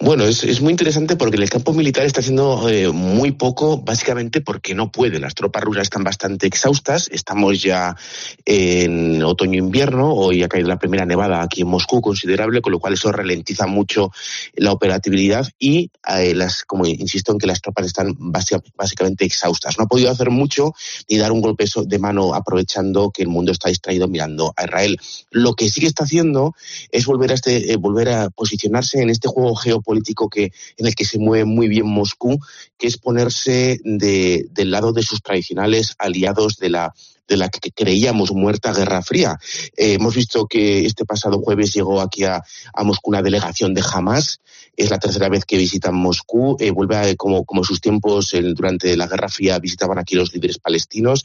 Bueno, 0.00 0.26
es, 0.26 0.44
es, 0.44 0.60
muy 0.60 0.70
interesante 0.70 1.16
porque 1.16 1.38
el 1.38 1.50
campo 1.50 1.72
militar 1.72 2.06
está 2.06 2.20
haciendo 2.20 2.68
eh, 2.68 2.92
muy 2.92 3.32
poco, 3.32 3.78
básicamente 3.78 4.40
porque 4.40 4.72
no 4.72 4.92
puede. 4.92 5.18
Las 5.18 5.34
tropas 5.34 5.64
rusas 5.64 5.82
están 5.82 6.04
bastante 6.04 6.46
exhaustas. 6.46 7.08
Estamos 7.10 7.60
ya 7.60 7.96
en 8.44 9.20
otoño-invierno. 9.24 10.14
Hoy 10.14 10.44
ha 10.44 10.48
caído 10.48 10.68
la 10.68 10.78
primera 10.78 11.04
nevada 11.04 11.42
aquí 11.42 11.62
en 11.62 11.68
Moscú 11.68 12.00
considerable, 12.00 12.62
con 12.62 12.70
lo 12.70 12.78
cual 12.78 12.92
eso 12.92 13.10
ralentiza 13.10 13.66
mucho 13.66 14.12
la 14.54 14.70
operatividad 14.70 15.48
y, 15.58 15.90
eh, 16.08 16.38
como 16.68 16.86
insisto, 16.86 17.32
en 17.32 17.38
que 17.38 17.48
las 17.48 17.60
tropas 17.60 17.86
están 17.86 18.14
básicamente 18.20 19.24
exhaustas. 19.24 19.78
No 19.78 19.84
ha 19.84 19.88
podido 19.88 20.12
hacer 20.12 20.30
mucho 20.30 20.74
ni 21.08 21.18
dar 21.18 21.32
un 21.32 21.40
golpe 21.40 21.64
de 21.86 21.98
mano 21.98 22.34
aprovechando 22.34 23.10
que 23.10 23.22
el 23.22 23.28
mundo 23.28 23.50
está 23.50 23.68
distraído 23.68 24.06
mirando 24.06 24.54
a 24.56 24.62
Israel. 24.62 24.96
Lo 25.32 25.54
que 25.54 25.68
sí 25.68 25.80
que 25.80 25.88
está 25.88 26.04
haciendo 26.04 26.54
es 26.92 27.04
volver 27.04 27.32
a, 27.32 27.34
este, 27.34 27.72
eh, 27.72 27.76
volver 27.76 28.10
a 28.10 28.30
posicionarse 28.30 29.02
en 29.02 29.10
este 29.10 29.26
juego 29.26 29.56
geopolítico 29.56 29.87
político 29.88 30.28
que, 30.28 30.52
en 30.76 30.86
el 30.86 30.94
que 30.94 31.06
se 31.06 31.18
mueve 31.18 31.46
muy 31.46 31.66
bien 31.66 31.86
Moscú, 31.86 32.38
que 32.76 32.86
es 32.86 32.98
ponerse 32.98 33.80
de, 33.84 34.46
del 34.50 34.70
lado 34.70 34.92
de 34.92 35.02
sus 35.02 35.22
tradicionales 35.22 35.94
aliados 35.98 36.58
de 36.58 36.68
la 36.68 36.94
de 37.28 37.36
la 37.36 37.48
que 37.48 37.70
creíamos 37.70 38.32
muerta 38.32 38.72
Guerra 38.72 39.02
Fría. 39.02 39.38
Eh, 39.76 39.94
hemos 39.94 40.14
visto 40.14 40.46
que 40.46 40.86
este 40.86 41.04
pasado 41.04 41.40
jueves 41.40 41.72
llegó 41.72 42.00
aquí 42.00 42.24
a, 42.24 42.42
Moscú 42.82 43.10
una 43.10 43.22
delegación 43.22 43.74
de 43.74 43.82
Hamas. 43.92 44.40
Es 44.76 44.90
la 44.90 44.98
tercera 44.98 45.28
vez 45.28 45.44
que 45.44 45.58
visitan 45.58 45.94
Moscú. 45.94 46.56
Eh, 46.60 46.70
vuelve 46.70 46.96
a, 46.96 47.14
como, 47.16 47.44
como 47.44 47.64
sus 47.64 47.80
tiempos 47.80 48.34
durante 48.54 48.96
la 48.96 49.06
Guerra 49.06 49.28
Fría 49.28 49.58
visitaban 49.58 49.98
aquí 49.98 50.14
los 50.14 50.32
líderes 50.32 50.58
palestinos, 50.58 51.24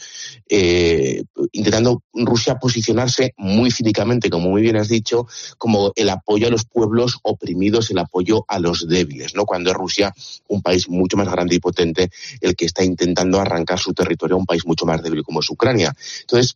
eh, 0.49 1.23
intentando 1.51 2.03
Rusia 2.13 2.55
posicionarse 2.55 3.33
muy 3.37 3.71
cínicamente, 3.71 4.29
como 4.29 4.49
muy 4.49 4.61
bien 4.61 4.75
has 4.75 4.89
dicho, 4.89 5.27
como 5.57 5.93
el 5.95 6.09
apoyo 6.09 6.47
a 6.47 6.49
los 6.49 6.65
pueblos 6.65 7.19
oprimidos, 7.23 7.91
el 7.91 7.99
apoyo 7.99 8.43
a 8.47 8.59
los 8.59 8.87
débiles, 8.87 9.35
¿no? 9.35 9.45
Cuando 9.45 9.71
es 9.71 9.77
Rusia 9.77 10.13
un 10.47 10.61
país 10.61 10.89
mucho 10.89 11.15
más 11.17 11.29
grande 11.29 11.55
y 11.55 11.59
potente 11.59 12.09
el 12.41 12.55
que 12.55 12.65
está 12.65 12.83
intentando 12.83 13.39
arrancar 13.39 13.79
su 13.79 13.93
territorio 13.93 14.35
a 14.35 14.39
un 14.39 14.45
país 14.45 14.65
mucho 14.65 14.85
más 14.85 15.01
débil 15.01 15.23
como 15.23 15.39
es 15.39 15.49
Ucrania. 15.49 15.92
Entonces, 16.21 16.55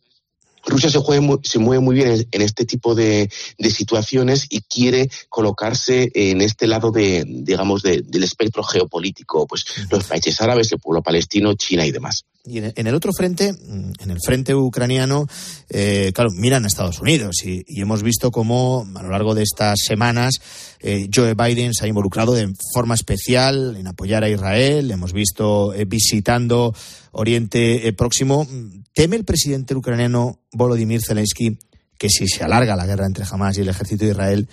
Rusia 0.64 0.90
se, 0.90 0.98
se, 1.42 1.58
mueve 1.58 1.80
muy 1.80 1.94
bien 1.94 2.26
en, 2.30 2.42
este 2.42 2.64
tipo 2.64 2.94
de, 2.94 3.30
situaciones 3.58 4.46
y 4.50 4.60
quiere 4.62 5.08
colocarse 5.28 6.10
en 6.14 6.40
este 6.40 6.66
lado 6.66 6.90
de, 6.90 7.24
digamos, 7.26 7.82
del 7.82 8.22
espectro 8.22 8.62
geopolítico, 8.62 9.46
pues 9.46 9.64
los 9.90 10.04
países 10.04 10.40
árabes, 10.40 10.70
el 10.72 10.78
pueblo 10.78 11.02
palestino, 11.02 11.54
China 11.54 11.86
y 11.86 11.92
demás. 11.92 12.24
Y 12.44 12.58
en 12.58 12.86
el 12.86 12.94
otro 12.94 13.12
frente, 13.12 13.52
mm, 13.52 13.92
en 13.98 14.10
el 14.10 14.18
frente 14.24 14.54
ucraniano, 14.54 15.26
eh, 15.68 16.12
claro, 16.14 16.30
miran 16.30 16.64
a 16.64 16.68
Estados 16.68 17.00
Unidos 17.00 17.36
y, 17.44 17.64
hemos 17.80 18.02
visto 18.02 18.30
cómo 18.30 18.86
a 18.94 19.02
lo 19.02 19.10
largo 19.10 19.34
de 19.34 19.42
estas 19.42 19.78
semanas 19.86 20.34
eh, 20.80 21.08
Joe 21.14 21.34
Biden 21.34 21.74
se 21.74 21.84
ha 21.84 21.88
involucrado 21.88 22.34
de 22.34 22.52
forma 22.72 22.94
especial 22.94 23.76
en 23.76 23.86
apoyar 23.86 24.24
a 24.24 24.30
Israel. 24.30 24.90
Hemos 24.90 25.12
visto 25.12 25.74
eh, 25.74 25.84
visitando 25.84 26.74
Oriente 27.12 27.92
Próximo. 27.92 28.46
¿Teme 28.94 29.16
el 29.16 29.24
presidente 29.24 29.74
ucraniano 29.74 30.40
Volodymyr 30.52 31.02
Zelensky 31.02 31.58
que 31.98 32.08
si 32.08 32.28
se 32.28 32.44
alarga 32.44 32.76
la 32.76 32.86
guerra 32.86 33.06
entre 33.06 33.24
Hamas 33.28 33.58
y 33.58 33.62
el 33.62 33.68
ejército 33.68 34.04
de 34.04 34.12
Israel, 34.12 34.48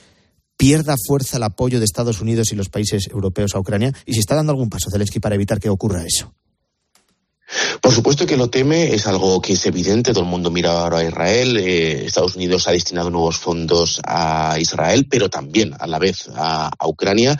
pierda 0.57 0.95
fuerza 1.07 1.37
el 1.37 1.43
apoyo 1.43 1.79
de 1.79 1.85
Estados 1.85 2.21
Unidos 2.21 2.51
y 2.51 2.55
los 2.55 2.69
países 2.69 3.07
europeos 3.07 3.55
a 3.55 3.59
Ucrania? 3.59 3.93
¿Y 4.05 4.13
si 4.13 4.19
está 4.19 4.35
dando 4.35 4.51
algún 4.51 4.69
paso 4.69 4.89
Zelensky 4.89 5.19
para 5.19 5.35
evitar 5.35 5.59
que 5.59 5.69
ocurra 5.69 6.03
eso? 6.03 6.33
Por 7.79 7.93
supuesto 7.93 8.25
que 8.25 8.37
lo 8.37 8.49
teme, 8.49 8.93
es 8.93 9.05
algo 9.05 9.39
que 9.39 9.53
es 9.53 9.65
evidente, 9.67 10.13
todo 10.13 10.23
el 10.23 10.29
mundo 10.29 10.49
mira 10.49 10.71
ahora 10.71 10.99
a 10.99 11.03
Israel, 11.03 11.57
eh, 11.57 12.05
Estados 12.05 12.35
Unidos 12.35 12.67
ha 12.67 12.71
destinado 12.71 13.11
nuevos 13.11 13.37
fondos 13.37 14.01
a 14.03 14.57
Israel, 14.59 15.07
pero 15.09 15.29
también 15.29 15.73
a 15.79 15.85
la 15.85 15.99
vez 15.99 16.27
a, 16.35 16.71
Ucrania, 16.87 17.39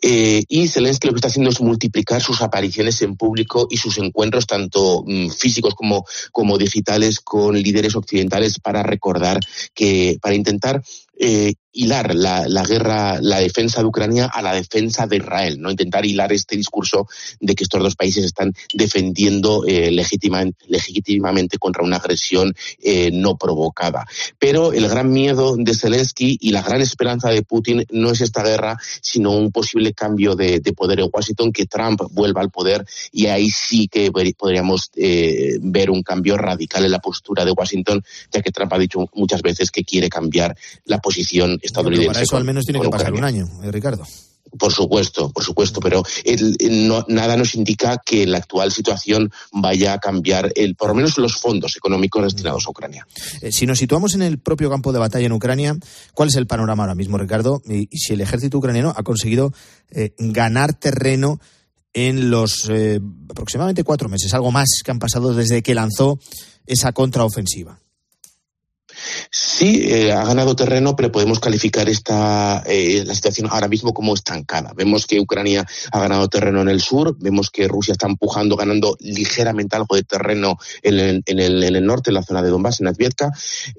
eh, 0.00 0.44
y 0.48 0.68
Zelensky 0.68 1.06
lo 1.06 1.12
que 1.12 1.18
está 1.18 1.28
haciendo 1.28 1.50
es 1.50 1.60
multiplicar 1.60 2.22
sus 2.22 2.40
apariciones 2.40 3.02
en 3.02 3.16
público 3.16 3.66
y 3.70 3.76
sus 3.76 3.98
encuentros, 3.98 4.46
tanto 4.46 5.04
mm, 5.06 5.28
físicos 5.30 5.74
como, 5.74 6.06
como 6.30 6.56
digitales, 6.56 7.20
con 7.20 7.54
líderes 7.60 7.94
occidentales 7.94 8.58
para 8.58 8.82
recordar 8.82 9.38
que, 9.74 10.18
para 10.20 10.34
intentar 10.34 10.82
eh, 11.18 11.54
hilar 11.72 12.14
la, 12.14 12.46
la, 12.48 12.64
guerra, 12.64 13.18
la 13.20 13.38
defensa 13.38 13.80
de 13.80 13.86
Ucrania 13.86 14.26
a 14.26 14.42
la 14.42 14.54
defensa 14.54 15.06
de 15.06 15.16
Israel, 15.16 15.60
no 15.60 15.70
intentar 15.70 16.04
hilar 16.04 16.32
este 16.32 16.56
discurso 16.56 17.08
de 17.40 17.54
que 17.54 17.64
estos 17.64 17.82
dos 17.82 17.96
países 17.96 18.24
están 18.24 18.52
defendiendo 18.72 19.64
eh, 19.66 19.90
legítimamente 19.90 21.58
contra 21.58 21.82
una 21.82 21.96
agresión 21.96 22.54
eh, 22.82 23.10
no 23.12 23.36
provocada. 23.36 24.06
Pero 24.38 24.72
el 24.72 24.88
gran 24.88 25.10
miedo 25.10 25.56
de 25.56 25.74
Zelensky 25.74 26.38
y 26.40 26.50
la 26.50 26.62
gran 26.62 26.80
esperanza 26.80 27.30
de 27.30 27.42
Putin 27.42 27.84
no 27.90 28.10
es 28.10 28.20
esta 28.20 28.42
guerra, 28.42 28.76
sino 29.00 29.32
un 29.32 29.50
posible 29.50 29.92
cambio 29.92 30.34
de, 30.34 30.60
de 30.60 30.72
poder 30.72 31.00
en 31.00 31.10
Washington, 31.12 31.52
que 31.52 31.66
Trump 31.66 32.02
vuelva 32.10 32.40
al 32.40 32.50
poder 32.50 32.84
y 33.10 33.26
ahí 33.26 33.50
sí 33.50 33.88
que 33.88 34.10
podríamos 34.10 34.90
eh, 34.96 35.58
ver 35.60 35.90
un 35.90 36.02
cambio 36.02 36.36
radical 36.36 36.84
en 36.84 36.90
la 36.90 37.00
postura 37.00 37.44
de 37.44 37.52
Washington, 37.52 38.02
ya 38.30 38.42
que 38.42 38.50
Trump 38.50 38.72
ha 38.72 38.78
dicho 38.78 39.06
muchas 39.14 39.42
veces 39.42 39.70
que 39.70 39.84
quiere 39.84 40.08
cambiar 40.08 40.56
la 40.84 40.98
posición 40.98 41.58
estadounidense. 41.62 42.08
para 42.08 42.22
eso 42.22 42.36
al 42.36 42.44
menos 42.44 42.64
tiene 42.64 42.80
que 42.80 42.88
pasar 42.88 43.12
un 43.12 43.24
año, 43.24 43.48
eh, 43.62 43.70
Ricardo. 43.70 44.04
Por 44.58 44.70
supuesto, 44.70 45.30
por 45.32 45.42
supuesto, 45.42 45.80
pero 45.80 46.02
nada 47.08 47.36
nos 47.38 47.54
indica 47.54 47.96
que 48.04 48.26
la 48.26 48.36
actual 48.36 48.70
situación 48.70 49.32
vaya 49.50 49.94
a 49.94 49.98
cambiar, 49.98 50.52
el, 50.56 50.74
por 50.74 50.88
lo 50.88 50.94
menos 50.94 51.16
los 51.16 51.36
fondos 51.36 51.74
económicos 51.76 52.22
destinados 52.22 52.66
a 52.66 52.70
Ucrania. 52.70 53.06
Eh, 53.40 53.50
si 53.50 53.64
nos 53.64 53.78
situamos 53.78 54.14
en 54.14 54.20
el 54.20 54.38
propio 54.38 54.68
campo 54.68 54.92
de 54.92 54.98
batalla 54.98 55.24
en 55.24 55.32
Ucrania, 55.32 55.74
¿cuál 56.12 56.28
es 56.28 56.36
el 56.36 56.46
panorama 56.46 56.82
ahora 56.82 56.94
mismo, 56.94 57.16
Ricardo? 57.16 57.62
Y, 57.66 57.88
si 57.96 58.12
el 58.12 58.20
ejército 58.20 58.58
ucraniano 58.58 58.92
ha 58.94 59.02
conseguido 59.02 59.54
eh, 59.90 60.12
ganar 60.18 60.74
terreno 60.74 61.40
en 61.94 62.30
los 62.30 62.70
aproximadamente 63.30 63.84
cuatro 63.84 64.08
meses, 64.08 64.34
algo 64.34 64.50
más 64.50 64.68
que 64.84 64.90
han 64.90 64.98
pasado 64.98 65.34
desde 65.34 65.62
que 65.62 65.74
lanzó 65.74 66.18
esa 66.66 66.92
contraofensiva. 66.92 67.81
Sí, 69.30 69.82
eh, 69.84 70.12
ha 70.12 70.24
ganado 70.24 70.56
terreno, 70.56 70.96
pero 70.96 71.12
podemos 71.12 71.40
calificar 71.40 71.88
esta 71.88 72.62
eh, 72.66 73.04
la 73.06 73.14
situación 73.14 73.48
ahora 73.50 73.68
mismo 73.68 73.92
como 73.94 74.14
estancada. 74.14 74.72
Vemos 74.74 75.06
que 75.06 75.20
Ucrania 75.20 75.66
ha 75.90 76.00
ganado 76.00 76.28
terreno 76.28 76.60
en 76.62 76.68
el 76.68 76.80
sur, 76.80 77.16
vemos 77.18 77.50
que 77.50 77.68
Rusia 77.68 77.92
está 77.92 78.06
empujando, 78.06 78.56
ganando 78.56 78.96
ligeramente 79.00 79.76
algo 79.76 79.96
de 79.96 80.04
terreno 80.04 80.56
en 80.82 80.98
el, 80.98 81.22
en 81.26 81.38
el, 81.38 81.62
en 81.62 81.76
el 81.76 81.86
norte, 81.86 82.10
en 82.10 82.14
la 82.14 82.22
zona 82.22 82.42
de 82.42 82.50
Donbass, 82.50 82.80
en 82.80 82.88
Advietka, 82.88 83.30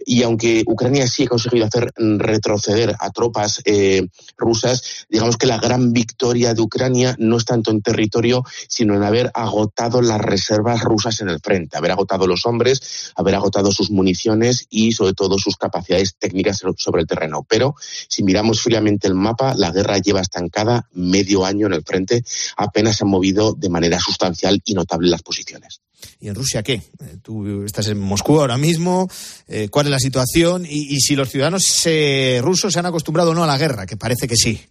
y 0.06 0.24
aunque 0.24 0.64
Ucrania 0.66 1.08
sí 1.08 1.24
ha 1.24 1.28
conseguido 1.28 1.66
hacer 1.66 1.92
retroceder 1.98 2.96
a 3.00 3.10
tropas 3.12 3.62
eh, 3.66 4.08
rusas, 4.38 5.06
digamos 5.10 5.38
que 5.38 5.48
la 5.48 5.58
gran 5.58 5.94
victoria 5.94 6.54
de 6.54 6.62
Ucrania 6.62 7.16
no 7.20 7.38
es 7.38 7.46
tanto 7.46 7.72
en 7.72 7.82
territorio, 7.82 8.44
sino 8.68 8.96
en 8.96 9.04
haber 9.04 9.32
agotado 9.34 10.02
las 10.02 10.20
reservas 10.20 10.82
rusas 10.82 11.22
en 11.22 11.30
el 11.30 11.40
frente, 11.40 11.78
haber 11.78 11.92
agotado 11.92 12.28
los 12.28 12.46
hombres, 12.46 13.12
haber 13.16 13.36
agotado 13.36 13.72
sus 13.72 13.92
municiones 13.92 14.68
y 14.70 14.92
sobre 14.92 15.13
todo 15.14 15.38
sus 15.38 15.58
capacidades 15.58 16.16
técnicas 16.18 16.62
sobre 16.78 17.02
el 17.02 17.08
terreno. 17.08 17.46
Pero 17.48 17.76
si 18.08 18.24
miramos 18.24 18.62
fríamente 18.62 19.08
el 19.08 19.16
mapa, 19.16 19.54
la 19.56 19.72
guerra 19.72 19.98
lleva 19.98 20.22
estancada 20.22 20.88
medio 20.94 21.46
año 21.46 21.68
en 21.68 21.74
el 21.74 21.84
frente, 21.84 22.24
apenas 22.58 22.98
se 22.98 23.04
han 23.04 23.10
movido 23.10 23.54
de 23.54 23.70
manera 23.70 24.00
sustancial 24.00 24.62
y 24.66 24.74
notable 24.74 25.10
las 25.10 25.22
posiciones. 25.22 25.82
¿Y 26.20 26.28
en 26.28 26.36
Rusia 26.36 26.64
qué? 26.64 26.74
Eh, 26.74 27.18
tú 27.22 27.64
estás 27.64 27.88
en 27.88 28.00
Moscú 28.00 28.40
ahora 28.40 28.58
mismo. 28.58 29.10
Eh, 29.48 29.70
¿Cuál 29.70 29.88
es 29.88 29.92
la 29.92 30.00
situación? 30.00 30.66
Y, 30.70 31.00
si 31.00 31.16
los 31.16 31.30
ciudadanos 31.30 31.64
rusos 32.42 32.74
se 32.74 32.80
han 32.80 32.86
acostumbrado 32.86 33.32
o 33.32 33.34
no 33.34 33.44
a 33.44 33.48
la 33.48 33.58
guerra, 33.58 33.86
que 33.86 33.98
parece 33.98 34.28
que 34.28 34.36
sí. 34.36 34.62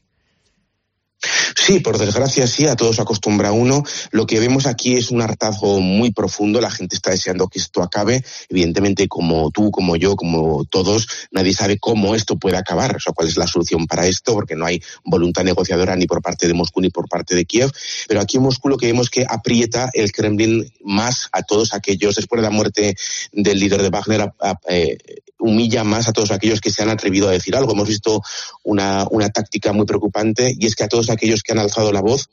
Sí, 1.55 1.81
por 1.81 1.99
desgracia 1.99 2.47
sí, 2.47 2.67
a 2.67 2.77
todos 2.77 2.99
acostumbra 2.99 3.53
uno. 3.53 3.85
Lo 4.11 4.27
que 4.27 4.41
vemos 4.41 4.67
aquí 4.67 4.95
es 4.95 5.11
un 5.11 5.23
hartazgo 5.23 5.81
muy 5.81 6.13
profundo, 6.13 6.61
la 6.61 6.71
gente 6.71 6.97
está 6.97 7.11
deseando 7.11 7.49
que 7.49 7.59
esto 7.59 7.83
acabe. 7.83 8.25
Evidentemente, 8.49 9.07
como 9.09 9.51
tú, 9.51 9.71
como 9.71 9.97
yo, 9.97 10.17
como 10.17 10.65
todos, 10.65 11.09
nadie 11.31 11.55
sabe 11.55 11.79
cómo 11.79 12.15
esto 12.15 12.37
puede 12.37 12.57
acabar, 12.57 12.97
o 12.97 13.01
sea, 13.01 13.13
cuál 13.13 13.29
es 13.29 13.37
la 13.37 13.47
solución 13.47 13.87
para 13.87 14.07
esto, 14.07 14.35
porque 14.35 14.57
no 14.57 14.67
hay 14.67 14.83
voluntad 15.05 15.45
negociadora 15.45 15.95
ni 15.97 16.07
por 16.07 16.23
parte 16.23 16.49
de 16.49 16.55
Moscú 16.55 16.81
ni 16.81 16.91
por 16.91 17.09
parte 17.09 17.35
de 17.35 17.45
Kiev. 17.45 17.71
Pero 18.09 18.21
aquí 18.21 18.39
en 18.39 18.43
Moscú 18.43 18.69
lo 18.69 18.77
que 18.77 18.87
vemos 18.87 19.07
es 19.07 19.11
que 19.11 19.27
aprieta 19.29 19.91
el 19.93 20.11
Kremlin 20.11 20.73
más 20.85 21.29
a 21.33 21.43
todos 21.43 21.75
aquellos, 21.75 22.17
después 22.17 22.41
de 22.41 22.49
la 22.49 22.51
muerte 22.51 22.97
del 23.33 23.59
líder 23.59 23.83
de 23.83 23.91
Wagner, 23.91 24.33
eh, 24.69 24.99
humilla 25.39 25.85
más 25.85 26.09
a 26.09 26.13
todos 26.13 26.31
aquellos 26.31 26.61
que 26.61 26.71
se 26.71 26.83
han 26.83 26.89
atrevido 26.89 27.29
a 27.29 27.33
decir 27.33 27.57
algo. 27.57 27.73
Hemos 27.73 27.89
visto 27.89 28.23
una, 28.63 29.07
una 29.11 29.29
táctica 29.29 29.73
muy 29.73 29.87
preocupante 29.87 30.55
y 30.57 30.67
es 30.67 30.77
que 30.77 30.85
a 30.85 30.89
todos 30.89 31.11
aquellos 31.13 31.43
que 31.43 31.53
han 31.53 31.59
alzado 31.59 31.93
la 31.93 32.01
voz 32.01 32.29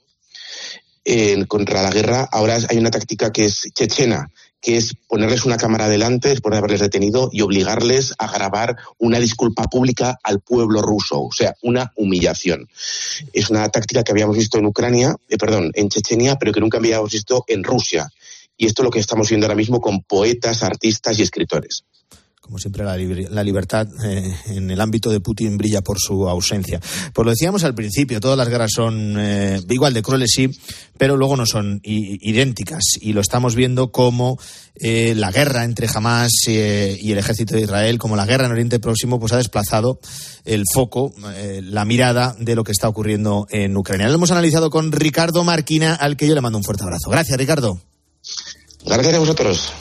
contra 1.48 1.82
la 1.82 1.90
guerra, 1.90 2.28
ahora 2.32 2.58
hay 2.70 2.78
una 2.78 2.92
táctica 2.92 3.32
que 3.32 3.46
es 3.46 3.64
chechena, 3.74 4.30
que 4.62 4.78
es 4.78 4.94
ponerles 5.08 5.46
una 5.46 5.58
cámara 5.58 5.88
delante 5.88 6.30
después 6.30 6.52
de 6.52 6.58
haberles 6.58 6.82
detenido 6.82 7.30
y 7.32 7.42
obligarles 7.42 8.14
a 8.18 8.32
grabar 8.32 8.76
una 8.98 9.20
disculpa 9.20 9.64
pública 9.64 10.20
al 10.24 10.42
pueblo 10.42 10.82
ruso, 10.82 11.22
o 11.22 11.32
sea, 11.32 11.56
una 11.62 11.92
humillación. 11.96 12.68
Es 13.34 13.50
una 13.50 13.68
táctica 13.70 14.04
que 14.04 14.12
habíamos 14.12 14.38
visto 14.38 14.60
en 14.60 14.66
Ucrania, 14.66 15.16
eh, 15.30 15.38
perdón, 15.38 15.72
en 15.74 15.90
Chechenia, 15.90 16.36
pero 16.36 16.52
que 16.52 16.60
nunca 16.60 16.78
habíamos 16.78 17.12
visto 17.12 17.46
en 17.48 17.64
Rusia. 17.64 18.10
Y 18.58 18.66
esto 18.66 18.82
es 18.82 18.86
lo 18.86 18.92
que 18.92 19.00
estamos 19.00 19.30
viendo 19.30 19.48
ahora 19.48 19.56
mismo 19.56 19.80
con 19.80 20.04
poetas, 20.04 20.64
artistas 20.64 21.18
y 21.18 21.24
escritores 21.24 21.86
como 22.42 22.58
siempre, 22.58 22.84
la, 22.84 23.44
libertad 23.44 23.88
eh, 24.04 24.34
en 24.48 24.72
el 24.72 24.82
ámbito 24.82 25.12
de 25.12 25.20
Putin 25.20 25.58
brilla 25.58 25.82
por 25.82 25.98
su 26.00 26.28
ausencia. 26.28 26.80
Pues 27.14 27.24
lo 27.24 27.32
decíamos 27.32 27.64
al 27.64 27.76
principio, 27.76 28.20
todas 28.20 28.38
las 28.38 28.50
guerras 28.50 28.72
son 28.74 29.16
eh, 29.20 29.62
igual 29.70 29.94
de 29.94 30.02
crueles, 30.02 30.32
sí, 30.34 30.50
pero 30.98 31.16
luego 31.16 31.36
no 31.36 31.46
son 31.46 31.80
idénticas. 31.84 32.82
Y 33.02 33.14
lo 33.14 33.22
estamos 33.22 33.56
viendo 33.56 33.92
como 33.92 34.40
eh, 34.76 35.14
la 35.16 35.32
guerra 35.32 35.64
entre 35.64 35.88
Hamas 35.94 36.32
y 36.48 37.12
el 37.12 37.18
ejército 37.18 37.56
de 37.56 37.62
Israel, 37.62 38.00
como 38.00 38.16
la 38.16 38.26
guerra 38.26 38.46
en 38.46 38.54
Oriente 38.54 38.80
Próximo, 38.80 39.20
pues 39.20 39.34
ha 39.34 39.38
desplazado 39.38 40.00
el 40.46 40.64
foco, 40.74 41.14
la 41.62 41.86
mirada 41.86 42.36
de 42.40 42.56
lo 42.56 42.64
que 42.64 42.72
está 42.72 42.90
ocurriendo 42.90 43.46
en 43.52 43.78
Ucrania. 43.78 44.08
Lo 44.08 44.16
hemos 44.16 44.32
analizado 44.32 44.70
con 44.70 44.92
Ricardo 44.92 45.44
Marquina, 45.44 45.94
al 45.94 46.18
que 46.18 46.28
yo 46.28 46.34
le 46.34 46.42
mando 46.42 46.58
un 46.58 46.64
fuerte 46.64 46.84
abrazo. 46.84 47.12
Gracias, 47.12 47.38
Ricardo. 47.38 47.80
Gracias 48.86 49.14
a 49.14 49.20
vosotros. 49.20 49.72